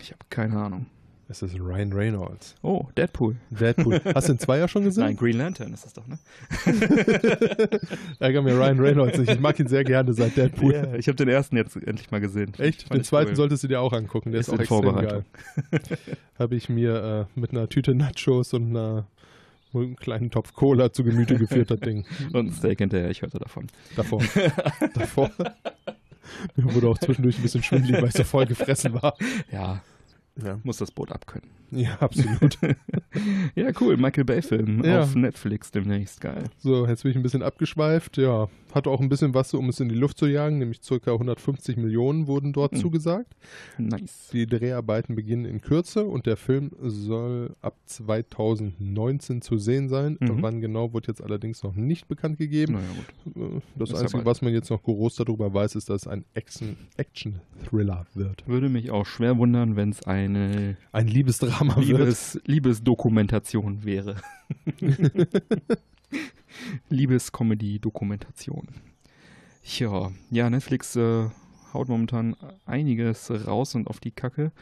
Ich 0.00 0.10
habe 0.10 0.24
keine 0.30 0.56
Ahnung. 0.56 0.86
Es 1.30 1.42
ist 1.42 1.54
Ryan 1.60 1.92
Reynolds. 1.92 2.56
Oh, 2.62 2.88
Deadpool. 2.96 3.36
Deadpool. 3.50 4.00
Hast 4.16 4.28
du 4.28 4.32
den 4.32 4.40
Zweier 4.40 4.66
schon 4.66 4.82
gesehen? 4.82 5.04
Nein, 5.04 5.16
Green 5.16 5.38
Lantern 5.38 5.72
ist 5.72 5.84
das 5.84 5.92
doch, 5.92 6.04
ne? 6.08 6.18
Ärger 8.18 8.42
mir 8.42 8.58
Ryan 8.58 8.80
Reynolds 8.80 9.16
nicht. 9.16 9.30
Ich 9.30 9.38
mag 9.38 9.56
ihn 9.60 9.68
sehr 9.68 9.84
gerne 9.84 10.12
seit 10.12 10.36
Deadpool. 10.36 10.74
Ja, 10.74 10.94
ich 10.94 11.06
habe 11.06 11.14
den 11.14 11.28
ersten 11.28 11.56
jetzt 11.56 11.76
endlich 11.76 12.10
mal 12.10 12.20
gesehen. 12.20 12.52
Echt? 12.58 12.82
Fand 12.82 12.98
Den 12.98 13.04
zweiten 13.04 13.30
cool. 13.30 13.36
solltest 13.36 13.62
du 13.62 13.68
dir 13.68 13.80
auch 13.80 13.92
angucken. 13.92 14.32
Der 14.32 14.40
ist, 14.40 14.48
Ist 14.48 14.54
auch 14.54 14.58
extrem 14.58 14.82
Vorbereitung. 14.82 15.24
geil. 15.70 15.80
Habe 16.36 16.56
ich 16.56 16.68
mir 16.68 17.28
äh, 17.36 17.38
mit 17.40 17.52
einer 17.52 17.68
Tüte 17.68 17.94
Nachos 17.94 18.52
und 18.52 18.70
einer, 18.70 19.06
und 19.72 19.84
einem 19.84 19.96
kleinen 19.96 20.30
Topf 20.32 20.52
Cola 20.54 20.92
zu 20.92 21.04
Gemüte 21.04 21.36
geführt, 21.36 21.70
das 21.70 21.78
Ding. 21.78 22.06
Und 22.32 22.48
ein 22.48 22.52
Steak 22.52 22.78
hinterher, 22.80 23.08
ich 23.08 23.22
hörte 23.22 23.38
davon. 23.38 23.68
Davor. 23.94 24.20
Davor. 24.94 25.30
Mir 26.56 26.74
wurde 26.74 26.88
auch 26.88 26.98
zwischendurch 26.98 27.38
ein 27.38 27.42
bisschen 27.42 27.62
schwindelig, 27.62 28.02
weil 28.02 28.08
ich 28.08 28.14
so 28.14 28.24
voll 28.24 28.46
gefressen 28.46 29.00
war. 29.00 29.14
Ja, 29.52 29.80
Ja, 30.44 30.58
muss 30.64 30.78
das 30.78 30.90
Boot 30.90 31.12
abkönnen. 31.12 31.48
ja 31.70 31.96
absolut. 32.00 32.58
Ja, 33.54 33.70
cool. 33.80 33.96
Michael 33.96 34.24
Bay-Film 34.24 34.84
Ja. 34.84 35.02
auf 35.02 35.14
Netflix 35.14 35.70
demnächst. 35.70 36.20
Geil. 36.20 36.44
So, 36.58 36.86
jetzt 36.86 37.02
bin 37.02 37.10
ich 37.10 37.16
ein 37.16 37.22
bisschen 37.22 37.42
abgeschweift. 37.42 38.16
Ja, 38.16 38.48
hat 38.74 38.86
auch 38.86 39.00
ein 39.00 39.08
bisschen 39.08 39.34
was, 39.34 39.52
um 39.54 39.68
es 39.68 39.80
in 39.80 39.88
die 39.88 39.94
Luft 39.94 40.18
zu 40.18 40.26
jagen, 40.26 40.58
nämlich 40.58 40.80
ca. 40.82 41.12
150 41.12 41.76
Millionen 41.76 42.26
wurden 42.26 42.52
dort 42.52 42.72
Mhm. 42.72 42.76
zugesagt. 42.76 43.34
Nice. 43.78 44.28
Die 44.32 44.46
Dreharbeiten 44.46 45.14
beginnen 45.14 45.44
in 45.44 45.60
Kürze 45.60 46.04
und 46.04 46.26
der 46.26 46.36
Film 46.36 46.70
soll 46.80 47.54
ab 47.62 47.76
2019 47.86 49.42
zu 49.42 49.58
sehen 49.58 49.88
sein. 49.88 50.16
Mhm. 50.20 50.42
Wann 50.42 50.60
genau 50.60 50.92
wird 50.92 51.06
jetzt 51.08 51.22
allerdings 51.22 51.62
noch 51.62 51.74
nicht 51.74 52.08
bekannt 52.08 52.38
gegeben. 52.38 52.74
Naja. 52.74 53.46
Äh, 53.56 53.60
Das 53.76 53.90
Ist 53.90 53.96
Einzige, 54.00 54.24
was 54.24 54.42
man 54.42 54.52
jetzt 54.52 54.70
noch 54.70 54.82
groß 54.82 55.16
darüber 55.16 55.52
weiß, 55.52 55.74
ist, 55.74 55.88
dass 55.90 56.02
es 56.02 56.08
ein 56.08 56.24
Action- 56.34 56.76
Action-Thriller 56.96 58.06
wird. 58.14 58.46
Würde 58.46 58.68
mich 58.68 58.90
auch 58.90 59.06
schwer 59.06 59.38
wundern, 59.38 59.76
wenn 59.76 59.90
es 59.90 60.02
eine 60.06 60.76
Ein 60.92 61.06
Liebesdrama 61.08 61.76
wird. 61.76 61.86
Liebes, 61.86 62.40
Liebesdokumentation 62.46 63.84
wäre. 63.84 64.16
Liebescomedy-Dokumentation. 66.88 68.68
Ja, 69.62 70.10
ja, 70.30 70.50
Netflix 70.50 70.96
äh, 70.96 71.28
haut 71.72 71.88
momentan 71.88 72.36
einiges 72.66 73.30
raus 73.46 73.74
und 73.74 73.88
auf 73.88 74.00
die 74.00 74.10
Kacke. 74.10 74.52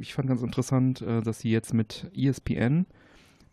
Ich 0.00 0.14
fand 0.14 0.28
ganz 0.28 0.42
interessant, 0.42 1.02
äh, 1.02 1.20
dass 1.22 1.40
sie 1.40 1.50
jetzt 1.50 1.74
mit 1.74 2.10
ESPN, 2.14 2.86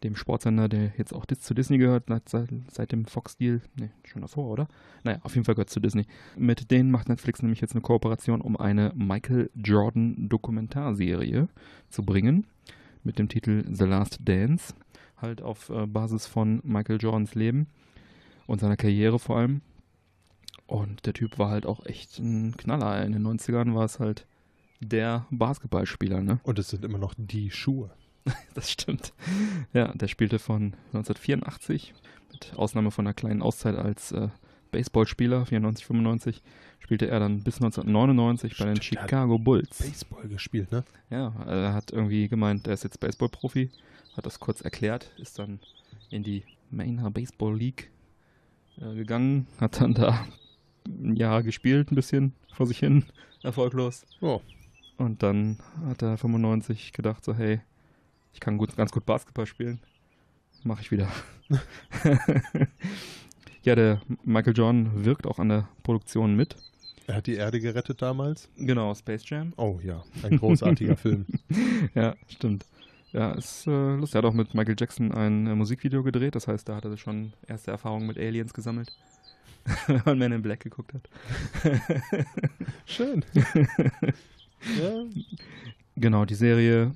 dem 0.04 0.16
Sportsender, 0.16 0.68
der 0.68 0.92
jetzt 0.98 1.14
auch 1.14 1.26
zu 1.26 1.54
Disney 1.54 1.78
gehört, 1.78 2.06
seit, 2.26 2.50
seit 2.70 2.92
dem 2.92 3.06
Fox-Deal, 3.06 3.62
ne, 3.80 3.90
schon 4.04 4.22
davor, 4.22 4.52
oder? 4.52 4.68
Naja, 5.04 5.20
auf 5.24 5.34
jeden 5.34 5.46
Fall 5.46 5.56
gehört 5.56 5.70
zu 5.70 5.80
Disney. 5.80 6.06
Mit 6.38 6.72
denen 6.72 6.92
macht 6.92 7.08
Netflix 7.08 7.42
nämlich 7.42 7.62
jetzt 7.62 7.74
eine 7.74 7.82
Kooperation, 7.82 8.42
um 8.42 8.58
eine 8.58 8.92
Michael 8.96 9.50
Jordan 9.56 10.28
Dokumentarserie 10.28 11.48
zu 11.90 12.04
bringen 12.04 12.46
mit 13.04 13.18
dem 13.18 13.30
Titel 13.30 13.64
The 13.70 13.86
Last 13.86 14.20
Dance, 14.24 14.74
halt 15.18 15.42
auf 15.42 15.70
äh, 15.70 15.86
Basis 15.88 16.26
von 16.28 16.62
Michael 16.64 16.98
Jordans 17.02 17.34
Leben 17.36 17.68
und 18.54 18.60
seiner 18.60 18.78
Karriere 18.78 19.20
vor 19.20 19.38
allem. 19.38 19.62
Und 20.66 21.06
der 21.06 21.14
Typ 21.14 21.38
war 21.38 21.50
halt 21.50 21.66
auch 21.66 21.86
echt 21.86 22.20
ein 22.20 22.56
Knaller. 22.56 23.04
In 23.06 23.12
den 23.12 23.28
90ern 23.28 23.76
war 23.76 23.86
es 23.86 24.00
halt 24.00 24.26
der 24.80 25.26
Basketballspieler, 25.30 26.22
ne? 26.22 26.40
Und 26.44 26.60
es 26.60 26.70
sind 26.70 26.86
immer 26.86 26.98
noch 26.98 27.14
die 27.18 27.52
Schuhe. 27.52 27.92
Das 28.54 28.72
stimmt. 28.72 29.14
Ja, 29.74 29.92
der 29.94 30.08
spielte 30.08 30.40
von 30.40 30.76
1984, 30.94 31.94
mit 32.32 32.54
Ausnahme 32.56 32.92
von 32.92 33.06
einer 33.06 33.14
kleinen 33.14 33.42
Auszeit 33.42 33.76
als 33.76 34.12
äh, 34.14 34.30
Baseballspieler, 34.72 35.46
94, 35.46 35.86
95, 35.86 36.42
spielte 36.80 37.08
er 37.08 37.20
dann 37.20 37.44
bis 37.44 37.56
1999 37.56 38.58
bei 38.58 38.66
den 38.66 38.82
Chicago 38.82 39.40
Bulls. 39.40 39.80
Baseball 39.80 40.28
gespielt, 40.28 40.72
ne? 40.72 40.84
Ja, 41.10 41.34
er 41.46 41.74
hat 41.74 41.92
irgendwie 41.92 42.28
gemeint, 42.28 42.68
er 42.68 42.74
ist 42.74 42.84
jetzt 42.84 43.00
Baseball-Profi, 43.00 43.72
hat 44.16 44.26
das 44.26 44.40
kurz 44.40 44.62
erklärt, 44.62 45.12
ist 45.18 45.40
dann 45.40 45.60
in 46.10 46.24
die 46.24 46.44
Mainer 46.70 47.12
Baseball 47.12 47.58
League 47.58 47.92
äh, 48.82 48.96
gegangen, 48.96 49.48
hat 49.60 49.82
dann 49.82 49.94
da 49.94 50.26
ein 50.88 51.16
Jahr 51.16 51.44
gespielt, 51.44 51.92
ein 51.92 51.96
bisschen 51.96 52.34
vor 52.54 52.68
sich 52.68 52.80
hin, 52.80 53.06
erfolglos. 53.44 54.06
Oh. 54.22 54.42
Und 54.98 55.24
dann 55.24 55.58
hat 55.86 56.02
er 56.02 56.18
95 56.18 56.94
gedacht, 56.94 57.24
so 57.26 57.34
hey, 57.34 57.62
ich 58.34 58.40
kann 58.40 58.58
gut, 58.58 58.76
ganz 58.76 58.92
gut 58.92 59.06
Basketball 59.06 59.46
spielen, 59.46 59.80
mache 60.64 60.82
ich 60.82 60.92
wieder. 60.92 61.08
ja, 63.64 63.76
der 63.76 64.02
Michael 64.24 64.56
Jordan 64.56 65.06
wirkt 65.06 65.28
auch 65.28 65.40
an 65.40 65.50
der 65.50 65.70
Produktion 65.84 66.36
mit. 66.36 66.56
Er 67.06 67.16
hat 67.16 67.28
die 67.28 67.36
Erde 67.36 67.60
gerettet 67.60 68.02
damals. 68.02 68.50
Genau, 68.56 68.94
Space 68.96 69.30
Jam. 69.30 69.54
Oh 69.58 69.80
ja, 69.84 70.04
ein 70.24 70.38
großartiger 70.38 70.96
Film. 70.98 71.26
Ja, 71.94 72.16
stimmt. 72.28 72.66
Ja, 73.14 73.32
ist 73.34 73.68
äh, 73.68 73.96
lustig. 73.96 74.16
Er 74.16 74.18
hat 74.20 74.26
auch 74.26 74.34
mit 74.34 74.54
Michael 74.56 74.76
Jackson 74.78 75.12
ein 75.12 75.46
äh, 75.48 75.56
Musikvideo 75.56 76.04
gedreht. 76.04 76.36
Das 76.36 76.48
heißt, 76.48 76.68
da 76.68 76.76
hat 76.76 76.86
er 76.86 76.98
schon 76.98 77.34
erste 77.48 77.72
Erfahrungen 77.72 78.08
mit 78.08 78.18
Aliens 78.18 78.54
gesammelt. 78.54 78.92
Wenn 79.88 80.02
man 80.06 80.18
Man 80.18 80.32
in 80.34 80.42
Black 80.42 80.62
geguckt 80.62 80.94
hat. 80.94 81.10
Schön. 82.86 83.24
ja. 84.82 85.04
Genau, 85.96 86.26
die 86.26 86.36
Serie 86.36 86.96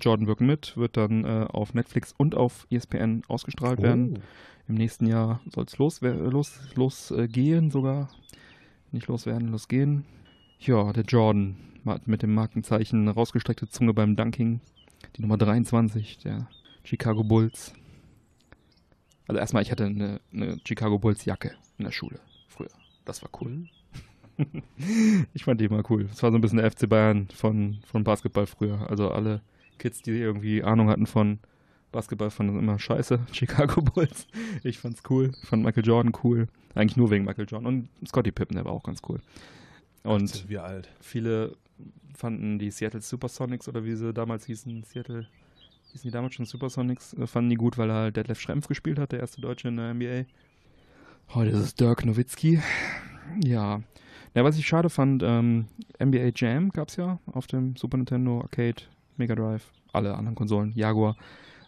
Jordan 0.00 0.26
wirkt 0.26 0.42
mit, 0.42 0.76
wird 0.76 0.96
dann 0.98 1.24
äh, 1.24 1.46
auf 1.48 1.72
Netflix 1.72 2.14
und 2.16 2.34
auf 2.34 2.66
ESPN 2.70 3.22
ausgestrahlt 3.28 3.80
werden. 3.80 4.18
Oh. 4.18 4.20
Im 4.68 4.74
nächsten 4.74 5.06
Jahr 5.06 5.40
soll 5.50 5.64
es 5.64 5.78
los, 5.78 6.02
wer- 6.02 6.14
los, 6.14 6.58
losgehen 6.74 7.70
sogar. 7.70 8.08
Nicht 8.92 9.08
loswerden, 9.08 9.48
losgehen. 9.48 10.04
Ja, 10.60 10.92
der 10.92 11.04
Jordan 11.04 11.56
hat 11.86 12.06
mit 12.06 12.22
dem 12.22 12.34
Markenzeichen 12.34 13.08
rausgestreckte 13.08 13.68
Zunge 13.68 13.94
beim 13.94 14.14
Dunking. 14.14 14.60
Die 15.16 15.22
Nummer 15.22 15.38
23 15.38 16.18
der 16.18 16.48
Chicago 16.82 17.24
Bulls. 17.24 17.72
Also 19.26 19.38
erstmal, 19.38 19.62
ich 19.62 19.70
hatte 19.70 19.86
eine, 19.86 20.20
eine 20.32 20.58
Chicago 20.66 20.98
Bulls 20.98 21.24
Jacke 21.24 21.52
in 21.78 21.84
der 21.84 21.92
Schule 21.92 22.20
früher. 22.48 22.70
Das 23.04 23.22
war 23.22 23.30
cool. 23.40 23.68
ich 25.34 25.44
fand 25.44 25.60
die 25.60 25.66
immer 25.66 25.82
cool. 25.90 26.04
Das 26.04 26.22
war 26.22 26.30
so 26.30 26.38
ein 26.38 26.40
bisschen 26.40 26.58
der 26.58 26.70
FC 26.70 26.88
Bayern 26.88 27.28
von, 27.28 27.78
von 27.86 28.04
Basketball 28.04 28.46
früher. 28.46 28.90
Also 28.90 29.10
alle 29.10 29.40
Kids, 29.78 30.02
die 30.02 30.12
irgendwie 30.12 30.62
Ahnung 30.62 30.88
hatten 30.88 31.06
von 31.06 31.38
Basketball, 31.92 32.30
fanden 32.30 32.54
das 32.54 32.62
immer 32.62 32.78
scheiße. 32.78 33.20
Chicago 33.32 33.82
Bulls. 33.82 34.26
Ich 34.62 34.78
fand's 34.78 35.02
cool. 35.08 35.32
Ich 35.42 35.48
fand 35.48 35.64
Michael 35.64 35.86
Jordan 35.86 36.12
cool. 36.24 36.48
Eigentlich 36.74 36.96
nur 36.96 37.10
wegen 37.10 37.24
Michael 37.24 37.46
Jordan. 37.48 37.66
Und 37.66 38.08
Scottie 38.08 38.32
Pippen, 38.32 38.56
der 38.56 38.64
war 38.64 38.72
auch 38.72 38.82
ganz 38.82 39.00
cool. 39.08 39.20
Und 40.04 40.28
sind 40.28 40.48
wir 40.48 40.62
alt. 40.64 40.88
viele 41.00 41.56
fanden 42.14 42.58
die 42.58 42.70
Seattle 42.70 43.00
Supersonics 43.00 43.68
oder 43.68 43.84
wie 43.84 43.94
sie 43.94 44.12
damals 44.12 44.44
hießen, 44.44 44.84
Seattle, 44.84 45.26
hießen 45.92 46.08
die 46.08 46.12
damals 46.12 46.34
schon 46.34 46.46
Supersonics, 46.46 47.14
äh, 47.14 47.26
fanden 47.26 47.50
die 47.50 47.56
gut, 47.56 47.76
weil 47.78 47.90
er 47.90 47.96
halt 47.96 48.16
Detlef 48.16 48.40
Schrempf 48.40 48.68
gespielt 48.68 48.98
hat, 48.98 49.12
der 49.12 49.20
erste 49.20 49.40
Deutsche 49.40 49.68
in 49.68 49.76
der 49.76 49.92
NBA. 49.94 50.24
Heute 51.30 51.50
ist 51.50 51.58
es 51.58 51.74
Dirk 51.74 52.04
Nowitzki. 52.04 52.60
Ja. 53.42 53.82
Ja, 54.34 54.44
was 54.44 54.58
ich 54.58 54.66
schade 54.66 54.90
fand, 54.90 55.22
ähm, 55.24 55.66
NBA 55.98 56.32
Jam 56.34 56.70
gab 56.70 56.88
es 56.88 56.96
ja 56.96 57.18
auf 57.26 57.46
dem 57.46 57.76
Super 57.76 57.96
Nintendo, 57.96 58.40
Arcade, 58.40 58.82
Mega 59.16 59.34
Drive, 59.34 59.72
alle 59.92 60.14
anderen 60.14 60.34
Konsolen, 60.34 60.72
Jaguar. 60.74 61.16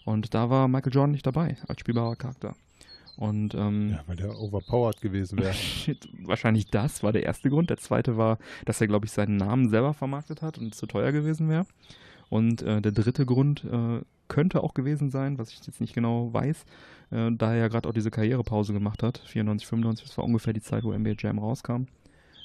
Und 0.04 0.34
da 0.34 0.50
war 0.50 0.68
Michael 0.68 0.92
Jordan 0.92 1.12
nicht 1.12 1.26
dabei 1.26 1.56
als 1.66 1.80
spielbarer 1.80 2.16
Charakter. 2.16 2.54
Und 3.16 3.54
ähm, 3.54 3.90
Ja, 3.90 4.02
weil 4.06 4.16
der 4.16 4.38
overpowered 4.38 5.00
gewesen 5.00 5.38
wäre. 5.38 5.54
Wahrscheinlich 6.24 6.66
das 6.66 7.02
war 7.02 7.12
der 7.12 7.22
erste 7.22 7.48
Grund. 7.48 7.70
Der 7.70 7.78
zweite 7.78 8.16
war, 8.16 8.38
dass 8.64 8.80
er, 8.80 8.88
glaube 8.88 9.06
ich, 9.06 9.12
seinen 9.12 9.36
Namen 9.36 9.70
selber 9.70 9.94
vermarktet 9.94 10.42
hat 10.42 10.58
und 10.58 10.74
zu 10.74 10.86
teuer 10.86 11.12
gewesen 11.12 11.48
wäre. 11.48 11.66
Und 12.28 12.62
äh, 12.62 12.82
der 12.82 12.92
dritte 12.92 13.24
Grund 13.24 13.64
äh, 13.64 14.00
könnte 14.28 14.62
auch 14.62 14.74
gewesen 14.74 15.10
sein, 15.10 15.38
was 15.38 15.50
ich 15.50 15.64
jetzt 15.66 15.80
nicht 15.80 15.94
genau 15.94 16.32
weiß, 16.32 16.64
äh, 17.12 17.30
da 17.32 17.52
er 17.52 17.58
ja 17.58 17.68
gerade 17.68 17.88
auch 17.88 17.92
diese 17.92 18.10
Karrierepause 18.10 18.72
gemacht 18.72 19.02
hat, 19.02 19.18
94, 19.26 19.66
95, 19.66 20.06
das 20.06 20.18
war 20.18 20.24
ungefähr 20.24 20.52
die 20.52 20.60
Zeit, 20.60 20.84
wo 20.84 20.92
NBA 20.92 21.14
Jam 21.18 21.38
rauskam, 21.38 21.84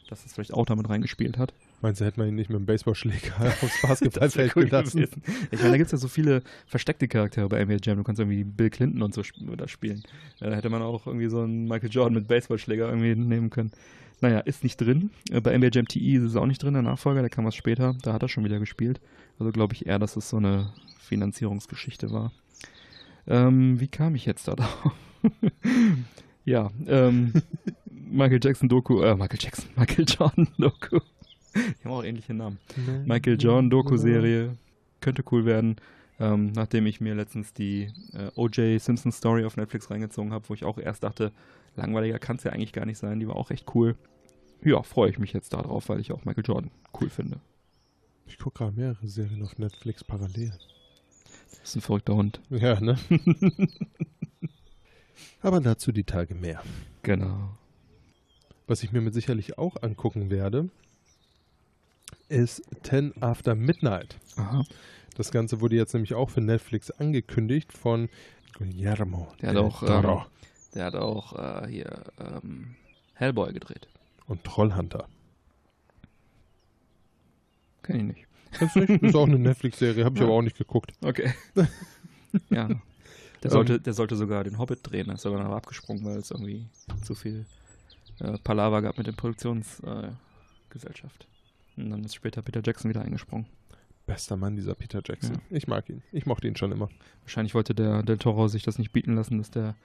dass 0.08 0.26
es 0.26 0.34
vielleicht 0.34 0.54
auch 0.54 0.66
damit 0.66 0.88
reingespielt 0.90 1.38
hat. 1.38 1.54
Meinst 1.82 2.00
du, 2.00 2.06
hätte 2.06 2.20
man 2.20 2.30
ihn 2.30 2.36
nicht 2.36 2.50
mit 2.50 2.60
dem 2.60 2.66
Baseballschläger 2.66 3.34
aufs 3.62 3.82
Basketballfeld 3.82 4.56
cool 4.56 4.66
gelassen? 4.66 5.02
gewesen. 5.02 5.24
Ich 5.50 5.60
meine, 5.60 5.72
da 5.72 5.78
gibt 5.78 5.88
es 5.88 5.92
ja 5.92 5.98
so 5.98 6.08
viele 6.08 6.44
versteckte 6.68 7.08
Charaktere 7.08 7.50
bei 7.50 7.64
NBA 7.64 7.78
Jam. 7.84 7.98
Du 7.98 8.04
kannst 8.04 8.20
irgendwie 8.20 8.44
Bill 8.44 8.70
Clinton 8.70 9.02
und 9.02 9.14
so 9.14 9.22
sp 9.26 9.42
oder 9.52 9.68
spielen. 9.68 10.04
Ja, 10.40 10.50
Da 10.52 10.56
hätte 10.56 10.70
man 10.70 10.82
auch 10.82 11.08
irgendwie 11.08 11.28
so 11.30 11.42
einen 11.42 11.68
Michael 11.68 11.90
Jordan 11.90 12.14
mit 12.14 12.28
Baseballschläger 12.28 12.88
irgendwie 12.88 13.16
nehmen 13.16 13.50
können. 13.50 13.72
Naja, 14.22 14.40
ist 14.42 14.64
nicht 14.64 14.78
drin. 14.78 15.10
Äh, 15.32 15.42
Bei 15.42 15.58
NBA 15.58 15.70
Jam 15.74 15.88
TE 15.88 16.00
ist 16.18 16.24
es 16.24 16.36
auch 16.36 16.46
nicht 16.46 16.62
drin, 16.62 16.74
der 16.74 16.84
Nachfolger, 16.84 17.22
der 17.22 17.30
kam 17.32 17.46
was 17.46 17.56
später. 17.56 17.96
Da 18.04 18.14
hat 18.14 18.22
er 18.22 18.30
schon 18.30 18.44
wieder 18.44 18.60
gespielt. 18.60 19.02
Also 19.40 19.52
glaube 19.52 19.74
ich 19.74 19.88
eher, 19.88 19.98
dass 19.98 20.16
es 20.16 20.30
so 20.30 20.38
eine 20.38 20.72
Finanzierungsgeschichte 21.00 22.12
war. 22.12 22.32
Ähm, 23.28 23.80
wie 23.80 23.88
kam 23.88 24.14
ich 24.16 24.26
jetzt 24.26 24.48
da 24.48 24.56
drauf? 24.56 24.92
Ja, 26.44 26.72
ähm, 26.88 27.34
Michael 27.92 28.40
Jackson 28.44 28.68
Doku, 28.68 29.02
äh, 29.02 29.16
Michael 29.16 29.40
Jackson, 29.40 29.66
Michael 29.76 30.06
Jordan 30.08 30.48
Doku. 30.58 31.00
Die 31.56 31.86
haben 31.86 31.92
auch 31.92 32.04
ähnliche 32.04 32.34
Namen. 32.34 32.60
Michael 33.06 33.38
Jordan 33.40 33.70
Doku-Serie 33.70 34.58
könnte 35.02 35.24
cool 35.32 35.46
werden. 35.46 35.78
Ähm, 36.20 36.52
nachdem 36.52 36.86
ich 36.86 37.02
mir 37.02 37.16
letztens 37.16 37.52
die 37.52 37.90
äh, 38.14 38.30
O.J. 38.36 38.80
Simpson 38.80 39.12
Story 39.12 39.44
auf 39.44 39.58
Netflix 39.58 39.90
reingezogen 39.90 40.32
habe, 40.34 40.48
wo 40.50 40.54
ich 40.54 40.64
auch 40.64 40.78
erst 40.78 41.04
dachte, 41.04 41.32
langweiliger 41.76 42.20
kann 42.20 42.36
es 42.36 42.44
ja 42.44 42.52
eigentlich 42.52 42.74
gar 42.74 42.86
nicht 42.86 43.00
sein. 43.00 43.20
Die 43.20 43.28
war 43.28 43.36
auch 43.36 43.50
echt 43.50 43.74
cool. 43.74 43.96
Ja, 44.64 44.84
freue 44.84 45.10
ich 45.10 45.18
mich 45.18 45.34
jetzt 45.34 45.54
darauf, 45.54 45.90
weil 45.90 46.00
ich 46.00 46.12
auch 46.12 46.24
Michael 46.24 46.46
Jordan 46.46 46.72
cool 47.00 47.10
finde. 47.10 47.40
Ich 48.28 48.38
gucke 48.38 48.60
gerade 48.60 48.78
mehrere 48.78 49.08
Serien 49.08 49.42
auf 49.42 49.58
Netflix 49.58 50.04
parallel. 50.04 50.54
Das 51.50 51.70
ist 51.70 51.76
ein 51.78 51.82
verrückter 51.82 52.16
Hund. 52.16 52.40
Ja, 52.52 52.80
ne? 52.80 52.98
Aber 55.42 55.60
dazu 55.60 55.92
die 55.92 56.04
Tage 56.04 56.36
mehr. 56.36 56.62
Genau. 57.02 57.58
Was 58.68 58.84
ich 58.84 58.92
mir 58.92 59.02
mit 59.02 59.16
sicherlich 59.16 59.58
auch 59.58 59.82
angucken 59.82 60.30
werde, 60.30 60.70
ist 62.32 62.62
10 62.84 63.22
After 63.22 63.56
Midnight. 63.56 64.18
Aha. 64.38 64.64
Das 65.16 65.32
Ganze 65.32 65.60
wurde 65.62 65.76
jetzt 65.76 65.94
nämlich 65.94 66.14
auch 66.14 66.30
für 66.30 66.42
Netflix 66.42 66.90
angekündigt 66.92 67.74
von 67.74 68.10
Guillermo. 68.58 69.28
Der 69.42 69.50
hat 69.50 69.56
del 69.58 69.64
auch, 69.64 69.80
Toro 69.80 70.20
ähm, 70.20 70.26
Der 70.74 70.86
hat 70.86 70.96
auch 70.96 71.64
äh, 71.64 71.68
hier 71.68 72.04
ähm, 72.20 72.76
Hellboy 73.16 73.54
gedreht. 73.54 73.88
und 74.28 74.44
Trollhunter. 74.44 75.08
Kenn 77.84 77.96
ich 77.98 78.04
nicht. 78.04 78.28
Kennst 78.58 78.76
du 78.76 78.80
nicht? 78.82 79.04
Ist 79.04 79.16
auch 79.16 79.28
eine 79.28 79.40
Netflix-Serie, 79.40 80.06
habe 80.06 80.16
ich 80.16 80.22
Ja. 80.22 80.28
aber 80.28 80.36
auch 80.36 80.42
nicht 80.42 80.58
geguckt. 80.58 80.92
Okay. 81.04 81.34
ja. 82.50 82.70
Der 83.44 83.50
sollte, 83.52 83.80
der 83.80 83.94
sollte 83.94 84.16
sogar 84.16 84.44
den 84.44 84.58
Hobbit 84.60 84.80
drehen, 84.84 85.10
ist 85.10 85.26
aber 85.26 85.42
noch 85.44 85.52
abgesprungen, 85.56 86.06
weil 86.06 86.18
es 86.18 86.30
irgendwie 86.32 86.68
zu 87.04 87.16
viel 87.16 87.46
äh, 88.20 88.38
Palaver 88.44 88.82
gab 88.84 88.98
mit 89.00 89.08
der 89.08 89.14
Produktionsgesellschaft. 89.14 91.24
Äh. 91.24 91.28
Und 91.78 91.90
dann 91.90 92.04
ist 92.04 92.16
später 92.16 92.42
Peter 92.42 92.62
Jackson 92.64 92.90
wieder 92.90 93.02
eingesprungen. 93.02 93.46
Bester 94.06 94.36
Mann, 94.36 94.56
dieser 94.56 94.76
Peter 94.76 95.02
Jackson. 95.06 95.36
Ja. 95.36 95.58
Ich 95.58 95.68
mag 95.68 95.88
ihn. 95.90 96.02
Ich 96.12 96.26
mochte 96.26 96.48
ihn 96.48 96.56
schon 96.56 96.72
immer. 96.72 96.90
Wahrscheinlich 97.24 97.54
wollte 97.56 97.74
der 97.76 98.04
Del 98.04 98.18
Toro 98.18 98.48
sich 98.48 98.64
das 98.64 98.78
nicht 98.80 98.92
bieten 98.92 99.16
lassen, 99.16 99.38
dass 99.38 99.52
der 99.52 99.76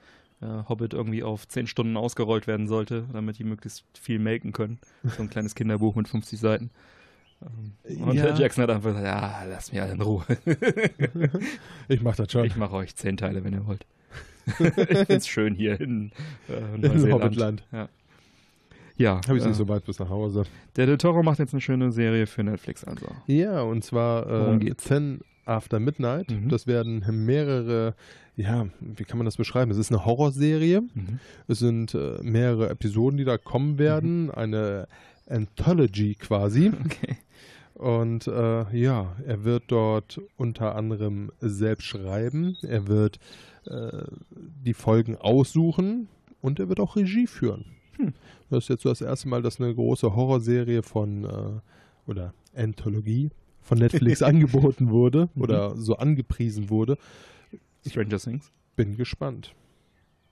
äh, 0.41 0.45
Hobbit 0.67 0.93
irgendwie 0.93 1.23
auf 1.23 1.47
10 1.47 1.67
Stunden 1.67 1.95
ausgerollt 1.97 2.45
werden 2.47 2.67
sollte, 2.67 3.05
damit 3.13 3.39
die 3.39 3.43
möglichst 3.43 3.85
viel 3.99 4.19
melken 4.19 4.51
können. 4.53 4.79
So 5.03 5.21
ein 5.23 5.29
kleines 5.29 5.55
Kinderbuch 5.55 5.95
mit 5.95 6.07
50 6.07 6.39
Seiten. 6.39 6.71
Ähm, 7.41 7.73
Und 8.01 8.15
Ja. 8.15 8.23
der 8.23 8.35
Jackson 8.35 8.63
hat 8.63 8.71
einfach 8.71 8.89
gesagt, 8.89 9.05
ja, 9.05 9.43
lass 9.45 9.71
mich 9.71 9.81
alle 9.81 9.93
in 9.93 10.01
Ruhe. 10.01 10.25
Ich 11.87 12.01
mach 12.01 12.15
das 12.15 12.31
schon. 12.31 12.45
Ich 12.45 12.55
mache 12.55 12.75
euch 12.75 12.95
10 12.95 13.17
Teile, 13.17 13.43
wenn 13.43 13.53
ihr 13.53 13.65
wollt. 13.65 13.85
ich 14.59 15.05
find's 15.07 15.27
schön 15.27 15.53
hier 15.55 15.79
in 15.79 16.11
äh, 16.49 16.75
In 16.75 16.81
Neuseeland. 16.81 17.23
Hobbitland. 17.23 17.63
Ja, 17.71 17.89
Habe 19.27 19.37
ich 19.37 19.43
äh, 19.43 19.47
nicht 19.47 19.57
so 19.57 19.67
weit 19.67 19.85
bis 19.85 19.99
nach 19.99 20.09
Hause. 20.09 20.43
der 20.75 20.85
Del 20.85 20.97
Toro 20.97 21.23
macht 21.23 21.39
jetzt 21.39 21.53
eine 21.53 21.61
schöne 21.61 21.91
Serie 21.91 22.27
für 22.27 22.43
Netflix 22.43 22.83
also. 22.83 23.07
Ja, 23.27 23.61
und 23.61 23.83
zwar 23.83 24.53
äh, 24.53 24.57
geht's? 24.57 24.85
10 24.85 25.21
After 25.45 25.79
Midnight. 25.79 26.29
Mhm. 26.29 26.49
Das 26.49 26.67
werden 26.67 27.05
mehrere, 27.25 27.95
ja, 28.35 28.67
wie 28.81 29.03
kann 29.05 29.17
man 29.17 29.25
das 29.25 29.37
beschreiben? 29.37 29.71
Es 29.71 29.77
ist 29.77 29.91
eine 29.91 30.05
Horrorserie. 30.05 30.81
Mhm. 30.81 31.19
Es 31.47 31.59
sind 31.59 31.93
äh, 31.93 32.17
mehrere 32.21 32.69
Episoden, 32.69 33.17
die 33.17 33.23
da 33.23 33.37
kommen 33.37 33.77
werden. 33.77 34.29
Eine 34.29 34.87
Anthology 35.27 36.15
quasi. 36.15 36.71
Okay. 36.85 37.17
Und 37.73 38.25
äh, 38.25 38.75
ja, 38.75 39.15
er 39.23 39.43
wird 39.43 39.65
dort 39.67 40.19
unter 40.35 40.75
anderem 40.75 41.31
selbst 41.41 41.85
schreiben. 41.85 42.57
Er 42.63 42.87
wird 42.87 43.19
äh, 43.65 44.01
die 44.65 44.73
Folgen 44.73 45.15
aussuchen 45.15 46.07
und 46.41 46.59
er 46.59 46.69
wird 46.69 46.79
auch 46.79 46.95
Regie 46.95 47.27
führen. 47.27 47.65
Hm. 47.97 48.13
Das 48.49 48.65
ist 48.65 48.69
jetzt 48.69 48.83
so 48.83 48.89
das 48.89 49.01
erste 49.01 49.27
Mal, 49.27 49.41
dass 49.41 49.59
eine 49.59 49.73
große 49.73 50.15
Horrorserie 50.15 50.83
von 50.83 51.23
äh, 51.25 52.09
oder 52.09 52.33
Anthologie 52.55 53.29
von 53.61 53.77
Netflix 53.79 54.21
angeboten 54.23 54.89
wurde 54.89 55.29
Mhm. 55.35 55.41
oder 55.41 55.75
so 55.75 55.97
angepriesen 55.97 56.69
wurde. 56.69 56.97
Stranger 57.87 58.17
Things. 58.19 58.51
Bin 58.75 58.95
gespannt. 58.97 59.53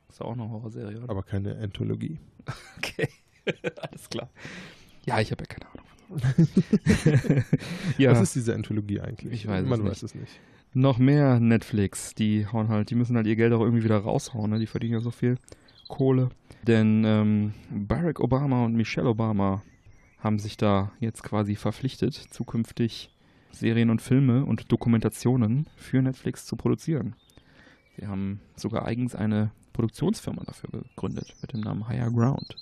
Ist 0.09 0.21
auch 0.21 0.33
eine 0.33 0.49
Horrorserie, 0.49 0.97
oder? 0.99 1.09
Aber 1.09 1.23
keine 1.23 1.57
Anthologie. 1.57 2.19
Okay. 2.77 3.09
Alles 3.81 4.09
klar. 4.09 4.29
Ja, 5.05 5.19
ich 5.19 5.31
habe 5.31 5.43
ja 5.43 5.47
keine 5.47 5.71
Ahnung. 5.71 5.85
ja, 7.97 8.11
Was 8.11 8.21
ist 8.21 8.35
diese 8.35 8.53
Anthologie 8.53 8.99
eigentlich? 9.01 9.33
Ich 9.33 9.47
weiß 9.47 9.63
es 9.63 9.69
Man 9.69 9.79
nicht. 9.81 9.91
weiß 9.91 10.03
es 10.03 10.15
nicht. 10.15 10.39
noch 10.73 10.97
mehr 10.97 11.39
Netflix. 11.39 12.13
Die 12.15 12.45
hauen 12.47 12.69
halt, 12.69 12.89
die 12.89 12.95
müssen 12.95 13.15
halt 13.15 13.27
ihr 13.27 13.35
Geld 13.35 13.53
auch 13.53 13.61
irgendwie 13.61 13.83
wieder 13.83 13.97
raushauen. 13.97 14.51
Ne? 14.51 14.59
Die 14.59 14.67
verdienen 14.67 14.93
ja 14.93 14.99
so 14.99 15.11
viel 15.11 15.37
Kohle. 15.87 16.29
Denn 16.63 17.03
ähm, 17.05 17.53
Barack 17.69 18.19
Obama 18.19 18.65
und 18.65 18.75
Michelle 18.75 19.09
Obama 19.09 19.61
haben 20.19 20.39
sich 20.39 20.57
da 20.57 20.91
jetzt 20.99 21.23
quasi 21.23 21.55
verpflichtet, 21.55 22.13
zukünftig 22.15 23.11
Serien 23.51 23.89
und 23.89 24.01
Filme 24.01 24.43
und 24.45 24.71
Dokumentationen 24.71 25.67
für 25.77 26.01
Netflix 26.01 26.45
zu 26.45 26.55
produzieren. 26.55 27.15
Sie 27.97 28.07
haben 28.07 28.41
sogar 28.55 28.85
eigens 28.85 29.15
eine 29.15 29.51
Produktionsfirma 29.73 30.43
dafür 30.43 30.69
gegründet 30.71 31.35
mit 31.41 31.53
dem 31.53 31.61
Namen 31.61 31.87
Higher 31.87 32.11
Ground. 32.11 32.55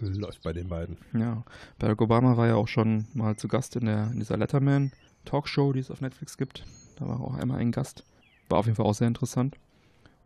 Läuft 0.00 0.42
bei 0.42 0.52
den 0.52 0.68
beiden. 0.68 0.96
Ja, 1.12 1.42
Barack 1.78 2.00
Obama 2.00 2.36
war 2.36 2.46
ja 2.46 2.54
auch 2.54 2.68
schon 2.68 3.06
mal 3.14 3.36
zu 3.36 3.48
Gast 3.48 3.74
in, 3.74 3.86
der, 3.86 4.10
in 4.12 4.20
dieser 4.20 4.36
Letterman 4.36 4.92
Talkshow, 5.24 5.72
die 5.72 5.80
es 5.80 5.90
auf 5.90 6.00
Netflix 6.00 6.36
gibt. 6.36 6.64
Da 6.96 7.08
war 7.08 7.20
auch 7.20 7.34
einmal 7.34 7.58
ein 7.58 7.72
Gast. 7.72 8.04
War 8.48 8.58
auf 8.58 8.66
jeden 8.66 8.76
Fall 8.76 8.86
auch 8.86 8.94
sehr 8.94 9.08
interessant. 9.08 9.56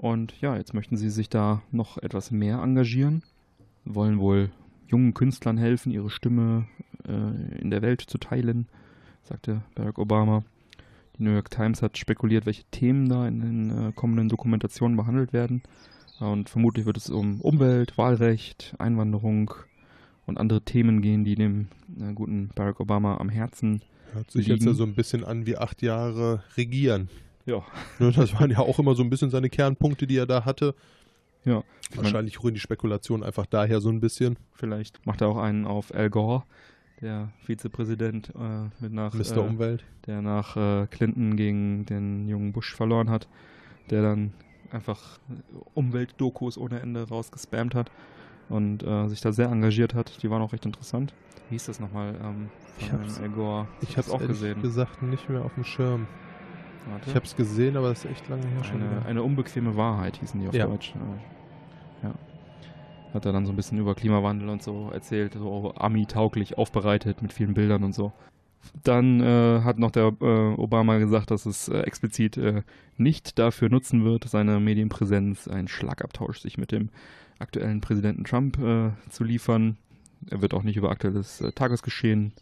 Und 0.03 0.35
ja, 0.41 0.57
jetzt 0.57 0.75
möchten 0.75 0.97
sie 0.97 1.11
sich 1.11 1.29
da 1.29 1.63
noch 1.71 1.97
etwas 1.97 2.33
mehr 2.33 2.59
engagieren. 2.59 3.23
Wollen 3.85 4.19
wohl 4.19 4.51
jungen 4.89 5.15
Künstlern 5.15 5.57
helfen, 5.57 5.93
ihre 5.93 6.11
Stimme 6.11 6.67
äh, 7.07 7.61
in 7.61 7.71
der 7.71 7.83
Welt 7.83 8.01
zu 8.01 8.19
teilen, 8.19 8.67
sagte 9.23 9.63
Barack 9.77 10.01
Obama. 10.01 10.43
Die 11.17 11.23
New 11.23 11.31
York 11.31 11.51
Times 11.51 11.83
hat 11.83 11.99
spekuliert, 11.99 12.47
welche 12.47 12.65
Themen 12.73 13.09
da 13.09 13.29
in 13.29 13.41
den 13.41 13.71
äh, 13.71 13.93
kommenden 13.93 14.29
Dokumentationen 14.29 14.97
behandelt 14.97 15.33
werden. 15.33 15.63
Und 16.19 16.51
vermutlich 16.51 16.85
wird 16.85 16.97
es 16.97 17.09
um 17.09 17.41
Umwelt, 17.41 17.97
Wahlrecht, 17.97 18.75
Einwanderung 18.81 19.55
und 20.27 20.37
andere 20.37 20.63
Themen 20.63 21.01
gehen, 21.01 21.23
die 21.23 21.37
dem 21.37 21.69
äh, 22.01 22.13
guten 22.13 22.51
Barack 22.57 22.81
Obama 22.81 23.19
am 23.19 23.29
Herzen. 23.29 23.83
Hört 24.13 24.33
sich 24.33 24.49
jetzt 24.49 24.63
liegen. 24.63 24.73
ja 24.73 24.75
so 24.75 24.83
ein 24.83 24.97
bisschen 24.97 25.23
an 25.23 25.47
wie 25.47 25.59
acht 25.59 25.81
Jahre 25.81 26.43
regieren. 26.57 27.09
Ja, 27.47 27.62
Ne, 27.99 28.12
Das 28.12 28.32
waren 28.38 28.51
ja 28.51 28.59
auch 28.61 28.78
immer 28.78 28.95
so 28.95 29.03
ein 29.03 29.11
bisschen 29.11 29.30
seine 29.30 29.51
Kernpunkte, 29.51 30.07
die 30.07 30.16
er 30.16 30.26
da 30.26 30.45
hatte. 30.45 30.74
ja. 31.45 31.62
Wahrscheinlich 31.95 32.43
rühren 32.43 32.55
die 32.55 32.61
Spekulationen 32.61 33.22
einfach 33.22 33.45
daher 33.47 33.80
so 33.82 33.90
ein 33.90 34.01
bisschen. 34.01 34.38
Vielleicht 34.55 35.05
macht 35.05 35.20
er 35.20 35.28
auch 35.28 35.36
einen 35.36 35.66
auf 35.66 35.95
Al 35.95 36.09
Gore, 36.09 36.45
der 37.03 37.30
Vizepräsident 37.45 38.30
äh, 38.34 38.70
mit 38.82 38.93
nach, 38.95 39.12
Mr. 39.12 39.36
äh, 39.36 39.40
Umwelt. 39.40 39.84
der 40.07 40.22
nach 40.22 40.57
äh, 40.57 40.86
Clinton 40.86 41.36
gegen 41.36 41.84
den 41.84 42.28
jungen 42.28 42.53
Bush 42.53 42.74
verloren 42.74 43.11
hat, 43.11 43.28
der 43.90 44.01
dann 44.03 44.32
einfach 44.70 45.18
Umweltdokus 45.74 46.57
ohne 46.57 46.80
Ende 46.80 47.07
rausgespammt 47.09 47.74
hat 47.74 47.90
und 48.49 48.82
äh, 48.82 49.09
sich 49.09 49.20
da 49.20 49.32
sehr 49.32 49.49
engagiert 49.49 49.95
hat. 49.95 50.22
Die 50.22 50.30
waren 50.30 50.40
auch 50.43 50.53
recht 50.53 50.64
interessant. 50.64 51.12
Wie 51.51 51.55
hieß 51.57 51.66
das 51.66 51.80
nochmal? 51.80 52.14
Ähm, 52.22 52.49
Ich 52.78 52.90
habe 52.93 54.01
es 54.01 54.11
auch 54.11 54.26
gesehen. 54.26 54.62
gesagt 54.62 55.03
nicht 55.03 55.28
mehr 55.28 55.45
auf 55.45 55.55
dem 55.55 55.64
Schirm. 55.64 56.07
Warte. 56.91 57.09
Ich 57.11 57.14
habe 57.14 57.24
es 57.24 57.37
gesehen, 57.37 57.76
aber 57.76 57.89
das 57.89 58.05
ist 58.05 58.11
echt 58.11 58.28
lange 58.28 58.47
her 58.47 58.64
schon. 58.64 58.83
Eine, 58.83 58.91
wieder. 58.91 59.07
eine 59.07 59.22
unbequeme 59.22 59.76
Wahrheit 59.76 60.16
hießen 60.18 60.41
die 60.41 60.49
auf 60.49 60.55
Ja. 60.55 60.66
Deutsch. 60.66 60.95
Äh, 60.95 62.07
Ja. 62.07 62.14
Hat 63.14 63.26
er 63.26 63.33
dann 63.33 63.45
so 63.47 63.53
ein 63.53 63.57
bisschen 63.57 63.78
über 63.78 63.95
Klimawandel 63.95 64.49
und 64.49 64.62
so 64.62 64.91
erzählt, 64.93 65.35
so 65.35 65.74
Ami-tauglich 65.76 66.57
aufbereitet 66.59 67.20
mit 67.22 67.33
vielen 67.33 67.55
Bildern 67.55 67.85
und 67.85 67.95
so. 67.95 68.12
Dann 68.85 69.20
äh, 69.20 69.61
hat 69.62 69.78
noch 69.78 69.91
der 69.91 70.12
äh, 70.20 70.55
Obama 70.55 70.99
gesagt, 70.99 71.30
dass 71.30 71.47
es 71.47 71.68
äh, 71.68 71.80
explizit 71.80 72.37
äh, 72.37 72.62
nicht 72.97 73.39
dafür 73.39 73.68
nutzen 73.68 74.05
wird, 74.05 74.24
seine 74.24 74.61
Medienpräsenz, 74.61 75.49
einen 75.49 75.68
Schlagabtausch 75.68 76.39
sich 76.41 76.59
mit 76.59 76.72
dem 76.72 76.89
aktuellen 77.39 77.80
Präsidenten 77.80 78.24
Trump 78.24 78.59
äh, 78.59 78.91
zu 79.11 79.24
liefern. 79.24 79.76
Er 80.30 80.41
wird 80.43 80.55
auch 80.55 80.62
nicht 80.62 80.76
über 80.76 80.91
aktuelles 80.91 81.43
Tagesgeschehen 81.55 82.33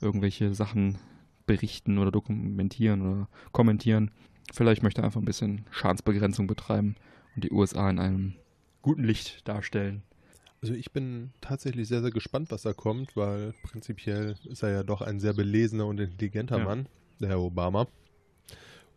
irgendwelche 0.00 0.54
Sachen 0.54 0.98
berichten 1.46 1.98
oder 1.98 2.10
dokumentieren 2.10 3.02
oder 3.02 3.28
kommentieren. 3.52 4.10
Vielleicht 4.52 4.82
möchte 4.82 5.02
er 5.02 5.04
einfach 5.04 5.20
ein 5.20 5.26
bisschen 5.26 5.66
Schadensbegrenzung 5.70 6.46
betreiben 6.46 6.96
und 7.34 7.44
die 7.44 7.50
USA 7.50 7.90
in 7.90 7.98
einem 7.98 8.34
guten 8.82 9.04
Licht 9.04 9.46
darstellen. 9.48 10.02
Also 10.62 10.74
ich 10.74 10.92
bin 10.92 11.32
tatsächlich 11.40 11.88
sehr, 11.88 12.00
sehr 12.02 12.10
gespannt, 12.10 12.50
was 12.50 12.62
da 12.62 12.72
kommt, 12.72 13.16
weil 13.16 13.52
prinzipiell 13.62 14.36
ist 14.44 14.62
er 14.62 14.70
ja 14.70 14.82
doch 14.82 15.02
ein 15.02 15.20
sehr 15.20 15.34
belesener 15.34 15.86
und 15.86 16.00
intelligenter 16.00 16.58
Ja. 16.58 16.64
Mann, 16.64 16.86
der 17.20 17.28
Herr 17.30 17.40
Obama. 17.40 17.86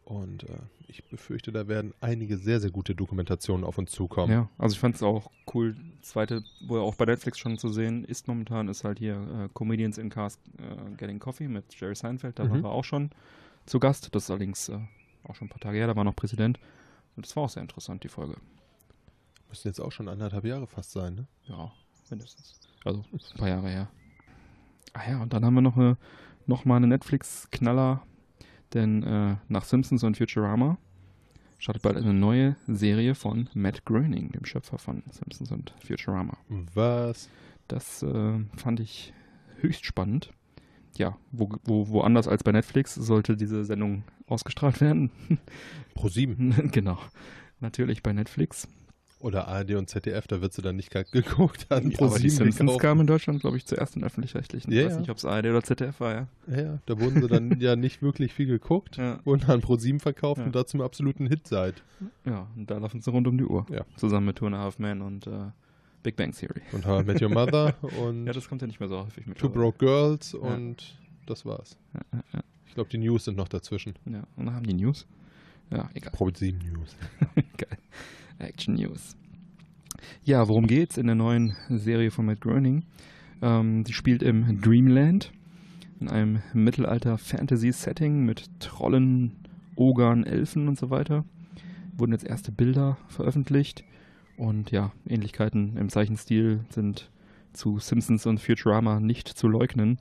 Und 0.09 0.41
äh, 0.49 0.57
ich 0.87 1.03
befürchte, 1.03 1.51
da 1.51 1.67
werden 1.67 1.93
einige 2.01 2.37
sehr, 2.39 2.59
sehr 2.59 2.71
gute 2.71 2.95
Dokumentationen 2.95 3.63
auf 3.63 3.77
uns 3.77 3.91
zukommen. 3.91 4.31
Ja, 4.33 4.49
also 4.57 4.73
ich 4.73 4.79
fand 4.79 4.95
es 4.95 5.03
auch 5.03 5.29
cool. 5.53 5.75
Zweite, 6.01 6.43
wo 6.65 6.77
er 6.77 6.81
auch 6.81 6.95
bei 6.95 7.05
Netflix 7.05 7.37
schon 7.37 7.59
zu 7.59 7.69
sehen 7.71 8.05
ist 8.05 8.27
momentan, 8.27 8.67
ist 8.69 8.83
halt 8.83 8.97
hier 8.97 9.13
äh, 9.15 9.49
Comedians 9.53 9.99
in 9.99 10.09
Cars 10.09 10.39
äh, 10.57 10.95
Getting 10.97 11.19
Coffee 11.19 11.47
mit 11.47 11.79
Jerry 11.79 11.93
Seinfeld. 11.95 12.39
Da 12.39 12.45
Mhm. 12.45 12.63
war 12.63 12.71
er 12.71 12.75
auch 12.75 12.83
schon 12.83 13.11
zu 13.67 13.79
Gast. 13.79 14.09
Das 14.15 14.23
ist 14.23 14.29
allerdings 14.31 14.67
äh, 14.69 14.79
auch 15.25 15.35
schon 15.35 15.45
ein 15.45 15.49
paar 15.51 15.59
Tage 15.59 15.77
her, 15.77 15.85
da 15.85 15.95
war 15.95 16.03
noch 16.03 16.15
Präsident. 16.15 16.59
Und 17.15 17.23
das 17.27 17.35
war 17.35 17.43
auch 17.43 17.49
sehr 17.49 17.61
interessant, 17.61 18.03
die 18.03 18.07
Folge. 18.09 18.35
Müssen 19.49 19.67
jetzt 19.67 19.79
auch 19.79 19.91
schon 19.91 20.07
anderthalb 20.09 20.45
Jahre 20.45 20.65
fast 20.65 20.91
sein, 20.91 21.13
ne? 21.13 21.27
Ja, 21.45 21.71
mindestens. 22.09 22.59
Also 22.83 23.05
ein 23.13 23.37
paar 23.37 23.49
Jahre 23.49 23.69
her. 23.69 23.87
Ah 24.93 25.07
ja, 25.07 25.21
und 25.21 25.33
dann 25.33 25.45
haben 25.45 25.53
wir 25.53 25.61
noch, 25.61 25.77
eine, 25.77 25.97
noch 26.47 26.65
mal 26.65 26.77
eine 26.77 26.87
Netflix-Knaller, 26.87 28.01
denn 28.73 29.03
äh, 29.03 29.35
nach 29.47 29.63
Simpsons 29.63 30.03
und 30.03 30.17
Futurama 30.17 30.77
startet 31.57 31.83
bald 31.83 31.97
eine 31.97 32.13
neue 32.13 32.55
Serie 32.67 33.15
von 33.15 33.49
Matt 33.53 33.85
Groening, 33.85 34.31
dem 34.31 34.45
Schöpfer 34.45 34.77
von 34.77 35.03
Simpsons 35.11 35.51
und 35.51 35.73
Futurama. 35.85 36.37
Was? 36.73 37.29
Das 37.67 38.01
äh, 38.01 38.39
fand 38.55 38.79
ich 38.79 39.13
höchst 39.59 39.85
spannend. 39.85 40.31
Ja, 40.97 41.17
wo, 41.31 41.49
wo, 41.63 41.89
woanders 41.89 42.27
als 42.27 42.43
bei 42.43 42.51
Netflix 42.51 42.95
sollte 42.95 43.37
diese 43.37 43.63
Sendung 43.63 44.03
ausgestrahlt 44.27 44.81
werden. 44.81 45.11
Pro 45.93 46.09
7. 46.09 46.69
genau. 46.71 46.97
Natürlich 47.59 48.01
bei 48.01 48.13
Netflix. 48.13 48.67
Oder 49.21 49.49
ARD 49.49 49.71
und 49.75 49.89
ZDF, 49.89 50.27
da 50.27 50.41
wird 50.41 50.53
sie 50.53 50.61
dann 50.61 50.77
nicht 50.77 50.91
geguckt. 51.11 51.65
An 51.69 51.91
Ja, 51.91 51.99
aber 52.01 52.19
die 52.19 52.29
Simpsons 52.29 52.77
kamen 52.79 53.01
in 53.01 53.07
Deutschland, 53.07 53.41
glaube 53.41 53.57
ich, 53.57 53.65
zuerst 53.65 53.97
in 53.97 54.03
öffentlich-rechtlichen. 54.03 54.71
Ja, 54.71 54.79
ich 54.79 54.85
weiß 54.87 54.93
ja. 54.93 54.99
nicht, 55.01 55.09
ob 55.09 55.17
es 55.17 55.25
ARD 55.25 55.45
oder 55.47 55.61
ZDF 55.61 55.99
war, 55.99 56.13
ja. 56.13 56.27
Ja, 56.47 56.61
ja, 56.61 56.79
da 56.85 56.99
wurden 56.99 57.21
sie 57.21 57.27
dann 57.27 57.59
ja 57.59 57.75
nicht 57.75 58.01
wirklich 58.01 58.33
viel 58.33 58.45
geguckt, 58.47 58.95
Ja, 58.97 59.19
wurden 59.25 59.43
an 59.49 59.59
Pro 59.61 59.75
7 59.75 59.99
verkauft 59.99 60.41
und 60.41 60.55
da 60.55 60.65
zum 60.65 60.79
absoluten 60.81 61.27
Hit 61.27 61.47
seid. 61.47 61.83
ja 62.25 62.47
und 62.55 62.71
da 62.71 62.77
laufen 62.77 63.01
sie 63.01 63.11
rund 63.11 63.27
um 63.27 63.37
die 63.37 63.43
Uhr. 63.45 63.65
Ja. 63.69 63.83
Zusammen 63.97 64.27
mit 64.27 64.37
Two 64.37 64.45
and 64.45 64.55
a 64.55 64.59
Half 64.59 64.79
Men 64.79 65.01
und 65.01 65.27
äh, 65.27 65.31
Big 66.01 66.15
Bang 66.15 66.31
Theory. 66.31 66.61
Und 66.71 66.85
How 66.85 67.01
I 67.01 67.05
Met 67.05 67.21
Your 67.21 67.29
Mother 67.29 67.75
und 68.01 68.25
Ja, 68.25 68.31
das 68.31 68.47
kommt 68.47 68.61
ja 68.61 68.67
nicht 68.67 68.79
mehr 68.79 68.87
so 68.87 68.99
häufig 69.03 69.27
mit. 69.27 69.37
Two 69.37 69.49
Broke 69.49 69.79
Girls 69.79 70.33
und 70.33 70.97
das 71.25 71.45
war's. 71.45 71.77
Ich 72.67 72.73
glaube, 72.73 72.89
die 72.89 72.99
News 72.99 73.25
sind 73.25 73.35
noch 73.35 73.49
dazwischen. 73.49 73.95
ja, 74.05 74.23
und 74.37 74.45
dann 74.45 74.55
haben 74.55 74.65
die 74.65 74.75
News. 74.75 75.05
Ja, 75.71 75.89
egal. 75.93 76.11
Pro 76.13 76.29
7 76.33 76.57
News. 76.57 76.95
Geil. 77.57 77.77
Action 78.39 78.75
News. 78.75 79.15
Ja, 80.23 80.47
worum 80.47 80.67
geht's 80.67 80.97
in 80.97 81.07
der 81.07 81.15
neuen 81.15 81.55
Serie 81.69 82.11
von 82.11 82.25
Matt 82.25 82.41
Groening? 82.41 82.85
Ähm, 83.41 83.83
die 83.83 83.93
spielt 83.93 84.23
im 84.23 84.61
Dreamland, 84.61 85.31
in 85.99 86.09
einem 86.09 86.41
Mittelalter-Fantasy-Setting 86.53 88.25
mit 88.25 88.49
Trollen, 88.59 89.35
Ogern, 89.75 90.23
Elfen 90.23 90.67
und 90.67 90.77
so 90.77 90.89
weiter. 90.89 91.25
Wurden 91.97 92.13
jetzt 92.13 92.25
erste 92.25 92.51
Bilder 92.51 92.97
veröffentlicht 93.07 93.83
und 94.37 94.71
ja, 94.71 94.91
Ähnlichkeiten 95.07 95.75
im 95.77 95.89
Zeichenstil 95.89 96.61
sind 96.69 97.09
zu 97.53 97.79
Simpsons 97.79 98.25
und 98.25 98.39
Futurama 98.39 98.99
nicht 98.99 99.27
zu 99.27 99.47
leugnen. 99.47 99.97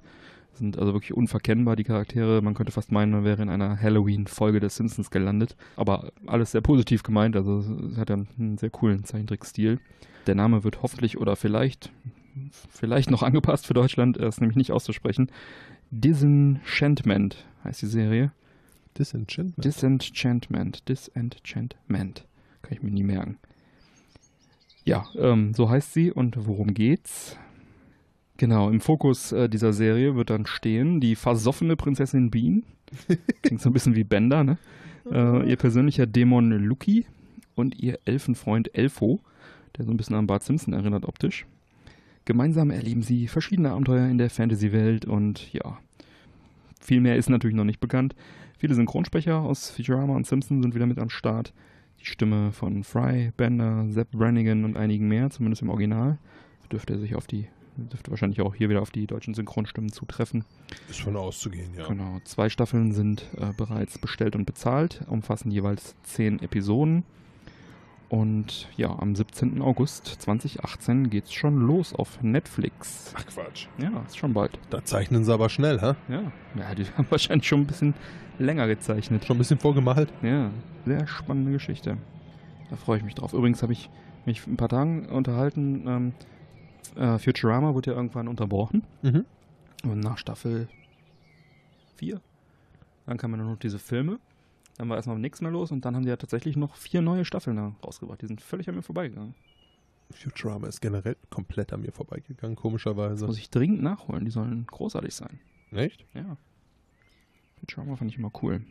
Sind 0.59 0.79
also 0.79 0.93
wirklich 0.93 1.15
unverkennbar, 1.15 1.77
die 1.77 1.85
Charaktere. 1.85 2.43
Man 2.43 2.55
könnte 2.55 2.73
fast 2.73 2.91
meinen, 2.91 3.13
man 3.13 3.25
wäre 3.25 3.43
in 3.43 3.49
einer 3.49 3.81
Halloween-Folge 3.81 4.61
des 4.61 4.77
Simpsons 4.77 5.11
gelandet. 5.11 5.57
Aber 5.77 6.11
alles 6.27 6.53
sehr 6.53 6.61
positiv 6.61 7.03
gemeint, 7.03 7.37
also 7.37 7.65
hat 7.97 8.11
einen, 8.11 8.29
einen 8.39 8.59
sehr 8.59 8.71
coolen 8.71 9.05
Zeichentrickstil. 9.05 9.79
Der 10.27 10.35
Name 10.35 10.65
wird 10.65 10.83
hoffentlich 10.83 11.19
oder 11.19 11.37
vielleicht, 11.37 11.93
vielleicht 12.69 13.11
noch 13.11 13.23
angepasst 13.23 13.67
für 13.67 13.75
Deutschland, 13.75 14.17
er 14.17 14.29
ist 14.29 14.41
nämlich 14.41 14.57
nicht 14.57 14.73
auszusprechen. 14.73 15.31
Disenchantment 15.91 17.47
heißt 17.65 17.83
die 17.83 17.87
Serie. 17.87 18.33
Disenchantment. 18.99 19.65
Disenchantment. 19.65 20.89
Disenchantment. 20.89 22.27
Kann 22.63 22.73
ich 22.73 22.83
mir 22.83 22.91
nie 22.91 23.05
merken. 23.05 23.39
Ja, 24.85 25.07
ähm, 25.17 25.55
so 25.55 25.71
heißt 25.71 25.93
sie 25.93 26.11
und 26.11 26.47
worum 26.47 26.75
geht's? 26.75 27.37
Genau, 28.39 28.71
im 28.71 28.81
Fokus 28.81 29.33
äh, 29.33 29.49
dieser 29.49 29.73
Serie 29.73 30.15
wird 30.15 30.31
dann 30.31 30.47
stehen 30.47 31.01
die 31.01 31.17
versoffene 31.17 31.77
Prinzessin 31.77 32.31
Bean. 32.31 32.63
Klingt 33.43 33.61
so 33.61 33.69
ein 33.69 33.73
bisschen 33.73 33.97
wie 33.97 34.05
Bender, 34.05 34.45
ne? 34.45 34.59
Äh, 35.11 35.51
ihr 35.51 35.57
persönlicher 35.57 36.07
Dämon 36.07 36.51
Lucky 36.51 37.05
und 37.57 37.77
ihr 37.79 37.99
Elfenfreund 38.05 38.75
Elfo, 38.77 39.21
der 39.77 39.85
so 39.85 39.91
ein 39.91 39.97
bisschen 39.97 40.15
an 40.15 40.29
Bart 40.29 40.45
Simpson 40.45 40.73
erinnert 40.73 41.05
optisch. 41.05 41.47
Gemeinsam 42.27 42.71
erleben 42.71 43.03
sie 43.03 43.27
verschiedene 43.27 43.73
Abenteuer 43.73 44.07
in 44.09 44.19
der 44.19 44.31
Fantasy-Welt 44.31 45.05
und 45.05 45.53
ja, 45.53 45.79
viel 46.81 47.01
mehr 47.01 47.17
ist 47.17 47.31
natürlich 47.31 47.57
noch 47.57 47.65
nicht 47.65 47.81
bekannt. 47.81 48.15
Viele 48.57 48.75
Synchronsprecher 48.75 49.41
aus 49.41 49.71
Futurama 49.71 50.15
und 50.15 50.27
Simpson 50.27 50.63
sind 50.63 50.75
wieder 50.75 50.87
mit 50.87 50.99
am 50.99 51.11
Start. 51.11 51.53
Die 52.01 52.07
Stimme 52.07 52.53
von 52.53 52.85
Fry, 52.85 53.33
Bender, 53.37 53.87
Sepp 53.89 54.13
Brannigan 54.13 54.65
und 54.65 54.77
einigen 54.77 55.09
mehr, 55.09 55.31
zumindest 55.31 55.63
im 55.63 55.71
Original. 55.71 56.19
Dürfte 56.71 56.93
er 56.93 56.99
sich 57.01 57.17
auf 57.17 57.27
die, 57.27 57.47
dürfte 57.79 58.11
wahrscheinlich 58.11 58.41
auch 58.41 58.55
hier 58.55 58.69
wieder 58.69 58.83
auf 58.83 58.91
die 58.91 59.07
deutschen 59.07 59.35
Synchronstimmen 59.35 59.93
zutreffen. 59.93 60.45
Ist 60.89 61.01
von 61.01 61.17
auszugehen, 61.17 61.75
ja. 61.75 61.87
Genau, 61.87 62.19
zwei 62.25 62.49
Staffeln 62.49 62.93
sind 62.93 63.27
äh, 63.37 63.53
bereits 63.57 63.99
bestellt 63.99 64.37
und 64.37 64.45
bezahlt, 64.45 65.03
umfassen 65.09 65.51
jeweils 65.51 65.95
zehn 66.03 66.41
Episoden. 66.41 67.05
Und 68.09 68.69
ja, 68.77 68.99
am 68.99 69.15
17. 69.15 69.61
August 69.61 70.07
2018 70.07 71.11
geht's 71.11 71.33
schon 71.33 71.59
los 71.59 71.95
auf 71.95 72.23
Netflix. 72.23 73.13
Ach 73.15 73.27
Quatsch. 73.27 73.67
Ja, 73.77 74.03
ist 74.07 74.17
schon 74.17 74.33
bald. 74.33 74.59
Da 74.71 74.83
zeichnen 74.83 75.25
sie 75.25 75.33
aber 75.33 75.51
schnell, 75.51 75.79
hä? 75.81 75.95
Ja, 76.09 76.33
ja 76.59 76.75
die 76.75 76.85
haben 76.97 77.07
wahrscheinlich 77.11 77.47
schon 77.47 77.61
ein 77.61 77.67
bisschen 77.67 77.95
länger 78.39 78.67
gezeichnet. 78.67 79.27
Schon 79.27 79.37
ein 79.37 79.41
bisschen 79.41 79.59
vorgemalt. 79.59 80.11
Ja, 80.23 80.51
sehr 80.87 81.07
spannende 81.07 81.53
Geschichte. 81.53 81.99
Da 82.71 82.77
freue 82.77 82.99
ich 82.99 83.05
mich 83.05 83.15
drauf. 83.15 83.35
Übrigens 83.35 83.63
habe 83.63 83.75
ich 83.75 83.91
mich 84.25 84.47
ein 84.47 84.57
paar 84.57 84.71
Tagen 84.71 85.07
unterhalten. 85.07 85.85
Ähm, 85.87 86.13
äh, 86.97 87.19
Futurama 87.19 87.75
wurde 87.75 87.91
ja 87.91 87.97
irgendwann 87.97 88.29
unterbrochen. 88.29 88.85
Mhm. 89.03 89.25
Und 89.85 90.01
nach 90.01 90.19
Staffel 90.19 90.69
4, 91.97 92.21
dann 93.07 93.17
kamen 93.17 93.39
nur 93.39 93.51
noch 93.51 93.59
diese 93.59 93.79
Filme. 93.79 94.19
Dann 94.77 94.89
war 94.89 94.97
erstmal 94.97 95.19
nichts 95.19 95.41
mehr 95.41 95.51
los 95.51 95.73
und 95.73 95.85
dann 95.85 95.97
haben 95.97 96.05
die 96.05 96.09
ja 96.09 96.17
tatsächlich 96.17 96.57
noch 96.57 96.77
vier 96.77 97.03
neue 97.03 97.25
Staffeln 97.25 97.59
rausgebracht. 97.85 98.23
Die 98.23 98.27
sind 98.27 98.41
völlig 98.41 98.69
an 98.69 98.77
mir 98.77 98.83
vorbeigegangen. 98.83 99.35
Futurama 100.11 100.69
ist 100.69 100.81
generell 100.81 101.17
komplett 101.31 101.73
an 101.73 101.83
mir 101.83 101.93
vorbeigegangen, 101.93 102.57
komischerweise. 102.57 103.21
Das 103.21 103.27
muss 103.27 103.39
ich 103.39 103.51
dringend 103.51 103.83
nachholen. 103.83 104.25
Die 104.25 104.31
sollen 104.31 104.67
großartig 104.67 105.15
sein. 105.15 105.41
Echt? 105.73 106.07
Ja. 106.15 106.37
Futurama 107.61 107.97
fand 107.97 108.11
ich 108.11 108.19
immer 108.19 108.31
cool. 108.43 108.63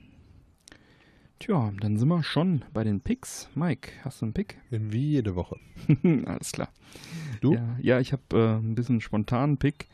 Tja, 1.39 1.71
dann 1.79 1.97
sind 1.97 2.07
wir 2.07 2.23
schon 2.23 2.65
bei 2.73 2.83
den 2.83 2.99
Picks. 2.99 3.47
Mike, 3.53 3.91
hast 4.03 4.21
du 4.21 4.25
einen 4.25 4.33
Pick? 4.33 4.57
Wie 4.71 5.11
jede 5.11 5.35
Woche. 5.35 5.57
Alles 6.25 6.51
klar. 6.51 6.69
Du? 7.41 7.53
Ja, 7.53 7.77
ja 7.79 7.99
ich 7.99 8.11
habe 8.11 8.23
äh, 8.33 8.57
ein 8.57 8.73
bisschen 8.73 9.01
spontanen 9.01 9.57
Pick. 9.57 9.87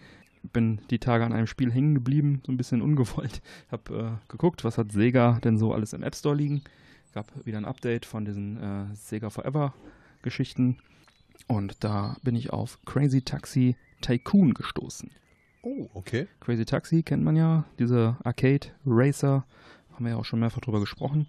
Bin 0.54 0.80
die 0.90 1.00
Tage 1.00 1.26
an 1.26 1.34
einem 1.34 1.48
Spiel 1.48 1.72
hängen 1.72 1.96
geblieben, 1.96 2.42
so 2.46 2.52
ein 2.52 2.58
bisschen 2.58 2.82
ungewollt. 2.82 3.42
Hab 3.70 3.90
äh, 3.90 4.12
geguckt, 4.30 4.64
was 4.64 4.78
hat 4.78 4.94
Sega 4.94 5.40
denn 5.44 5.58
so 5.58 5.74
alles 5.74 5.92
im 5.92 6.04
App 6.04 6.16
Store 6.16 6.36
liegen. 6.36 6.64
Gab 7.14 7.28
wieder 7.46 7.58
ein 7.58 7.66
Update 7.66 8.06
von 8.06 8.24
diesen 8.24 8.58
äh, 8.58 8.96
Sega 8.96 9.30
Forever 9.30 9.74
Geschichten. 10.22 10.78
Und 11.48 11.84
da 11.84 12.16
bin 12.24 12.38
ich 12.38 12.54
auf 12.54 12.80
Crazy 12.86 13.22
Taxi 13.22 13.76
Tycoon 14.02 14.54
gestoßen. 14.54 15.12
Oh, 15.62 15.90
okay. 15.94 16.28
Crazy 16.40 16.64
Taxi 16.64 17.04
kennt 17.04 17.24
man 17.24 17.36
ja, 17.36 17.66
diese 17.80 18.18
Arcade 18.24 18.68
Racer, 18.86 19.46
haben 19.94 20.06
wir 20.06 20.12
ja 20.14 20.18
auch 20.18 20.26
schon 20.26 20.40
mehrfach 20.40 20.62
drüber 20.62 20.80
gesprochen. 20.80 21.28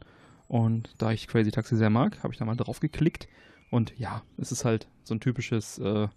Und 0.49 0.95
da 0.99 1.13
ich 1.13 1.27
Crazy 1.27 1.51
Taxi 1.51 1.77
sehr 1.77 1.91
mag, 1.91 2.23
habe 2.23 2.33
ich 2.33 2.39
da 2.39 2.45
mal 2.45 2.57
drauf 2.57 2.81
geklickt. 2.81 3.29
Und 3.71 3.99
ja, 3.99 4.23
es 4.37 4.53
ist 4.53 4.65
halt 4.65 4.89
so 5.03 5.15
ein 5.15 5.21
typisches 5.21 5.79
äh, 5.79 6.09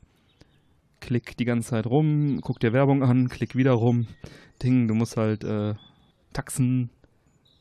Klick 0.99 1.37
die 1.37 1.45
ganze 1.45 1.69
Zeit 1.69 1.85
rum, 1.85 2.39
guck 2.41 2.59
dir 2.59 2.73
Werbung 2.73 3.03
an, 3.03 3.29
klick 3.29 3.55
wieder 3.55 3.73
rum. 3.73 4.07
Ding, 4.63 4.87
du 4.87 4.95
musst 4.95 5.15
halt 5.15 5.43
äh, 5.43 5.75
Taxen 6.33 6.89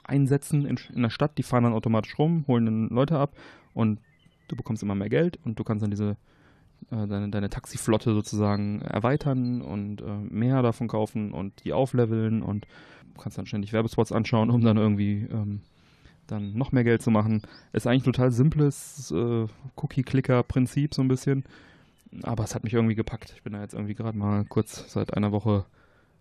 einsetzen 0.04 0.64
in, 0.64 0.78
in 0.94 1.02
der 1.02 1.10
Stadt, 1.10 1.36
die 1.36 1.42
fahren 1.42 1.64
dann 1.64 1.74
automatisch 1.74 2.18
rum, 2.18 2.44
holen 2.46 2.64
dann 2.64 2.88
Leute 2.88 3.18
ab 3.18 3.36
und 3.74 4.00
du 4.48 4.56
bekommst 4.56 4.82
immer 4.82 4.94
mehr 4.94 5.08
Geld 5.08 5.38
und 5.44 5.58
du 5.58 5.64
kannst 5.64 5.82
dann 5.82 5.90
diese 5.90 6.16
äh, 6.90 7.06
deine, 7.06 7.30
deine 7.30 7.50
Taxiflotte 7.50 8.14
sozusagen 8.14 8.80
erweitern 8.82 9.60
und 9.60 10.00
äh, 10.00 10.18
mehr 10.30 10.62
davon 10.62 10.88
kaufen 10.88 11.32
und 11.32 11.64
die 11.64 11.72
aufleveln 11.72 12.42
und 12.42 12.66
kannst 13.16 13.38
dann 13.38 13.46
ständig 13.46 13.72
Werbespots 13.72 14.12
anschauen, 14.12 14.50
um 14.50 14.62
dann 14.62 14.76
irgendwie 14.76 15.26
ähm, 15.30 15.60
dann 16.26 16.54
noch 16.54 16.72
mehr 16.72 16.84
Geld 16.84 17.02
zu 17.02 17.10
machen. 17.10 17.42
Ist 17.72 17.86
eigentlich 17.86 18.02
ein 18.02 18.12
total 18.12 18.30
simples 18.32 19.10
äh, 19.10 19.46
Cookie-Clicker-Prinzip 19.76 20.94
so 20.94 21.02
ein 21.02 21.08
bisschen, 21.08 21.44
aber 22.22 22.44
es 22.44 22.54
hat 22.54 22.64
mich 22.64 22.74
irgendwie 22.74 22.94
gepackt. 22.94 23.32
Ich 23.36 23.42
bin 23.42 23.52
da 23.52 23.60
jetzt 23.60 23.74
irgendwie 23.74 23.94
gerade 23.94 24.16
mal 24.16 24.44
kurz 24.44 24.92
seit 24.92 25.14
einer 25.14 25.32
Woche 25.32 25.64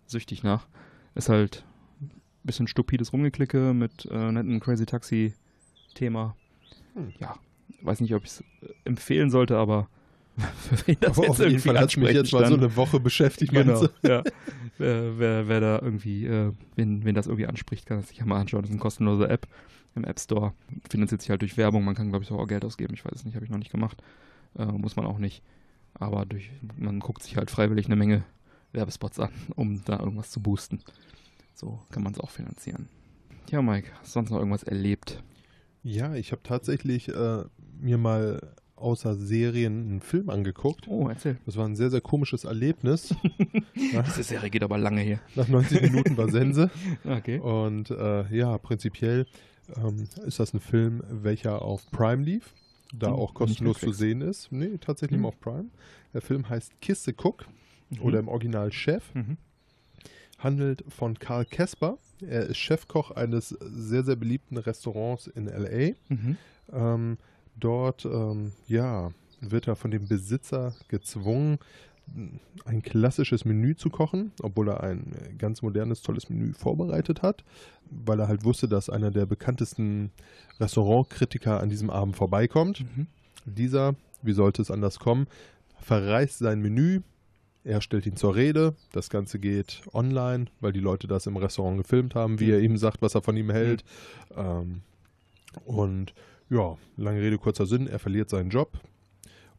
süchtig 0.06 0.42
nach. 0.42 0.66
Ist 1.14 1.28
halt 1.28 1.64
ein 2.00 2.10
bisschen 2.44 2.68
stupides 2.68 3.12
Rumgeklicke 3.12 3.74
mit 3.74 4.06
äh, 4.10 4.32
netten 4.32 4.60
Crazy 4.60 4.86
Taxi-Thema. 4.86 6.36
Hm. 6.94 7.12
Ja, 7.18 7.36
weiß 7.82 8.00
nicht, 8.00 8.14
ob 8.14 8.24
ich 8.24 8.30
es 8.30 8.44
empfehlen 8.84 9.30
sollte, 9.30 9.56
aber 9.58 9.88
für 10.36 10.86
wen 10.86 10.96
das 11.00 11.16
Aber 11.16 11.26
jetzt 11.26 11.40
auf 11.40 11.48
jeden 11.48 11.60
Fall 11.60 11.78
hat 11.78 11.96
mich 11.96 12.10
jetzt 12.10 12.32
mal 12.32 12.46
so 12.46 12.54
eine 12.54 12.76
Woche 12.76 13.00
beschäftigt. 13.00 13.52
Genau, 13.52 13.88
ja. 14.06 14.22
wer, 14.78 15.18
wer, 15.18 15.48
wer 15.48 15.60
da 15.60 15.78
irgendwie, 15.80 16.26
äh, 16.26 16.52
wen, 16.74 17.04
wen 17.04 17.14
das 17.14 17.26
irgendwie 17.26 17.46
anspricht, 17.46 17.86
kann 17.86 17.98
das 17.98 18.08
sich 18.08 18.18
ja 18.18 18.26
mal 18.26 18.40
anschauen. 18.40 18.62
Das 18.62 18.70
ist 18.70 18.74
eine 18.74 18.80
kostenlose 18.80 19.28
App 19.28 19.46
im 19.94 20.04
App 20.04 20.20
Store. 20.20 20.52
Finanziert 20.88 21.22
sich 21.22 21.30
halt 21.30 21.42
durch 21.42 21.56
Werbung. 21.56 21.84
Man 21.84 21.94
kann, 21.94 22.10
glaube 22.10 22.24
ich, 22.24 22.30
auch 22.30 22.46
Geld 22.46 22.64
ausgeben. 22.64 22.94
Ich 22.94 23.04
weiß 23.04 23.14
es 23.14 23.24
nicht, 23.24 23.34
habe 23.34 23.44
ich 23.44 23.50
noch 23.50 23.58
nicht 23.58 23.72
gemacht. 23.72 24.02
Äh, 24.58 24.66
muss 24.66 24.96
man 24.96 25.06
auch 25.06 25.18
nicht. 25.18 25.42
Aber 25.94 26.26
durch, 26.26 26.50
man 26.76 27.00
guckt 27.00 27.22
sich 27.22 27.36
halt 27.36 27.50
freiwillig 27.50 27.86
eine 27.86 27.96
Menge 27.96 28.24
Werbespots 28.72 29.18
an, 29.18 29.30
um 29.54 29.82
da 29.84 29.98
irgendwas 29.98 30.30
zu 30.30 30.40
boosten. 30.40 30.80
So 31.54 31.80
kann 31.90 32.02
man 32.02 32.12
es 32.12 32.20
auch 32.20 32.30
finanzieren. 32.30 32.88
Ja, 33.50 33.62
Mike, 33.62 33.90
hast 34.00 34.08
du 34.08 34.12
sonst 34.12 34.30
noch 34.30 34.38
irgendwas 34.38 34.64
erlebt? 34.64 35.22
Ja, 35.82 36.14
ich 36.14 36.32
habe 36.32 36.42
tatsächlich 36.42 37.08
äh, 37.08 37.44
mir 37.80 37.96
mal 37.96 38.54
außer 38.76 39.14
Serien 39.14 39.88
einen 39.88 40.00
Film 40.00 40.28
angeguckt. 40.30 40.86
Oh, 40.88 41.08
erzähl. 41.08 41.36
Das 41.46 41.56
war 41.56 41.66
ein 41.66 41.76
sehr, 41.76 41.90
sehr 41.90 42.00
komisches 42.00 42.44
Erlebnis. 42.44 43.14
Diese 43.74 44.22
Serie 44.22 44.50
geht 44.50 44.62
aber 44.62 44.78
lange 44.78 45.00
hier. 45.02 45.18
Nach 45.34 45.48
90 45.48 45.82
Minuten 45.82 46.16
war 46.16 46.28
Sense. 46.30 46.70
Okay. 47.04 47.38
Und 47.38 47.90
äh, 47.90 48.26
ja, 48.36 48.56
prinzipiell 48.58 49.26
ähm, 49.76 50.04
ist 50.26 50.38
das 50.38 50.52
ein 50.54 50.60
Film, 50.60 51.02
welcher 51.10 51.62
auf 51.62 51.90
Prime 51.90 52.22
lief, 52.22 52.52
da 52.94 53.08
Hm, 53.08 53.14
auch 53.14 53.34
kostenlos 53.34 53.80
zu 53.80 53.92
sehen 53.92 54.20
ist. 54.20 54.52
Nee, 54.52 54.78
tatsächlich 54.80 55.18
Hm. 55.18 55.26
auf 55.26 55.40
Prime. 55.40 55.66
Der 56.14 56.20
Film 56.20 56.48
heißt 56.48 56.80
Kiss 56.80 57.02
the 57.04 57.12
Cook 57.16 57.46
oder 58.00 58.18
im 58.18 58.28
Original 58.28 58.72
Chef. 58.72 59.14
Mhm. 59.14 59.36
Handelt 60.38 60.84
von 60.88 61.18
Karl 61.18 61.44
Kesper. 61.46 61.98
Er 62.20 62.42
ist 62.46 62.58
Chefkoch 62.58 63.10
eines 63.10 63.48
sehr, 63.60 64.04
sehr 64.04 64.16
beliebten 64.16 64.56
Restaurants 64.58 65.26
in 65.28 65.48
L.A. 65.48 65.94
Mhm. 66.12 66.36
Ähm, 66.72 67.18
dort, 67.58 68.04
ähm, 68.04 68.52
ja, 68.66 69.10
wird 69.40 69.68
er 69.68 69.76
von 69.76 69.90
dem 69.90 70.08
Besitzer 70.08 70.74
gezwungen, 70.88 71.58
ein 72.64 72.82
klassisches 72.82 73.44
Menü 73.44 73.74
zu 73.74 73.90
kochen, 73.90 74.32
obwohl 74.40 74.68
er 74.68 74.82
ein 74.82 75.12
ganz 75.38 75.62
modernes, 75.62 76.02
tolles 76.02 76.30
Menü 76.30 76.52
vorbereitet 76.52 77.22
hat, 77.22 77.44
weil 77.90 78.20
er 78.20 78.28
halt 78.28 78.44
wusste, 78.44 78.68
dass 78.68 78.88
einer 78.88 79.10
der 79.10 79.26
bekanntesten 79.26 80.12
Restaurantkritiker 80.60 81.60
an 81.60 81.68
diesem 81.68 81.90
Abend 81.90 82.16
vorbeikommt. 82.16 82.80
Mhm. 82.80 83.06
Dieser, 83.44 83.96
wie 84.22 84.32
sollte 84.32 84.62
es 84.62 84.70
anders 84.70 84.98
kommen, 84.98 85.26
verreist 85.80 86.38
sein 86.38 86.60
Menü. 86.60 87.02
Er 87.64 87.80
stellt 87.80 88.06
ihn 88.06 88.16
zur 88.16 88.36
Rede. 88.36 88.74
Das 88.92 89.10
Ganze 89.10 89.40
geht 89.40 89.82
online, 89.92 90.46
weil 90.60 90.72
die 90.72 90.80
Leute 90.80 91.08
das 91.08 91.26
im 91.26 91.36
Restaurant 91.36 91.78
gefilmt 91.78 92.14
haben, 92.14 92.38
wie 92.38 92.52
er 92.52 92.60
ihm 92.60 92.76
sagt, 92.76 93.02
was 93.02 93.16
er 93.16 93.22
von 93.22 93.36
ihm 93.36 93.50
hält. 93.50 93.84
Ähm, 94.36 94.82
und 95.64 96.14
ja, 96.50 96.76
lange 96.96 97.20
Rede, 97.20 97.38
kurzer 97.38 97.66
Sinn, 97.66 97.86
er 97.86 97.98
verliert 97.98 98.30
seinen 98.30 98.50
Job 98.50 98.78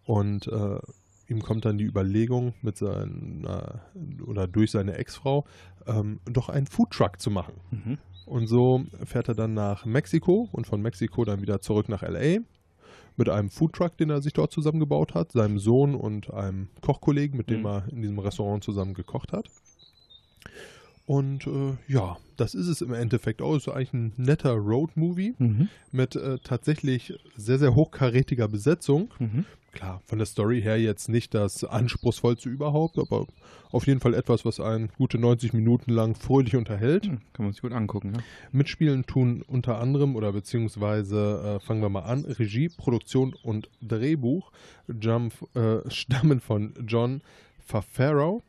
und 0.05 0.47
äh, 0.47 0.79
ihm 1.27 1.41
kommt 1.41 1.65
dann 1.65 1.77
die 1.77 1.85
Überlegung 1.85 2.53
mit 2.61 2.77
seiner 2.77 3.81
oder 4.25 4.47
durch 4.47 4.71
seine 4.71 4.95
Ex-Frau, 4.97 5.45
ähm, 5.85 6.19
doch 6.25 6.49
einen 6.49 6.67
Foodtruck 6.67 7.19
zu 7.19 7.29
machen. 7.29 7.55
Mhm. 7.71 7.97
Und 8.25 8.47
so 8.47 8.85
fährt 9.05 9.29
er 9.29 9.35
dann 9.35 9.53
nach 9.53 9.85
Mexiko 9.85 10.49
und 10.51 10.67
von 10.67 10.81
Mexiko 10.81 11.23
dann 11.25 11.41
wieder 11.41 11.61
zurück 11.61 11.87
nach 11.89 12.01
LA 12.01 12.39
mit 13.15 13.29
einem 13.29 13.49
Foodtruck, 13.49 13.97
den 13.97 14.09
er 14.09 14.21
sich 14.21 14.33
dort 14.33 14.51
zusammengebaut 14.51 15.15
hat, 15.15 15.31
seinem 15.31 15.59
Sohn 15.59 15.95
und 15.95 16.31
einem 16.33 16.69
Kochkollegen, 16.81 17.37
mit 17.37 17.49
dem 17.49 17.61
Mhm. 17.61 17.65
er 17.65 17.87
in 17.89 18.01
diesem 18.01 18.19
Restaurant 18.19 18.63
zusammen 18.63 18.93
gekocht 18.93 19.33
hat. 19.33 19.49
Und 21.07 21.47
äh, 21.47 21.73
ja, 21.87 22.17
das 22.35 22.53
ist 22.53 22.67
es 22.67 22.81
im 22.81 22.93
Endeffekt 22.93 23.41
auch. 23.41 23.55
Ist 23.55 23.67
eigentlich 23.69 23.93
ein 23.93 24.13
netter 24.17 24.51
Road-Movie 24.53 25.33
Mhm. 25.39 25.69
mit 25.91 26.15
äh, 26.15 26.37
tatsächlich 26.43 27.13
sehr, 27.35 27.57
sehr 27.57 27.73
hochkarätiger 27.73 28.47
Besetzung. 28.47 29.11
Mhm. 29.17 29.45
Klar, 29.71 30.01
von 30.05 30.17
der 30.17 30.25
Story 30.25 30.61
her 30.61 30.77
jetzt 30.81 31.07
nicht 31.07 31.33
das 31.33 31.63
anspruchsvollste 31.63 32.49
überhaupt, 32.49 32.97
aber 32.99 33.25
auf 33.71 33.85
jeden 33.87 33.99
Fall 34.01 34.15
etwas, 34.15 34.43
was 34.43 34.59
einen 34.59 34.89
gute 34.97 35.17
90 35.17 35.53
Minuten 35.53 35.91
lang 35.91 36.15
fröhlich 36.15 36.55
unterhält. 36.55 37.05
Hm, 37.05 37.19
Kann 37.33 37.45
man 37.45 37.53
sich 37.53 37.61
gut 37.61 37.73
angucken, 37.73 38.13
ja. 38.15 38.21
Mitspielen 38.51 39.05
tun 39.05 39.43
unter 39.47 39.79
anderem 39.79 40.15
oder 40.15 40.33
beziehungsweise 40.33 41.57
äh, 41.61 41.65
fangen 41.65 41.81
wir 41.81 41.89
mal 41.89 42.01
an, 42.03 42.25
Regie, 42.25 42.69
Produktion 42.69 43.33
und 43.43 43.69
Drehbuch 43.81 44.51
jump, 44.87 45.33
äh, 45.55 45.79
stammen 45.89 46.39
von 46.41 46.73
John 46.87 47.21
Favreau, 47.59 48.41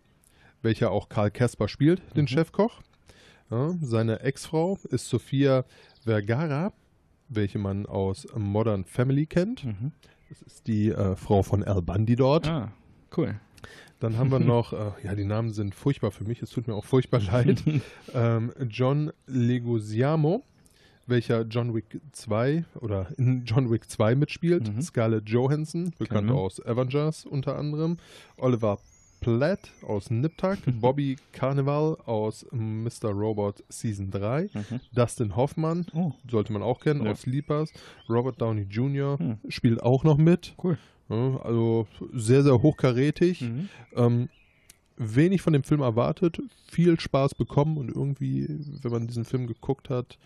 welcher 0.63 0.91
auch 0.91 1.09
Karl 1.09 1.31
Casper 1.31 1.69
spielt, 1.69 2.03
den 2.17 2.23
Mhm. 2.25 2.29
Chefkoch. 2.29 2.81
Ja, 3.51 3.75
seine 3.81 4.21
Ex-Frau 4.21 4.79
ist 4.91 5.09
Sophia 5.09 5.65
Vergara, 6.05 6.73
welche 7.29 7.59
man 7.59 7.87
aus 7.87 8.27
Modern 8.37 8.85
Family 8.85 9.27
kennt. 9.27 9.65
Mhm. 9.65 9.93
Das 10.29 10.43
ist 10.43 10.67
die 10.67 10.91
äh, 10.91 11.17
Frau 11.17 11.43
von 11.43 11.65
Al 11.65 11.81
Bundy 11.81 12.15
dort. 12.17 12.47
Ah, 12.49 12.71
cool. 13.17 13.41
Dann 14.01 14.17
haben 14.19 14.31
wir 14.31 14.39
noch, 14.39 14.73
äh, 14.75 14.93
ja, 15.03 15.15
die 15.15 15.25
Namen 15.25 15.51
sind 15.53 15.75
furchtbar 15.75 16.11
für 16.13 16.25
mich, 16.25 16.41
es 16.43 16.51
tut 16.51 16.69
mir 16.69 16.75
auch 16.75 16.85
furchtbar 16.85 17.21
leid. 17.33 17.65
ähm, 18.15 18.53
John 18.69 19.11
Leguizamo, 19.27 20.45
welcher 21.07 21.43
John 21.43 21.75
Wick 21.75 22.01
2 22.13 22.65
oder 22.81 23.09
in 23.17 23.45
John 23.45 23.71
Wick 23.71 23.91
2 23.91 24.15
mitspielt. 24.15 24.73
Mhm. 24.75 24.83
Scarlett 24.83 25.29
Johansson, 25.29 25.93
bekannt 25.99 26.29
Genau. 26.29 26.41
aus 26.45 26.65
Avengers 26.65 27.25
unter 27.25 27.57
anderem. 27.57 27.97
Oliver 28.37 28.79
Platt 29.21 29.71
aus 29.87 30.11
Niptak. 30.11 30.59
Bobby 30.81 31.17
Carnival 31.33 31.97
aus 32.07 32.47
Mr. 32.53 33.11
Robot 33.11 33.63
Season 33.69 34.11
3. 34.11 34.51
Mhm. 34.53 34.81
Dustin 34.95 35.37
Hoffmann, 35.37 35.87
Oh, 35.95 36.13
sollte 36.31 36.53
man 36.53 36.63
auch 36.63 36.81
kennen, 36.81 37.05
Ja. 37.05 37.13
aus 37.13 37.23
Sleepers. 37.23 37.73
Robert 38.09 38.41
Downey 38.41 38.63
Jr. 38.63 39.19
Hm. 39.19 39.39
spielt 39.49 39.83
auch 39.83 40.05
noch 40.05 40.17
mit. 40.19 40.55
cool. 40.63 40.79
Ja, 41.09 41.39
also 41.43 41.87
sehr, 42.13 42.43
sehr 42.43 42.61
hochkarätig. 42.63 43.41
Mhm. 43.43 43.69
Ähm, 43.97 44.29
wenig 44.97 45.43
von 45.43 45.53
dem 45.53 45.63
Film 45.63 45.81
erwartet, 45.81 46.39
viel 46.67 46.99
Spaß 46.99 47.35
bekommen 47.35 47.77
und 47.79 47.89
irgendwie, 47.89 48.47
wenn 48.83 48.91
man 48.93 49.07
diesen 49.07 49.25
Film 49.25 49.47
geguckt 49.47 49.91
hat, 49.91 50.19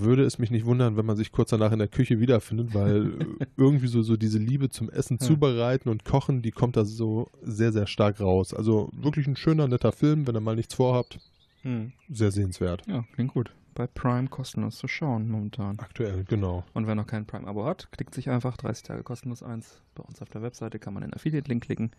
würde 0.00 0.24
es 0.24 0.38
mich 0.38 0.50
nicht 0.50 0.64
wundern, 0.64 0.96
wenn 0.96 1.06
man 1.06 1.16
sich 1.16 1.32
kurz 1.32 1.50
danach 1.50 1.72
in 1.72 1.78
der 1.78 1.88
Küche 1.88 2.20
wiederfindet, 2.20 2.74
weil 2.74 3.12
irgendwie 3.56 3.86
so, 3.88 4.02
so 4.02 4.16
diese 4.16 4.38
Liebe 4.38 4.68
zum 4.70 4.88
Essen 4.90 5.18
Ja. 5.20 5.26
zubereiten 5.26 5.88
und 5.88 6.04
kochen, 6.04 6.42
die 6.42 6.50
kommt 6.50 6.76
da 6.76 6.84
so 6.84 7.30
sehr, 7.42 7.72
sehr 7.72 7.86
stark 7.86 8.20
raus. 8.20 8.54
Also 8.54 8.90
wirklich 8.92 9.26
ein 9.26 9.36
schöner, 9.36 9.68
netter 9.68 9.92
Film, 9.92 10.26
wenn 10.26 10.36
ihr 10.36 10.40
mal 10.40 10.56
nichts 10.56 10.74
vorhabt, 10.74 11.18
Mhm. 11.64 11.92
sehr 12.10 12.32
sehenswert. 12.32 12.82
Ja, 12.88 13.04
klingt 13.14 13.32
gut. 13.34 13.54
Bei 13.74 13.86
Prime 13.86 14.28
kostenlos 14.28 14.76
zu 14.76 14.86
schauen 14.88 15.30
momentan. 15.30 15.78
Aktuell, 15.78 16.24
genau. 16.24 16.62
Und 16.74 16.86
wer 16.86 16.94
noch 16.94 17.06
kein 17.06 17.24
Prime-Abo 17.24 17.64
hat, 17.64 17.90
klickt 17.92 18.14
sich 18.14 18.28
einfach 18.28 18.56
30 18.58 18.82
Tage 18.82 19.02
kostenlos 19.02 19.42
eins. 19.42 19.80
Bei 19.94 20.02
uns 20.02 20.20
auf 20.20 20.28
der 20.28 20.42
Webseite 20.42 20.78
kann 20.78 20.92
man 20.92 21.02
den 21.02 21.14
Affiliate-Link 21.14 21.62
klicken. 21.64 21.90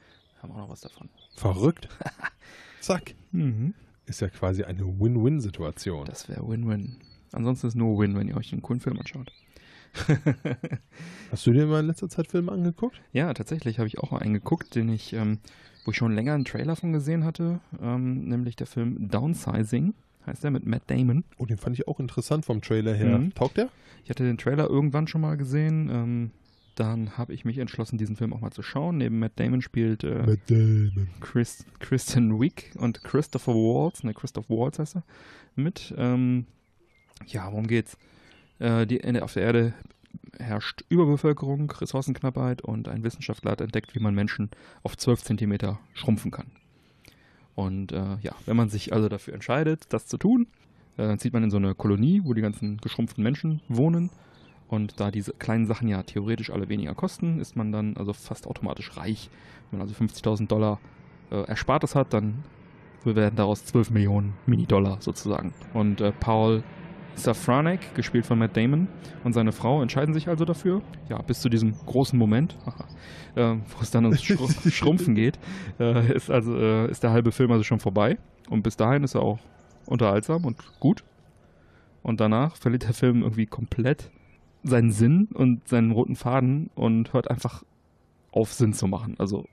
Haben 0.42 0.52
auch 0.52 0.58
noch 0.58 0.70
was 0.70 0.82
davon. 0.82 1.10
Verrückt. 1.36 1.88
Zack. 2.82 3.16
Mhm. 3.32 3.74
Ist 4.06 4.20
ja 4.22 4.28
quasi 4.28 4.64
eine 4.66 4.82
Win-Win-Situation. 5.00 6.06
Das 6.06 6.28
wäre 6.30 6.48
Win-Win. 6.48 6.98
Ansonsten 7.34 7.68
ist 7.68 7.76
nur 7.76 8.00
Win, 8.00 8.16
wenn 8.16 8.28
ihr 8.28 8.38
euch 8.38 8.52
einen 8.54 8.62
coolen 8.62 8.80
Film 8.80 9.00
anschaut. 9.00 9.32
Hast 11.32 11.46
du 11.46 11.52
dir 11.52 11.68
mal 11.68 11.82
in 11.82 11.88
letzter 11.88 12.10
Zeit 12.10 12.28
Filme 12.28 12.52
angeguckt? 12.52 13.00
ja, 13.12 13.34
tatsächlich 13.34 13.80
habe 13.80 13.88
ich 13.88 14.00
auch 14.00 14.12
einen 14.14 14.34
geguckt, 14.34 14.76
den 14.76 14.90
ich, 14.90 15.14
ähm, 15.14 15.40
wo 15.86 15.92
ich 15.92 15.98
schon 15.98 16.16
länger 16.16 16.34
einen 16.34 16.46
Trailer 16.46 16.76
von 16.76 16.94
gesehen 16.94 17.24
hatte, 17.26 17.60
ähm, 17.82 18.28
nämlich 18.28 18.56
der 18.56 18.68
Film 18.68 19.10
Downsizing, 19.10 19.94
heißt 20.26 20.44
der, 20.44 20.52
mit 20.52 20.66
Matt 20.66 20.84
Damon. 20.88 21.24
Oh, 21.38 21.46
den 21.46 21.58
fand 21.58 21.78
ich 21.78 21.88
auch 21.88 22.00
interessant 22.00 22.46
vom 22.46 22.62
Trailer 22.62 22.94
her. 22.94 23.20
Mhm. 23.20 23.34
Taugt 23.36 23.58
der? 23.58 23.70
Ich 24.04 24.10
hatte 24.10 24.24
den 24.24 24.38
Trailer 24.38 24.70
irgendwann 24.70 25.08
schon 25.08 25.22
mal 25.22 25.38
gesehen. 25.38 25.90
Ähm, 25.92 26.32
dann 26.76 27.18
habe 27.18 27.34
ich 27.34 27.46
mich 27.46 27.60
entschlossen, 27.60 27.98
diesen 27.98 28.16
Film 28.16 28.34
auch 28.34 28.42
mal 28.42 28.52
zu 28.52 28.64
schauen. 28.64 28.98
Neben 28.98 29.20
Matt 29.20 29.34
Damon 29.36 29.62
spielt 29.62 30.04
äh, 30.04 30.24
Matt 30.26 30.40
Damon. 30.48 31.10
Chris, 31.20 31.66
Kristen 31.80 32.40
Wiig 32.40 32.72
und 32.78 33.04
Christopher 33.04 33.54
Waltz, 33.54 34.04
ne, 34.04 34.14
Christoph 34.14 34.50
Waltz 34.50 34.80
heißt 34.80 34.98
er, 34.98 35.04
mit. 35.56 35.94
Ähm, 35.98 36.48
ja, 37.28 37.52
worum 37.52 37.68
geht's? 37.68 37.98
Äh, 38.60 38.86
die, 38.86 38.98
in 38.98 39.20
auf 39.20 39.34
der 39.34 39.44
Erde 39.44 39.74
herrscht 40.40 40.84
Überbevölkerung, 40.90 41.72
Ressourcenknappheit 41.72 42.62
und 42.62 42.88
ein 42.88 43.04
Wissenschaftler 43.04 43.52
hat 43.52 43.62
entdeckt, 43.62 43.96
wie 43.96 44.00
man 44.00 44.16
Menschen 44.16 44.50
auf 44.84 44.98
12 44.98 45.24
Zentimeter 45.24 45.80
schrumpfen 45.94 46.32
kann. 46.32 46.48
Und 47.56 47.92
äh, 47.92 48.18
ja, 48.22 48.34
wenn 48.46 48.58
man 48.58 48.70
sich 48.70 48.94
also 48.94 49.10
dafür 49.10 49.34
entscheidet, 49.34 49.86
das 49.90 50.08
zu 50.08 50.18
tun, 50.18 50.48
äh, 50.98 51.04
dann 51.04 51.20
zieht 51.20 51.34
man 51.34 51.44
in 51.44 51.52
so 51.52 51.58
eine 51.58 51.76
Kolonie, 51.76 52.22
wo 52.24 52.34
die 52.34 52.42
ganzen 52.42 52.78
geschrumpften 52.78 53.24
Menschen 53.24 53.62
wohnen. 53.68 54.10
Und 54.68 55.00
da 55.00 55.12
diese 55.12 55.34
kleinen 55.34 55.68
Sachen 55.68 55.88
ja 55.88 56.02
theoretisch 56.02 56.50
alle 56.50 56.68
weniger 56.68 56.96
kosten, 56.96 57.40
ist 57.40 57.56
man 57.56 57.72
dann 57.72 57.96
also 57.96 58.14
fast 58.14 58.48
automatisch 58.48 58.98
reich. 58.98 59.30
Wenn 59.70 59.80
man 59.80 59.88
also 59.88 60.04
50.000 60.04 60.48
Dollar 60.48 60.80
äh, 61.32 61.44
Erspartes 61.48 61.96
hat, 61.96 62.14
dann 62.14 62.44
werden 63.06 63.36
daraus 63.36 63.66
12 63.66 63.92
Millionen 63.92 64.34
Mini-Dollar 64.46 64.98
sozusagen. 65.02 65.54
Und 65.74 66.02
äh, 66.02 66.12
Paul 66.12 66.64
Safranek, 67.16 67.96
gespielt 67.96 68.26
von 68.26 68.40
Matt 68.40 68.58
Damon, 68.58 68.88
und 69.24 69.34
seine 69.34 69.52
Frau 69.52 69.82
entscheiden 69.82 70.14
sich 70.14 70.28
also 70.28 70.46
dafür, 70.46 70.82
ja, 71.10 71.22
bis 71.22 71.42
zu 71.42 71.50
diesem 71.50 71.74
großen 71.86 72.18
Moment, 72.18 72.58
äh, 73.36 73.56
wo 73.56 73.82
es 73.82 73.92
dann 73.92 74.06
ums 74.06 74.24
Schru 74.24 74.48
Schrumpfen 74.70 75.16
geht, 75.16 75.40
äh, 75.80 76.14
ist, 76.16 76.30
also, 76.30 76.58
äh, 76.58 76.90
ist 76.90 77.04
der 77.04 77.12
halbe 77.12 77.32
Film 77.32 77.52
also 77.52 77.64
schon 77.64 77.80
vorbei. 77.80 78.18
Und 78.50 78.64
bis 78.64 78.78
dahin 78.78 79.04
ist 79.04 79.16
er 79.16 79.22
auch 79.22 79.40
unterhaltsam 79.86 80.46
und 80.46 80.58
gut. 80.80 81.04
Und 82.02 82.20
danach 82.20 82.58
verliert 82.58 82.84
der 82.84 82.94
Film 82.94 83.22
irgendwie 83.22 83.46
komplett 83.46 84.12
seinen 84.64 84.92
Sinn 84.92 85.30
und 85.34 85.68
seinen 85.68 85.92
roten 85.92 86.16
Faden 86.16 86.70
und 86.76 87.14
hört 87.14 87.30
einfach 87.30 87.64
auf, 88.32 88.54
Sinn 88.54 88.74
zu 88.74 88.88
machen. 88.88 89.16
Also 89.20 89.46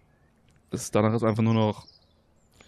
es, 0.70 0.90
danach 0.90 1.14
ist 1.14 1.24
einfach 1.24 1.42
nur 1.42 1.54
noch 1.54 1.86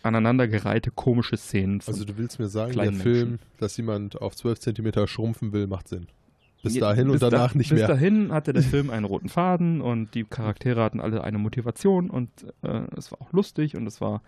aneinandergereihte 0.03 0.91
komische 0.91 1.37
Szenen. 1.37 1.81
Also 1.87 2.05
du 2.05 2.17
willst 2.17 2.39
mir 2.39 2.49
sagen, 2.49 2.75
der 2.75 2.93
Film, 2.93 3.31
Menschen. 3.31 3.47
dass 3.59 3.77
jemand 3.77 4.21
auf 4.21 4.37
12 4.37 4.61
Zentimeter 4.61 5.07
schrumpfen 5.07 5.53
will, 5.53 5.67
macht 5.67 5.89
Sinn. 5.89 6.07
Bis 6.63 6.79
dahin 6.79 7.07
bis 7.11 7.23
und 7.23 7.33
danach 7.33 7.53
da, 7.53 7.59
nicht 7.59 7.71
bis 7.71 7.79
mehr. 7.79 7.89
dahin 7.89 8.33
hatte 8.33 8.53
der 8.53 8.63
Film 8.63 8.91
einen 8.91 9.05
roten 9.05 9.29
Faden 9.29 9.81
und 9.81 10.15
die 10.15 10.25
Charaktere 10.25 10.83
hatten 10.83 11.01
alle 11.01 11.25
eine 11.25 11.39
Motivation 11.39 12.09
und 12.09 12.29
äh, 12.63 12.83
es 12.97 13.11
war 13.11 13.21
auch 13.21 13.33
lustig 13.33 13.77
und 13.77 13.87
es 13.87 14.01
war, 14.01 14.23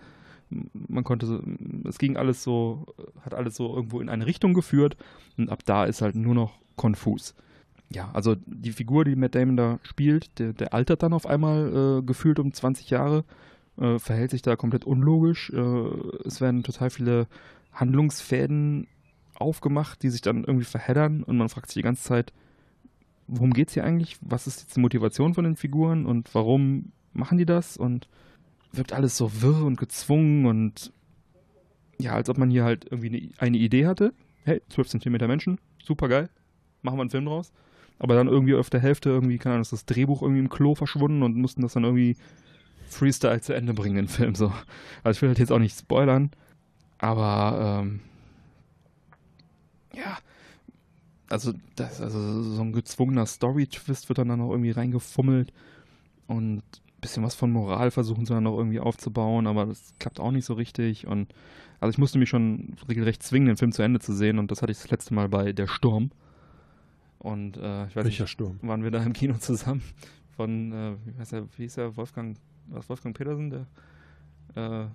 man 0.51 1.05
konnte 1.05 1.27
so, 1.27 1.41
es 1.89 1.99
ging 1.99 2.17
alles 2.17 2.43
so, 2.43 2.87
hat 3.21 3.35
alles 3.35 3.55
so 3.57 3.75
irgendwo 3.75 4.01
in 4.01 4.09
eine 4.09 4.27
Richtung 4.27 4.53
geführt 4.53 4.97
und 5.39 5.49
ab 5.49 5.61
da 5.65 5.85
ist 5.85 6.03
halt 6.03 6.17
nur 6.17 6.35
noch 6.35 6.59
konfus. 6.77 7.35
ja, 7.91 8.11
also 8.13 8.35
die 8.47 8.73
Figur, 8.73 9.05
die 9.05 9.15
Matt 9.15 9.37
Damon 9.37 9.57
da 9.57 9.79
spielt, 9.83 10.37
der, 10.41 10.53
der 10.55 10.75
altert 10.75 11.05
dann 11.05 11.13
auf 11.13 11.27
einmal 11.27 12.01
äh, 12.01 12.03
gefühlt 12.03 12.41
um 12.41 12.53
20 12.53 12.91
Jahre, 12.91 13.25
äh, 13.79 13.99
verhält 13.99 14.31
sich 14.31 14.43
da 14.43 14.57
komplett 14.57 14.85
unlogisch. 14.85 15.51
Äh, 15.51 15.59
es 16.25 16.41
werden 16.41 16.63
total 16.63 16.91
viele 16.91 17.27
Handlungsfäden 17.73 18.87
aufgemacht, 19.35 20.03
die 20.03 20.11
sich 20.11 20.23
dann 20.23 20.45
irgendwie 20.45 20.65
verheddern 20.65 21.23
und 21.23 21.37
man 21.37 21.49
fragt 21.49 21.69
sich 21.69 21.75
die 21.75 21.83
ganze 21.83 22.05
Zeit, 22.05 22.33
worum 23.27 23.53
geht 23.53 23.69
es 23.69 23.75
hier 23.75 23.85
eigentlich? 23.85 24.17
Was 24.21 24.47
ist 24.47 24.63
jetzt 24.63 24.77
die 24.77 24.81
Motivation 24.81 25.35
von 25.35 25.45
den 25.45 25.57
Figuren 25.57 26.07
und 26.07 26.35
warum 26.35 26.93
machen 27.13 27.39
die 27.39 27.47
das? 27.47 27.77
Und 27.77 28.09
wirkt 28.73 28.93
alles 28.93 29.17
so 29.17 29.43
wirr 29.43 29.65
und 29.65 29.79
gezwungen 29.79 30.47
und 30.47 30.93
ja, 31.99 32.13
als 32.13 32.29
ob 32.29 32.39
man 32.39 32.51
hier 32.51 32.65
halt 32.65 32.87
irgendwie 32.91 33.33
eine, 33.39 33.57
Idee 33.57 33.87
hatte. 33.87 34.13
Hey, 34.45 34.61
12 34.69 34.89
cm 34.89 35.13
Menschen, 35.27 35.59
super 35.83 36.09
geil, 36.09 36.29
machen 36.83 36.99
wir 36.99 37.03
einen 37.03 37.11
Film 37.11 37.25
draus. 37.25 37.53
Aber 37.99 38.15
dann 38.15 38.27
irgendwie 38.27 38.57
auf 38.57 38.69
der 38.69 38.81
Hälfte 38.81 39.11
irgendwie, 39.11 39.39
keine 39.39 39.55
Ahnung, 39.55 39.63
ist 39.63 39.73
das 39.73 39.87
Drehbuch 39.87 40.23
irgendwie 40.23 40.41
im 40.41 40.49
Klo 40.49 40.75
verschwunden 40.75 41.23
und 41.23 41.37
mussten 41.37 41.63
das 41.63 41.75
dann 41.75 41.85
irgendwie 41.85 42.17
Freestyle 42.89 43.41
zu 43.41 43.55
Ende 43.55 43.75
bringen, 43.75 43.97
den 43.97 44.09
Film 44.09 44.35
so. 44.35 44.53
Also 45.03 45.17
ich 45.19 45.23
will 45.23 45.29
halt 45.31 45.39
jetzt 45.39 45.53
auch 45.53 45.59
nicht 45.59 45.79
spoilern, 45.79 46.31
aber 46.99 47.83
ähm, 47.83 48.01
ja, 49.95 50.19
also, 51.29 51.53
das, 51.77 52.01
also 52.01 52.43
so 52.43 52.63
ein 52.63 52.73
gezwungener 52.73 53.27
Story-Twist 53.27 54.09
wird 54.09 54.19
dann, 54.19 54.29
dann 54.29 54.39
noch 54.41 54.51
irgendwie 54.51 54.71
reingefummelt 54.71 55.53
und 56.27 56.59
ein 56.59 57.01
bisschen 57.01 57.23
was 57.23 57.35
von 57.35 57.51
Moral 57.51 57.91
versuchen 57.91 58.27
sie 58.27 58.35
dann 58.35 58.45
noch 58.45 58.57
irgendwie 58.57 58.81
aufzubauen, 58.81 59.47
aber 59.47 59.67
das 59.67 59.95
klappt 59.99 60.21
auch 60.21 60.31
nicht 60.31 60.45
so 60.45 60.55
richtig 60.55 61.07
und 61.07 61.35
also 61.81 61.91
ich 61.91 61.99
musste 61.99 62.19
mich 62.19 62.29
schon 62.29 62.77
regelrecht 62.89 63.23
zwingen, 63.23 63.49
den 63.49 63.57
Film 63.57 63.73
zu 63.73 63.83
Ende 63.83 64.01
zu 64.01 64.15
sehen 64.15 64.39
und 64.39 64.51
das 64.51 64.63
hatte 64.63 64.73
ich 64.73 64.79
das 64.79 64.91
letzte 64.91 65.15
Mal 65.15 65.29
bei 65.29 65.53
Der 65.53 65.67
Sturm 65.67 66.11
und 67.19 67.57
äh, 67.57 67.87
ich 67.87 67.97
weiß 67.97 68.05
Welcher 68.05 68.25
nicht, 68.25 68.31
Sturm? 68.31 68.59
waren 68.63 68.83
wir 68.85 68.91
da 68.91 69.03
im 69.03 69.13
Kino 69.13 69.35
zusammen 69.39 69.83
von, 70.37 70.73
äh, 70.73 70.97
wie, 71.05 71.19
heißt 71.19 71.33
der, 71.33 71.45
wie 71.57 71.63
hieß 71.63 71.75
der, 71.77 71.97
Wolfgang, 71.97 72.37
was, 72.67 72.89
Wolfgang 72.89 73.17
Petersen, 73.17 73.51
der 73.51 73.67
äh, 74.55 74.87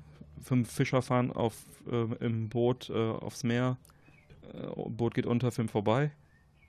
fünf 0.41 0.71
Fischer 0.71 1.01
fahren 1.01 1.31
auf, 1.31 1.65
äh, 1.91 2.25
im 2.25 2.49
Boot 2.49 2.89
äh, 2.89 2.93
aufs 2.93 3.43
Meer, 3.43 3.77
äh, 4.53 4.89
Boot 4.89 5.13
geht 5.13 5.25
unter, 5.25 5.51
Film 5.51 5.69
vorbei, 5.69 6.11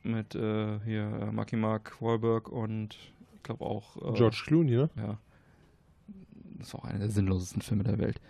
mit 0.02 0.34
äh, 0.34 0.80
hier 0.84 1.02
äh, 1.02 1.32
Marky 1.32 1.56
Mark 1.56 2.00
Wahlberg 2.00 2.48
und 2.48 2.96
ich 3.34 3.42
glaube 3.42 3.64
auch 3.64 4.14
George 4.14 4.42
Clooney, 4.46 4.72
ne? 4.72 4.90
ja. 4.96 5.18
Das 6.58 6.74
war 6.74 6.80
auch 6.80 6.84
einer 6.84 6.98
der 6.98 7.10
sinnlosesten 7.10 7.62
Filme 7.62 7.84
der 7.84 7.98
Welt. 7.98 8.20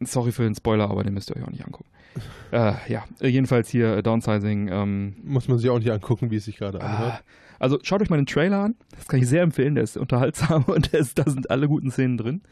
Sorry 0.00 0.32
für 0.32 0.42
den 0.42 0.54
Spoiler, 0.54 0.90
aber 0.90 1.02
den 1.02 1.14
müsst 1.14 1.30
ihr 1.30 1.36
euch 1.36 1.44
auch 1.44 1.50
nicht 1.50 1.64
angucken. 1.64 1.88
äh, 2.52 2.74
ja, 2.88 3.04
jedenfalls 3.20 3.68
hier 3.68 4.02
Downsizing. 4.02 4.68
Ähm, 4.68 5.16
Muss 5.22 5.48
man 5.48 5.58
sich 5.58 5.70
auch 5.70 5.78
nicht 5.78 5.90
angucken, 5.90 6.30
wie 6.30 6.36
es 6.36 6.44
sich 6.44 6.56
gerade 6.56 6.80
ah, 6.80 6.86
anhört. 6.86 7.24
Also 7.58 7.78
schaut 7.82 8.02
euch 8.02 8.10
mal 8.10 8.16
den 8.16 8.26
Trailer 8.26 8.60
an. 8.60 8.74
Das 8.96 9.08
kann 9.08 9.20
ich 9.20 9.28
sehr 9.28 9.42
empfehlen. 9.42 9.74
Der 9.74 9.84
ist 9.84 9.96
unterhaltsam 9.96 10.64
und 10.66 10.88
ist, 10.88 11.18
da 11.18 11.28
sind 11.28 11.50
alle 11.50 11.68
guten 11.68 11.90
Szenen 11.90 12.16
drin. 12.16 12.42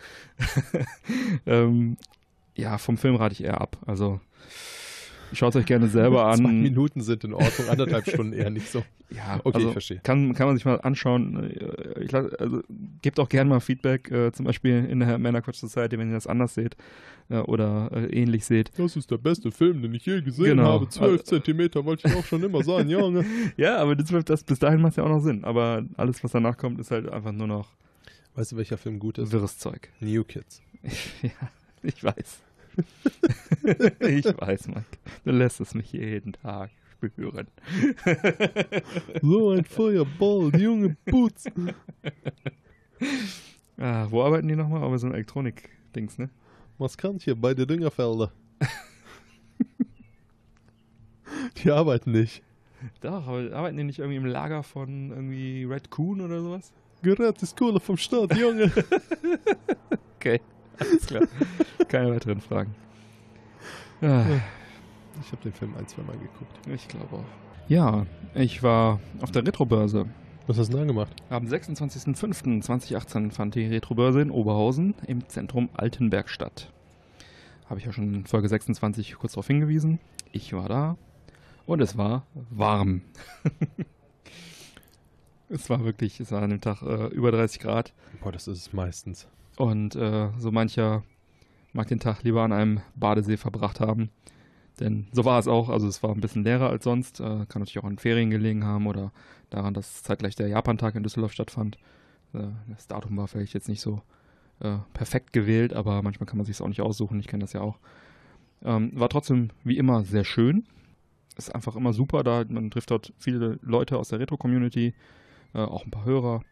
ähm, 1.46 1.96
ja, 2.54 2.78
vom 2.78 2.98
Film 2.98 3.16
rate 3.16 3.32
ich 3.32 3.44
eher 3.44 3.60
ab. 3.60 3.78
Also 3.86 4.20
schaut 5.32 5.56
euch 5.56 5.66
gerne 5.66 5.88
selber 5.88 6.18
Zwei 6.36 6.44
an. 6.48 6.62
Minuten 6.62 7.00
sind 7.00 7.24
in 7.24 7.34
Ordnung, 7.34 7.68
anderthalb 7.68 8.08
Stunden 8.08 8.32
eher 8.32 8.50
nicht 8.50 8.70
so. 8.70 8.82
Ja, 9.14 9.40
Okay, 9.44 9.56
also 9.56 9.66
ich 9.66 9.72
verstehe. 9.72 10.00
Kann, 10.02 10.32
kann 10.32 10.46
man 10.46 10.56
sich 10.56 10.64
mal 10.64 10.80
anschauen. 10.80 11.50
Äh, 11.50 12.04
Ich, 12.04 12.14
also, 12.14 12.62
gebt 13.02 13.20
auch 13.20 13.28
gerne 13.28 13.50
mal 13.50 13.60
Feedback, 13.60 14.10
äh, 14.10 14.32
zum 14.32 14.46
Beispiel 14.46 14.86
in 14.86 15.00
der 15.00 15.18
Männerquatsch 15.18 15.56
Society, 15.58 15.98
wenn 15.98 16.08
ihr 16.08 16.14
das 16.14 16.26
anders 16.26 16.54
seht 16.54 16.76
äh, 17.28 17.36
oder 17.40 17.90
äh, 17.92 18.06
ähnlich 18.06 18.46
seht. 18.46 18.70
Das 18.78 18.96
ist 18.96 19.10
der 19.10 19.18
beste 19.18 19.50
Film, 19.50 19.82
den 19.82 19.92
ich 19.92 20.06
je 20.06 20.22
gesehen 20.22 20.56
Genau. 20.56 20.64
habe. 20.72 20.88
Zwölf 20.88 21.24
Zentimeter 21.24 21.84
wollte 21.84 22.08
ich 22.08 22.16
auch 22.16 22.24
schon 22.24 22.42
immer 22.42 22.62
sein, 22.64 22.88
Junge. 22.88 23.26
Ja, 23.58 23.76
aber 23.76 23.96
das, 23.96 24.08
das, 24.24 24.44
bis 24.44 24.58
dahin 24.58 24.80
macht 24.80 24.96
ja 24.96 25.04
auch 25.04 25.10
noch 25.10 25.20
Sinn. 25.20 25.44
Aber 25.44 25.84
alles, 25.98 26.24
was 26.24 26.32
danach 26.32 26.56
kommt, 26.56 26.80
ist 26.80 26.90
halt 26.90 27.06
einfach 27.10 27.32
nur 27.32 27.46
noch 27.48 27.68
Weißt 28.34 28.52
du, 28.52 28.56
welcher 28.56 28.78
Film 28.78 28.98
gut 28.98 29.18
ist? 29.18 29.30
wirres 29.30 29.58
Zeug. 29.58 29.90
New 30.00 30.24
Kids. 30.24 30.62
ja, 31.22 31.30
ich 31.82 32.02
weiß. 32.02 32.40
ich 34.00 34.24
weiß, 34.24 34.68
Mike. 34.68 34.98
Du 35.24 35.30
lässt 35.30 35.60
es 35.60 35.74
mich 35.74 35.92
jeden 35.92 36.32
Tag 36.32 36.70
spüren. 36.96 37.46
So 39.22 39.50
ein 39.50 39.64
Feuerball, 39.64 40.50
junge 40.56 40.96
Putz. 41.04 41.44
ah, 43.78 44.06
wo 44.10 44.22
arbeiten 44.22 44.48
die 44.48 44.56
nochmal? 44.56 44.82
Aber 44.82 44.98
so 44.98 45.06
ein 45.06 45.14
Elektronik-Dings, 45.14 46.18
ne? 46.18 46.30
Was 46.78 46.96
kann 46.96 47.16
ich 47.16 47.24
hier 47.24 47.36
bei 47.36 47.54
der 47.54 47.66
Düngerfelder? 47.66 48.32
Die 51.58 51.70
arbeiten 51.70 52.12
nicht. 52.12 52.42
Doch, 53.00 53.26
aber 53.26 53.54
arbeiten 53.54 53.76
die 53.76 53.84
nicht 53.84 54.00
irgendwie 54.00 54.16
im 54.16 54.26
Lager 54.26 54.62
von 54.62 55.10
irgendwie 55.10 55.64
Red 55.64 55.90
Coon 55.90 56.20
oder 56.20 56.40
sowas? 56.40 56.72
Gerät 57.02 57.42
ist 57.42 57.56
Kohle 57.56 57.80
vom 57.80 57.96
Staat, 57.96 58.36
Junge. 58.36 58.70
Okay, 60.16 60.40
alles 60.78 61.06
klar. 61.06 61.22
Keine 61.88 62.14
weiteren 62.14 62.40
Fragen. 62.40 62.74
Ah, 64.00 64.24
Ich 65.20 65.30
habe 65.32 65.42
den 65.44 65.52
Film 65.52 65.74
ein, 65.78 65.86
zwei 65.86 66.02
Mal 66.02 66.16
geguckt. 66.16 66.58
ich 66.74 66.88
glaube 66.88 67.16
auch. 67.16 67.24
Ja, 67.68 68.06
ich 68.34 68.62
war 68.62 68.98
auf 69.20 69.30
der 69.30 69.46
Retrobörse. 69.46 70.06
Was 70.48 70.58
hast 70.58 70.72
du 70.72 70.76
denn 70.76 70.88
da 70.88 70.92
gemacht? 70.92 71.12
Am 71.30 71.46
26.05.2018 71.46 73.30
fand 73.30 73.54
die 73.54 73.66
Retrobörse 73.66 74.20
in 74.20 74.30
Oberhausen 74.32 74.94
im 75.06 75.28
Zentrum 75.28 75.68
Altenberg 75.74 76.28
statt. 76.28 76.72
Habe 77.70 77.78
ich 77.78 77.86
ja 77.86 77.92
schon 77.92 78.12
in 78.12 78.26
Folge 78.26 78.48
26 78.48 79.14
kurz 79.14 79.32
darauf 79.34 79.46
hingewiesen. 79.46 80.00
Ich 80.32 80.52
war 80.52 80.68
da 80.68 80.96
und 81.64 81.80
es 81.80 81.96
war 81.96 82.26
warm. 82.50 83.02
es 85.48 85.70
war 85.70 85.84
wirklich, 85.84 86.18
es 86.20 86.32
war 86.32 86.42
an 86.42 86.50
dem 86.50 86.60
Tag 86.60 86.82
äh, 86.82 87.06
über 87.08 87.30
30 87.30 87.60
Grad 87.60 87.92
Boah, 88.20 88.32
das 88.32 88.48
ist 88.48 88.58
es 88.58 88.72
meistens. 88.72 89.26
Und 89.56 89.94
äh, 89.96 90.28
so 90.38 90.50
mancher 90.50 91.02
mag 91.72 91.88
den 91.88 92.00
Tag 92.00 92.22
lieber 92.22 92.42
an 92.42 92.52
einem 92.52 92.80
Badesee 92.94 93.36
verbracht 93.36 93.80
haben. 93.80 94.10
Denn 94.80 95.06
so 95.12 95.24
war 95.24 95.38
es 95.38 95.48
auch, 95.48 95.68
also 95.68 95.86
es 95.86 96.02
war 96.02 96.10
ein 96.10 96.20
bisschen 96.20 96.44
leerer 96.44 96.70
als 96.70 96.84
sonst, 96.84 97.20
äh, 97.20 97.46
kann 97.46 97.60
natürlich 97.60 97.78
auch 97.78 97.84
an 97.84 97.98
Ferien 97.98 98.30
gelegen 98.30 98.64
haben 98.64 98.86
oder 98.86 99.12
daran, 99.50 99.74
dass 99.74 100.02
zeitgleich 100.02 100.34
der 100.34 100.48
Japantag 100.48 100.94
in 100.94 101.02
Düsseldorf 101.02 101.32
stattfand. 101.32 101.76
Äh, 102.32 102.48
das 102.68 102.86
Datum 102.86 103.16
war 103.16 103.28
vielleicht 103.28 103.54
jetzt 103.54 103.68
nicht 103.68 103.80
so 103.80 104.02
äh, 104.60 104.78
perfekt 104.94 105.32
gewählt, 105.32 105.74
aber 105.74 106.02
manchmal 106.02 106.26
kann 106.26 106.38
man 106.38 106.46
sich 106.46 106.56
es 106.56 106.62
auch 106.62 106.68
nicht 106.68 106.80
aussuchen, 106.80 107.20
ich 107.20 107.28
kenne 107.28 107.42
das 107.42 107.52
ja 107.52 107.60
auch. 107.60 107.78
Ähm, 108.64 108.92
war 108.94 109.08
trotzdem 109.08 109.50
wie 109.64 109.76
immer 109.76 110.04
sehr 110.04 110.24
schön. 110.24 110.64
Ist 111.36 111.54
einfach 111.54 111.76
immer 111.76 111.92
super 111.92 112.22
da, 112.22 112.44
man 112.48 112.70
trifft 112.70 112.90
dort 112.90 113.12
viele 113.18 113.58
Leute 113.62 113.98
aus 113.98 114.08
der 114.08 114.20
Retro-Community, 114.20 114.94
äh, 115.54 115.58
auch 115.58 115.84
ein 115.84 115.90
paar 115.90 116.04
Hörer. 116.04 116.42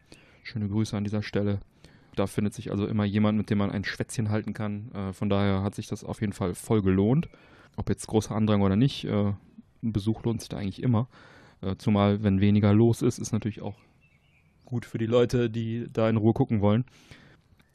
Schöne 0.43 0.67
Grüße 0.67 0.97
an 0.97 1.03
dieser 1.03 1.21
Stelle. 1.21 1.59
Da 2.15 2.27
findet 2.27 2.53
sich 2.53 2.71
also 2.71 2.85
immer 2.85 3.05
jemand, 3.05 3.37
mit 3.37 3.49
dem 3.49 3.57
man 3.57 3.71
ein 3.71 3.83
Schwätzchen 3.83 4.29
halten 4.29 4.53
kann. 4.53 4.91
Äh, 4.91 5.13
von 5.13 5.29
daher 5.29 5.63
hat 5.63 5.75
sich 5.75 5.87
das 5.87 6.03
auf 6.03 6.21
jeden 6.21 6.33
Fall 6.33 6.55
voll 6.55 6.81
gelohnt. 6.81 7.29
Ob 7.77 7.89
jetzt 7.89 8.07
großer 8.07 8.35
Andrang 8.35 8.61
oder 8.61 8.75
nicht, 8.75 9.05
äh, 9.05 9.33
ein 9.83 9.93
Besuch 9.93 10.23
lohnt 10.23 10.41
sich 10.41 10.49
da 10.49 10.57
eigentlich 10.57 10.83
immer. 10.83 11.07
Äh, 11.61 11.75
zumal, 11.77 12.23
wenn 12.23 12.41
weniger 12.41 12.73
los 12.73 13.01
ist, 13.01 13.17
ist 13.17 13.31
natürlich 13.31 13.61
auch 13.61 13.77
gut 14.65 14.85
für 14.85 14.97
die 14.97 15.05
Leute, 15.05 15.49
die 15.49 15.87
da 15.91 16.09
in 16.09 16.17
Ruhe 16.17 16.33
gucken 16.33 16.61
wollen. 16.61 16.85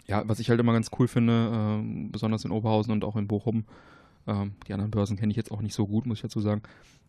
Ja, 0.07 0.22
was 0.26 0.39
ich 0.39 0.51
halt 0.51 0.61
immer 0.61 0.72
ganz 0.72 0.91
cool 0.99 1.09
finde, 1.09 1.51
ähm, 1.53 2.11
besonders 2.12 2.45
in 2.45 2.51
Oberhausen 2.51 2.93
und 2.93 3.05
auch 3.05 3.16
in 3.16 3.26
Bochum, 3.26 3.64
ähm, 4.26 4.55
die 4.66 4.72
anderen 4.72 4.91
Börsen 4.91 5.16
kenne 5.16 5.30
ich 5.30 5.37
jetzt 5.37 5.51
auch 5.51 5.61
nicht 5.61 5.74
so 5.74 5.87
gut, 5.87 6.07
muss 6.07 6.18
ich 6.18 6.22
dazu 6.22 6.41
sagen, 6.41 6.62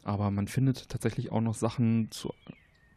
aber 0.03 0.31
man 0.31 0.47
findet 0.47 0.89
tatsächlich 0.89 1.31
auch 1.31 1.41
noch 1.41 1.53
Sachen 1.53 2.09
zu, 2.11 2.33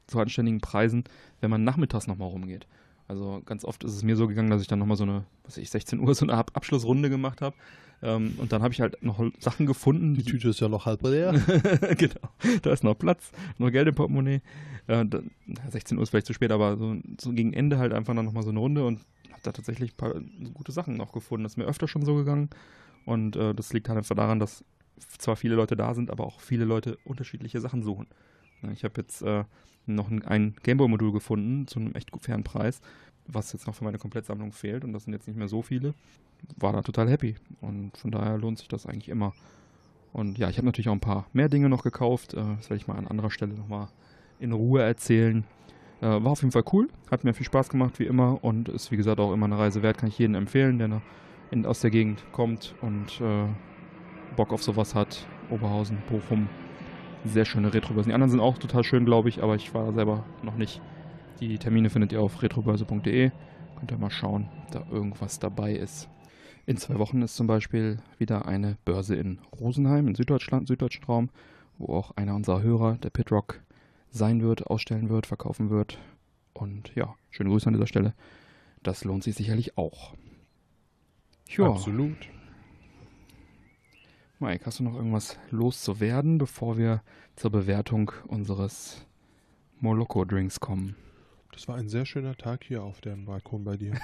zu 0.06 0.18
anständigen 0.18 0.60
Preisen, 0.60 1.04
wenn 1.40 1.50
man 1.50 1.64
nachmittags 1.64 2.06
nochmal 2.06 2.28
rumgeht. 2.28 2.66
Also 3.10 3.42
ganz 3.44 3.64
oft 3.64 3.82
ist 3.82 3.92
es 3.92 4.04
mir 4.04 4.14
so 4.14 4.28
gegangen, 4.28 4.50
dass 4.50 4.62
ich 4.62 4.68
dann 4.68 4.78
nochmal 4.78 4.96
so 4.96 5.02
eine, 5.02 5.24
was 5.42 5.56
weiß 5.56 5.64
ich, 5.64 5.70
16 5.70 5.98
Uhr 5.98 6.14
so 6.14 6.24
eine 6.24 6.34
Ab 6.34 6.52
Abschlussrunde 6.54 7.10
gemacht 7.10 7.42
habe. 7.42 7.56
Ähm, 8.02 8.36
und 8.38 8.52
dann 8.52 8.62
habe 8.62 8.72
ich 8.72 8.80
halt 8.80 9.02
noch 9.02 9.20
Sachen 9.40 9.66
gefunden, 9.66 10.14
Die 10.14 10.22
Tüte 10.22 10.50
ist 10.50 10.60
ja 10.60 10.68
noch 10.68 10.86
halb 10.86 11.02
leer. 11.02 11.32
genau, 11.98 12.28
da 12.62 12.72
ist 12.72 12.84
noch 12.84 12.94
Platz, 12.94 13.32
noch 13.58 13.72
Geld 13.72 13.88
im 13.88 13.96
Portemonnaie. 13.96 14.42
Äh, 14.86 15.04
da, 15.06 15.22
16 15.70 15.98
Uhr 15.98 16.04
ist 16.04 16.10
vielleicht 16.10 16.28
zu 16.28 16.34
spät, 16.34 16.52
aber 16.52 16.76
so, 16.76 16.98
so 17.20 17.32
gegen 17.32 17.52
Ende 17.52 17.78
halt 17.78 17.92
einfach 17.92 18.14
dann 18.14 18.24
nochmal 18.24 18.44
so 18.44 18.50
eine 18.50 18.60
Runde 18.60 18.86
und 18.86 19.00
habe 19.30 19.42
da 19.42 19.50
tatsächlich 19.50 19.94
ein 19.94 19.96
paar 19.96 20.14
gute 20.54 20.70
Sachen 20.70 20.96
noch 20.96 21.10
gefunden. 21.10 21.42
Das 21.42 21.54
ist 21.54 21.56
mir 21.56 21.64
öfter 21.64 21.88
schon 21.88 22.04
so 22.04 22.14
gegangen. 22.14 22.48
Und 23.06 23.34
äh, 23.34 23.56
das 23.56 23.72
liegt 23.72 23.88
halt 23.88 23.98
einfach 23.98 24.14
daran, 24.14 24.38
dass 24.38 24.64
zwar 25.18 25.34
viele 25.34 25.56
Leute 25.56 25.74
da 25.74 25.94
sind, 25.94 26.12
aber 26.12 26.26
auch 26.26 26.40
viele 26.40 26.64
Leute 26.64 26.96
unterschiedliche 27.02 27.60
Sachen 27.60 27.82
suchen. 27.82 28.06
Ja, 28.62 28.70
Ich 28.70 28.84
habe 28.84 29.00
jetzt 29.00 29.22
äh, 29.22 29.42
noch 29.94 30.10
ein, 30.10 30.24
ein 30.24 30.54
Gameboy-Modul 30.62 31.12
gefunden 31.12 31.66
zu 31.66 31.80
einem 31.80 31.94
echt 31.94 32.10
fairen 32.20 32.44
Preis, 32.44 32.80
was 33.26 33.52
jetzt 33.52 33.66
noch 33.66 33.74
für 33.74 33.84
meine 33.84 33.98
Komplettsammlung 33.98 34.52
fehlt 34.52 34.84
und 34.84 34.92
das 34.92 35.04
sind 35.04 35.12
jetzt 35.12 35.26
nicht 35.26 35.36
mehr 35.36 35.48
so 35.48 35.62
viele. 35.62 35.94
War 36.56 36.72
da 36.72 36.82
total 36.82 37.08
happy 37.10 37.36
und 37.60 37.96
von 37.96 38.10
daher 38.10 38.38
lohnt 38.38 38.58
sich 38.58 38.68
das 38.68 38.86
eigentlich 38.86 39.08
immer. 39.08 39.34
Und 40.12 40.38
ja, 40.38 40.48
ich 40.48 40.56
habe 40.56 40.66
natürlich 40.66 40.88
auch 40.88 40.94
ein 40.94 41.00
paar 41.00 41.26
mehr 41.32 41.48
Dinge 41.48 41.68
noch 41.68 41.82
gekauft. 41.82 42.34
Äh, 42.34 42.38
das 42.56 42.70
werde 42.70 42.76
ich 42.76 42.88
mal 42.88 42.96
an 42.96 43.06
anderer 43.06 43.30
Stelle 43.30 43.54
nochmal 43.54 43.88
in 44.40 44.52
Ruhe 44.52 44.82
erzählen. 44.82 45.44
Äh, 46.00 46.06
war 46.06 46.28
auf 46.32 46.40
jeden 46.40 46.52
Fall 46.52 46.64
cool, 46.72 46.88
hat 47.10 47.24
mir 47.24 47.34
viel 47.34 47.46
Spaß 47.46 47.68
gemacht 47.68 47.98
wie 47.98 48.06
immer 48.06 48.42
und 48.42 48.68
ist 48.68 48.90
wie 48.90 48.96
gesagt 48.96 49.20
auch 49.20 49.32
immer 49.32 49.46
eine 49.46 49.58
Reise 49.58 49.82
wert, 49.82 49.98
kann 49.98 50.08
ich 50.08 50.18
jedem 50.18 50.34
empfehlen, 50.34 50.78
der 50.78 51.02
aus 51.68 51.80
der 51.80 51.90
Gegend 51.90 52.24
kommt 52.32 52.74
und 52.80 53.20
äh, 53.20 53.46
Bock 54.36 54.52
auf 54.52 54.62
sowas 54.62 54.94
hat. 54.94 55.26
Oberhausen, 55.50 55.98
Bochum, 56.08 56.48
sehr 57.24 57.44
schöne 57.44 57.72
Retrobörsen. 57.72 58.10
Die 58.10 58.14
anderen 58.14 58.30
sind 58.30 58.40
auch 58.40 58.58
total 58.58 58.84
schön, 58.84 59.04
glaube 59.04 59.28
ich, 59.28 59.42
aber 59.42 59.54
ich 59.54 59.72
war 59.74 59.92
selber 59.92 60.24
noch 60.42 60.56
nicht. 60.56 60.80
Die 61.40 61.58
Termine 61.58 61.90
findet 61.90 62.12
ihr 62.12 62.20
auf 62.20 62.42
retrobörse.de. 62.42 63.30
Könnt 63.78 63.90
ihr 63.90 63.98
mal 63.98 64.10
schauen, 64.10 64.48
ob 64.62 64.70
da 64.72 64.86
irgendwas 64.90 65.38
dabei 65.38 65.72
ist. 65.74 66.08
In 66.66 66.76
zwei 66.76 66.98
Wochen 66.98 67.22
ist 67.22 67.36
zum 67.36 67.46
Beispiel 67.46 67.98
wieder 68.18 68.46
eine 68.46 68.76
Börse 68.84 69.16
in 69.16 69.38
Rosenheim, 69.58 70.06
in 70.06 70.14
Süddeutschland, 70.14 70.68
süddeutschen 70.68 71.04
Raum, 71.04 71.30
wo 71.78 71.94
auch 71.94 72.12
einer 72.16 72.34
unserer 72.34 72.62
Hörer, 72.62 72.98
der 72.98 73.10
Pitrock, 73.10 73.60
sein 74.10 74.42
wird, 74.42 74.66
ausstellen 74.66 75.08
wird, 75.08 75.26
verkaufen 75.26 75.70
wird. 75.70 75.98
Und 76.52 76.94
ja, 76.94 77.14
schöne 77.30 77.50
Grüße 77.50 77.66
an 77.66 77.72
dieser 77.72 77.86
Stelle. 77.86 78.14
Das 78.82 79.04
lohnt 79.04 79.24
sich 79.24 79.34
sicherlich 79.34 79.78
auch. 79.78 80.14
Ja. 81.48 81.66
Absolut. 81.66 82.16
Mike, 84.42 84.64
hast 84.64 84.78
du 84.78 84.84
noch 84.84 84.94
irgendwas 84.94 85.38
loszuwerden, 85.50 86.38
bevor 86.38 86.78
wir 86.78 87.02
zur 87.36 87.50
Bewertung 87.50 88.10
unseres 88.26 89.06
Moloko-Drinks 89.80 90.60
kommen? 90.60 90.96
Das 91.52 91.68
war 91.68 91.76
ein 91.76 91.90
sehr 91.90 92.06
schöner 92.06 92.34
Tag 92.34 92.64
hier 92.64 92.82
auf 92.82 93.02
dem 93.02 93.26
Balkon 93.26 93.64
bei 93.64 93.76
dir. 93.76 94.00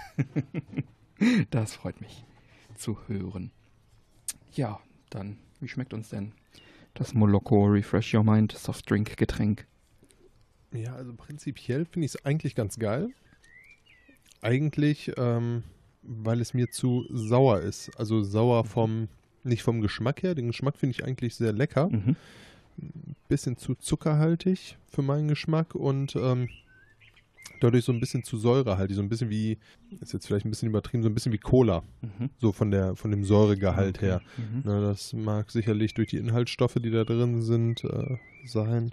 das 1.50 1.74
freut 1.76 2.02
mich 2.02 2.26
zu 2.74 2.98
hören. 3.08 3.50
Ja, 4.52 4.78
dann, 5.08 5.38
wie 5.60 5.68
schmeckt 5.68 5.94
uns 5.94 6.10
denn 6.10 6.32
das 6.92 7.14
Moloko 7.14 7.64
Refresh 7.64 8.12
Your 8.12 8.24
Mind 8.24 8.52
Soft 8.52 8.90
Drink 8.90 9.16
Getränk? 9.16 9.66
Ja, 10.70 10.96
also 10.96 11.14
prinzipiell 11.14 11.86
finde 11.86 12.04
ich 12.04 12.14
es 12.14 12.24
eigentlich 12.26 12.54
ganz 12.54 12.78
geil. 12.78 13.08
Eigentlich, 14.42 15.12
ähm, 15.16 15.62
weil 16.02 16.42
es 16.42 16.52
mir 16.52 16.70
zu 16.70 17.06
sauer 17.08 17.60
ist. 17.60 17.90
Also 17.98 18.22
sauer 18.22 18.64
mhm. 18.64 18.68
vom, 18.68 19.08
nicht 19.46 19.62
vom 19.62 19.80
Geschmack 19.80 20.22
her. 20.22 20.34
Den 20.34 20.48
Geschmack 20.48 20.76
finde 20.76 20.94
ich 20.96 21.04
eigentlich 21.04 21.34
sehr 21.34 21.52
lecker. 21.52 21.88
Mhm. 21.88 22.16
Bisschen 23.28 23.56
zu 23.56 23.74
zuckerhaltig 23.74 24.76
für 24.86 25.02
meinen 25.02 25.28
Geschmack 25.28 25.74
und 25.74 26.14
ähm, 26.16 26.48
dadurch 27.60 27.84
so 27.84 27.92
ein 27.92 28.00
bisschen 28.00 28.22
zu 28.22 28.36
säurehaltig, 28.36 28.96
so 28.96 29.02
ein 29.02 29.08
bisschen 29.08 29.30
wie, 29.30 29.58
ist 30.00 30.12
jetzt 30.12 30.26
vielleicht 30.26 30.44
ein 30.44 30.50
bisschen 30.50 30.68
übertrieben, 30.68 31.02
so 31.02 31.08
ein 31.08 31.14
bisschen 31.14 31.32
wie 31.32 31.38
Cola, 31.38 31.82
mhm. 32.02 32.30
so 32.38 32.52
von 32.52 32.70
der 32.70 32.96
von 32.96 33.10
dem 33.10 33.24
Säuregehalt 33.24 33.98
okay. 33.98 34.06
her. 34.06 34.22
Mhm. 34.36 34.62
Na, 34.64 34.80
das 34.80 35.12
mag 35.12 35.50
sicherlich 35.50 35.94
durch 35.94 36.08
die 36.08 36.18
Inhaltsstoffe, 36.18 36.74
die 36.74 36.90
da 36.90 37.04
drin 37.04 37.42
sind, 37.42 37.84
äh, 37.84 38.16
sein. 38.44 38.92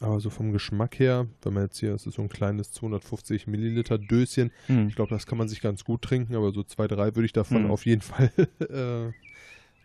Aber 0.00 0.20
so 0.20 0.30
vom 0.30 0.52
Geschmack 0.52 1.00
her, 1.00 1.26
wenn 1.42 1.54
man 1.54 1.64
jetzt 1.64 1.80
hier, 1.80 1.92
es 1.92 2.06
ist 2.06 2.14
so 2.14 2.22
ein 2.22 2.28
kleines 2.28 2.70
250 2.70 3.48
Milliliter 3.48 3.98
Döschen, 3.98 4.52
mhm. 4.68 4.88
ich 4.88 4.94
glaube, 4.94 5.10
das 5.10 5.26
kann 5.26 5.38
man 5.38 5.48
sich 5.48 5.60
ganz 5.60 5.84
gut 5.84 6.02
trinken, 6.02 6.36
aber 6.36 6.52
so 6.52 6.62
zwei, 6.62 6.86
drei 6.86 7.16
würde 7.16 7.26
ich 7.26 7.32
davon 7.32 7.64
mhm. 7.64 7.70
auf 7.72 7.84
jeden 7.84 8.02
Fall 8.02 8.30
äh, 8.60 9.12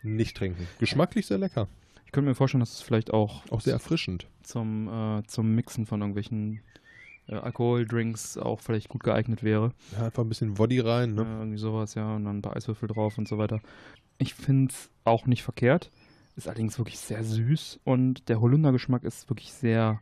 nicht 0.04 0.36
trinken. 0.36 0.66
Geschmacklich 0.78 1.26
sehr 1.26 1.38
lecker. 1.38 1.68
Ich 2.06 2.12
könnte 2.12 2.28
mir 2.28 2.34
vorstellen, 2.34 2.60
dass 2.60 2.74
es 2.74 2.80
vielleicht 2.82 3.12
auch, 3.12 3.42
auch 3.50 3.60
sehr 3.60 3.72
erfrischend 3.72 4.28
zum, 4.42 4.88
äh, 4.88 5.22
zum 5.26 5.54
Mixen 5.54 5.86
von 5.86 6.00
irgendwelchen 6.00 6.60
äh, 7.26 7.34
Alkoholdrinks 7.34 8.38
auch 8.38 8.60
vielleicht 8.60 8.88
gut 8.88 9.02
geeignet 9.02 9.42
wäre. 9.42 9.72
Ja, 9.92 10.06
einfach 10.06 10.22
ein 10.22 10.28
bisschen 10.28 10.54
Body 10.54 10.80
rein, 10.80 11.14
ne? 11.14 11.22
Ja, 11.22 11.38
irgendwie 11.38 11.58
sowas, 11.58 11.94
ja, 11.94 12.14
und 12.14 12.24
dann 12.24 12.38
ein 12.38 12.42
paar 12.42 12.56
Eiswürfel 12.56 12.88
drauf 12.88 13.18
und 13.18 13.26
so 13.26 13.38
weiter. 13.38 13.60
Ich 14.18 14.34
finde 14.34 14.72
es 14.72 14.90
auch 15.04 15.26
nicht 15.26 15.42
verkehrt. 15.42 15.90
Ist 16.36 16.48
allerdings 16.48 16.78
wirklich 16.78 16.98
sehr 16.98 17.22
süß 17.22 17.80
und 17.84 18.28
der 18.28 18.40
Holundergeschmack 18.40 19.04
ist 19.04 19.30
wirklich 19.30 19.52
sehr 19.52 20.00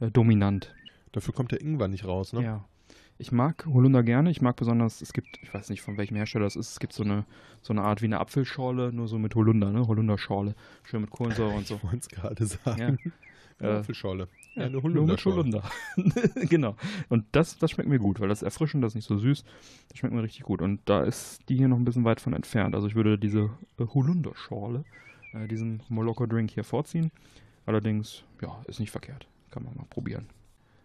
äh, 0.00 0.10
dominant. 0.10 0.74
Dafür 1.12 1.34
kommt 1.34 1.52
der 1.52 1.60
Ingwer 1.60 1.88
nicht 1.88 2.06
raus, 2.06 2.32
ne? 2.32 2.42
Ja. 2.42 2.64
Ich 3.20 3.32
mag 3.32 3.66
Holunder 3.66 4.04
gerne. 4.04 4.30
Ich 4.30 4.40
mag 4.40 4.54
besonders, 4.54 5.02
es 5.02 5.12
gibt, 5.12 5.40
ich 5.42 5.52
weiß 5.52 5.70
nicht 5.70 5.82
von 5.82 5.96
welchem 5.96 6.16
Hersteller 6.16 6.44
das 6.44 6.54
ist, 6.54 6.70
es 6.70 6.80
gibt 6.80 6.92
so 6.92 7.02
eine, 7.02 7.24
so 7.62 7.72
eine 7.72 7.82
Art 7.82 8.00
wie 8.00 8.06
eine 8.06 8.20
Apfelschorle, 8.20 8.92
nur 8.92 9.08
so 9.08 9.18
mit 9.18 9.34
Holunder, 9.34 9.72
ne? 9.72 9.88
Holunderschorle. 9.88 10.54
Schön 10.84 11.00
mit 11.00 11.10
Kohlensäure 11.10 11.54
und 11.54 11.66
so. 11.66 11.74
Ich 11.76 11.82
wollte 11.82 11.96
es 11.96 12.08
gerade 12.08 12.46
sagen. 12.46 12.98
Ja. 13.60 13.68
Äh, 13.68 13.78
Apfelschorle. 13.78 14.28
Ja, 14.54 14.66
eine 14.66 14.80
Holunder. 14.80 15.16
Holunder. 15.16 15.68
genau. 16.48 16.76
Und 17.08 17.24
das, 17.32 17.58
das 17.58 17.72
schmeckt 17.72 17.88
mir 17.88 17.98
gut, 17.98 18.20
weil 18.20 18.28
das 18.28 18.38
ist 18.38 18.44
erfrischend, 18.44 18.84
das 18.84 18.92
ist 18.92 18.96
nicht 18.96 19.08
so 19.08 19.18
süß. 19.18 19.42
Das 19.88 19.98
schmeckt 19.98 20.14
mir 20.14 20.22
richtig 20.22 20.42
gut. 20.42 20.62
Und 20.62 20.80
da 20.84 21.02
ist 21.02 21.40
die 21.48 21.56
hier 21.56 21.66
noch 21.66 21.76
ein 21.76 21.84
bisschen 21.84 22.04
weit 22.04 22.20
von 22.20 22.34
entfernt. 22.34 22.76
Also 22.76 22.86
ich 22.86 22.94
würde 22.94 23.18
diese 23.18 23.50
äh, 23.78 23.84
Holunderschorle 23.84 24.84
äh, 25.32 25.48
diesen 25.48 25.82
Moloko-Drink 25.88 26.52
hier 26.52 26.62
vorziehen. 26.62 27.10
Allerdings, 27.66 28.22
ja, 28.40 28.62
ist 28.68 28.78
nicht 28.78 28.92
verkehrt. 28.92 29.26
Kann 29.50 29.64
man 29.64 29.74
mal 29.74 29.86
probieren. 29.90 30.26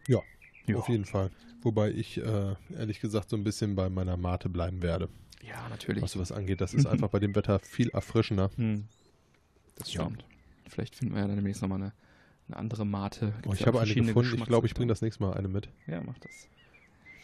Ja, 0.07 0.19
ja. 0.67 0.77
auf 0.77 0.89
jeden 0.89 1.05
Fall. 1.05 1.31
Wobei 1.61 1.91
ich 1.91 2.17
äh, 2.17 2.55
ehrlich 2.75 2.99
gesagt 2.99 3.29
so 3.29 3.37
ein 3.37 3.43
bisschen 3.43 3.75
bei 3.75 3.89
meiner 3.89 4.17
Mate 4.17 4.49
bleiben 4.49 4.81
werde. 4.81 5.09
Ja, 5.41 5.67
natürlich. 5.69 6.01
Was 6.01 6.13
sowas 6.13 6.31
angeht, 6.31 6.61
das 6.61 6.73
ist 6.73 6.85
einfach 6.87 7.09
bei 7.09 7.19
dem 7.19 7.35
Wetter 7.35 7.59
viel 7.59 7.89
erfrischender. 7.89 8.51
Hm. 8.55 8.85
Das 9.75 9.91
stimmt. 9.91 10.21
Ja. 10.21 10.69
Vielleicht 10.69 10.95
finden 10.95 11.15
wir 11.15 11.21
ja 11.21 11.27
dann 11.27 11.35
demnächst 11.35 11.61
nochmal 11.61 11.81
eine, 11.81 11.93
eine 12.47 12.57
andere 12.57 12.85
Mate. 12.85 13.33
Oh, 13.45 13.53
ich 13.53 13.65
habe 13.65 13.79
eine 13.79 13.93
gefunden. 13.93 14.37
Ich 14.37 14.45
glaube, 14.45 14.67
ich 14.67 14.73
bringe 14.73 14.89
das 14.89 15.01
nächste 15.01 15.23
Mal 15.23 15.33
eine 15.33 15.47
mit. 15.47 15.69
Ja, 15.87 16.01
mach 16.01 16.17
das. 16.19 16.47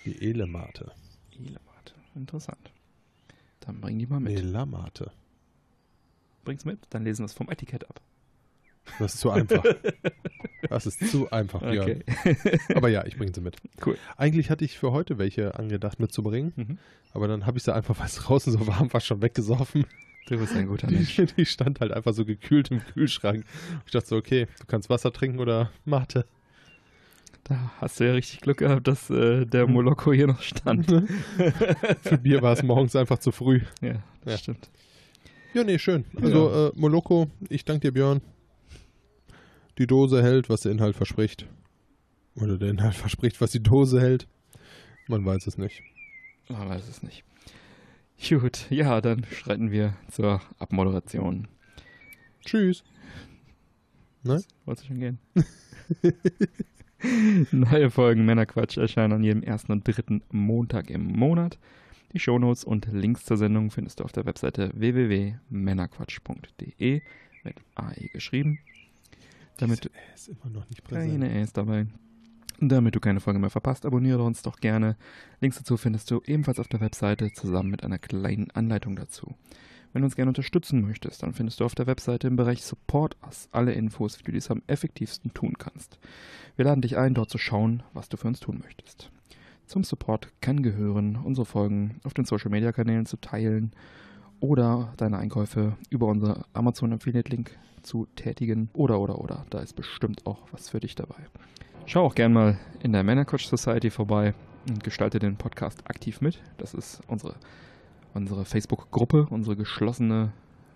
Die 0.05 0.21
Ele-Mate. 0.21 0.91
Ele-Mate. 1.37 1.93
Interessant. 2.15 2.71
Dann 3.59 3.81
bring 3.81 3.99
die 3.99 4.07
mal 4.07 4.19
mit. 4.19 4.37
Elamate 4.37 5.11
bring's 6.49 6.65
mit, 6.65 6.79
dann 6.89 7.03
lesen 7.03 7.19
wir 7.19 7.25
es 7.27 7.33
vom 7.33 7.49
Etikett 7.51 7.87
ab. 7.87 8.01
Das 8.97 9.15
ist 9.15 9.19
zu 9.21 9.31
einfach. 9.31 9.63
Das 10.69 10.85
ist 10.85 11.09
zu 11.09 11.31
einfach, 11.31 11.61
Björn. 11.61 12.03
Okay. 12.23 12.59
Aber 12.75 12.89
ja, 12.89 13.05
ich 13.05 13.17
bringe 13.17 13.33
sie 13.33 13.41
mit. 13.41 13.55
Cool. 13.85 13.97
Eigentlich 14.17 14.49
hatte 14.49 14.65
ich 14.65 14.77
für 14.77 14.91
heute 14.91 15.17
welche 15.17 15.57
angedacht 15.57 15.99
mitzubringen, 15.99 16.53
mhm. 16.55 16.77
aber 17.13 17.27
dann 17.27 17.45
habe 17.45 17.57
ich 17.57 17.63
sie 17.63 17.73
einfach, 17.73 17.97
weil 17.99 18.07
es 18.07 18.15
draußen 18.15 18.53
so 18.53 18.67
warm 18.67 18.91
war, 18.91 19.01
schon 19.01 19.21
weggesoffen. 19.21 19.85
Du 20.27 20.37
bist 20.37 20.55
ein 20.55 20.67
guter 20.67 20.91
Mensch. 20.91 21.15
Die, 21.15 21.25
die 21.25 21.45
stand 21.45 21.79
halt 21.79 21.91
einfach 21.91 22.13
so 22.13 22.23
gekühlt 22.23 22.69
im 22.71 22.85
Kühlschrank. 22.85 23.45
Ich 23.85 23.91
dachte 23.91 24.07
so, 24.07 24.15
okay, 24.15 24.47
du 24.59 24.65
kannst 24.67 24.89
Wasser 24.89 25.11
trinken 25.11 25.39
oder 25.39 25.71
Mate. 25.85 26.25
Da 27.45 27.71
hast 27.81 27.99
du 27.99 28.05
ja 28.05 28.13
richtig 28.13 28.41
Glück 28.41 28.57
gehabt, 28.57 28.87
dass 28.87 29.09
äh, 29.09 29.45
der 29.45 29.65
mhm. 29.65 29.73
Moloko 29.73 30.13
hier 30.13 30.27
noch 30.27 30.41
stand. 30.43 30.85
Für 32.01 32.17
Bier 32.19 32.43
war 32.43 32.53
es 32.53 32.61
morgens 32.61 32.95
einfach 32.95 33.17
zu 33.17 33.31
früh. 33.31 33.61
Ja, 33.81 34.03
das 34.23 34.33
ja. 34.33 34.37
stimmt. 34.37 34.69
Ja, 35.55 35.63
nee, 35.63 35.79
schön. 35.79 36.05
Also 36.21 36.49
ja. 36.49 36.67
äh, 36.67 36.71
Moloko, 36.75 37.27
ich 37.49 37.65
danke 37.65 37.87
dir, 37.87 37.93
Björn. 37.93 38.21
Die 39.79 39.87
Dose 39.87 40.21
hält, 40.21 40.49
was 40.49 40.61
der 40.61 40.73
Inhalt 40.73 40.95
verspricht. 40.95 41.47
Oder 42.35 42.57
der 42.57 42.69
Inhalt 42.69 42.95
verspricht, 42.95 43.41
was 43.41 43.51
die 43.51 43.63
Dose 43.63 44.01
hält. 44.01 44.27
Man 45.07 45.25
weiß 45.25 45.47
es 45.47 45.57
nicht. 45.57 45.81
Man 46.49 46.69
weiß 46.69 46.87
es 46.87 47.01
nicht. 47.01 47.23
Gut, 48.27 48.69
ja, 48.69 48.99
dann 48.99 49.25
schreiten 49.31 49.71
wir 49.71 49.95
zur 50.11 50.41
Abmoderation. 50.57 51.47
Tschüss. 52.43 52.83
Nein? 54.23 54.43
Wolltest 54.65 54.89
du 54.89 54.93
schon 54.93 54.99
gehen? 54.99 55.19
Neue 57.51 57.89
Folgen 57.89 58.25
Männerquatsch 58.25 58.75
erscheinen 58.77 59.13
an 59.13 59.23
jedem 59.23 59.43
ersten 59.43 59.71
und 59.71 59.87
dritten 59.87 60.21
Montag 60.29 60.89
im 60.89 61.05
Monat. 61.05 61.57
Die 62.11 62.19
Shownotes 62.19 62.65
und 62.65 62.89
Links 62.91 63.23
zur 63.23 63.37
Sendung 63.37 63.71
findest 63.71 64.01
du 64.01 64.03
auf 64.03 64.11
der 64.11 64.25
Webseite 64.25 64.71
www.männerquatsch.de 64.73 67.01
mit 67.45 67.55
AE 67.75 68.09
geschrieben. 68.11 68.59
Damit 69.59 69.91
ist 70.15 70.29
immer 70.29 70.49
noch 70.51 70.69
nicht 70.69 70.83
präsent. 70.83 71.21
Keine 71.21 71.41
ist 71.41 71.57
dabei. 71.57 71.87
Damit 72.61 72.95
du 72.95 72.99
keine 72.99 73.19
Folge 73.19 73.39
mehr 73.39 73.49
verpasst, 73.49 73.85
abonniere 73.85 74.23
uns 74.23 74.41
doch 74.41 74.59
gerne. 74.59 74.97
Links 75.39 75.57
dazu 75.57 75.77
findest 75.77 76.11
du 76.11 76.21
ebenfalls 76.25 76.59
auf 76.59 76.67
der 76.67 76.81
Webseite 76.81 77.31
zusammen 77.31 77.69
mit 77.69 77.83
einer 77.83 77.99
kleinen 77.99 78.51
Anleitung 78.51 78.95
dazu. 78.95 79.35
Wenn 79.91 80.01
du 80.01 80.05
uns 80.05 80.15
gerne 80.15 80.29
unterstützen 80.29 80.81
möchtest, 80.81 81.23
dann 81.23 81.33
findest 81.33 81.59
du 81.59 81.65
auf 81.65 81.73
der 81.73 81.87
Webseite 81.87 82.27
im 82.27 82.35
Bereich 82.35 82.63
Support 82.63 83.17
Us 83.25 83.49
alle 83.51 83.73
Infos, 83.73 84.19
wie 84.19 84.23
du 84.23 84.31
dies 84.31 84.51
am 84.51 84.61
effektivsten 84.67 85.33
tun 85.33 85.53
kannst. 85.57 85.99
Wir 86.57 86.65
laden 86.65 86.81
dich 86.81 86.97
ein, 86.97 87.13
dort 87.13 87.29
zu 87.29 87.37
schauen, 87.37 87.81
was 87.93 88.09
du 88.09 88.17
für 88.17 88.27
uns 88.27 88.39
tun 88.39 88.61
möchtest. 88.63 89.09
Zum 89.65 89.83
Support 89.83 90.29
kann 90.41 90.61
gehören, 90.61 91.15
unsere 91.15 91.45
Folgen 91.45 91.99
auf 92.03 92.13
den 92.13 92.25
Social 92.25 92.51
Media 92.51 92.71
Kanälen 92.71 93.05
zu 93.05 93.17
teilen 93.17 93.71
oder 94.39 94.93
deine 94.97 95.17
Einkäufe 95.17 95.77
über 95.89 96.07
unser 96.07 96.45
Amazon 96.53 96.93
Affiliate 96.93 97.29
Link 97.29 97.57
zu 97.81 98.07
tätigen 98.15 98.69
oder 98.73 98.99
oder 98.99 99.19
oder. 99.19 99.45
Da 99.49 99.59
ist 99.59 99.75
bestimmt 99.75 100.25
auch 100.25 100.39
was 100.51 100.69
für 100.69 100.79
dich 100.79 100.95
dabei. 100.95 101.27
Schau 101.85 102.05
auch 102.05 102.15
gern 102.15 102.33
mal 102.33 102.57
in 102.83 102.93
der 102.93 103.03
Männercoach 103.03 103.47
Society 103.47 103.89
vorbei 103.89 104.33
und 104.67 104.83
gestalte 104.83 105.19
den 105.19 105.37
Podcast 105.37 105.89
aktiv 105.89 106.21
mit. 106.21 106.39
Das 106.57 106.73
ist 106.73 107.01
unsere, 107.07 107.35
unsere 108.13 108.45
Facebook-Gruppe, 108.45 109.27
unsere 109.29 109.55
geschlossene 109.55 110.31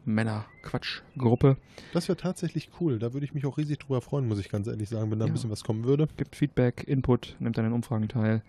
Männer-Quatsch-Gruppe. 0.06 1.58
Das 1.94 2.08
wäre 2.08 2.18
tatsächlich 2.18 2.70
cool. 2.80 3.00
Da 3.00 3.14
würde 3.14 3.26
ich 3.26 3.34
mich 3.34 3.46
auch 3.46 3.58
riesig 3.58 3.80
drüber 3.80 4.02
freuen, 4.02 4.28
muss 4.28 4.40
ich 4.40 4.50
ganz 4.50 4.68
ehrlich 4.68 4.90
sagen, 4.90 5.12
wenn 5.12 5.20
da 5.20 5.26
ja. 5.26 5.32
ein 5.32 5.34
bisschen 5.34 5.52
was 5.52 5.64
kommen 5.64 5.84
würde. 5.84 6.08
Gibt 6.18 6.36
Feedback, 6.36 6.84
Input, 6.88 7.36
nimmt 7.40 7.58
an 7.58 7.66
den 7.66 7.74
Umfragen 7.74 8.08
teil. 8.08 8.42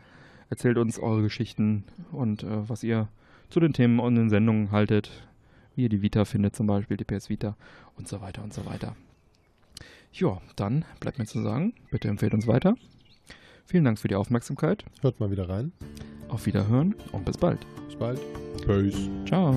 Erzählt 0.50 0.78
uns 0.78 0.98
eure 0.98 1.22
Geschichten 1.22 1.84
und 2.12 2.42
äh, 2.42 2.68
was 2.68 2.82
ihr 2.82 3.08
zu 3.54 3.60
den 3.60 3.72
Themen 3.72 4.00
und 4.00 4.16
den 4.16 4.30
Sendungen 4.30 4.72
haltet. 4.72 5.10
Wie 5.76 5.84
ihr 5.84 5.88
die 5.88 6.02
Vita 6.02 6.24
findet, 6.24 6.56
zum 6.56 6.66
Beispiel 6.66 6.96
die 6.96 7.04
PS 7.04 7.30
Vita 7.30 7.56
und 7.96 8.08
so 8.08 8.20
weiter 8.20 8.42
und 8.42 8.52
so 8.52 8.66
weiter. 8.66 8.96
Ja, 10.12 10.40
dann 10.56 10.84
bleibt 10.98 11.20
mir 11.20 11.26
zu 11.26 11.40
sagen, 11.40 11.72
bitte 11.90 12.08
empfehlt 12.08 12.34
uns 12.34 12.48
weiter. 12.48 12.74
Vielen 13.64 13.84
Dank 13.84 14.00
für 14.00 14.08
die 14.08 14.16
Aufmerksamkeit. 14.16 14.84
Hört 15.02 15.20
mal 15.20 15.30
wieder 15.30 15.48
rein. 15.48 15.72
Auf 16.28 16.46
Wiederhören 16.46 16.96
und 17.12 17.24
bis 17.24 17.38
bald. 17.38 17.64
Bis 17.86 17.96
bald. 17.96 18.20
Peace. 18.66 19.08
Ciao. 19.24 19.54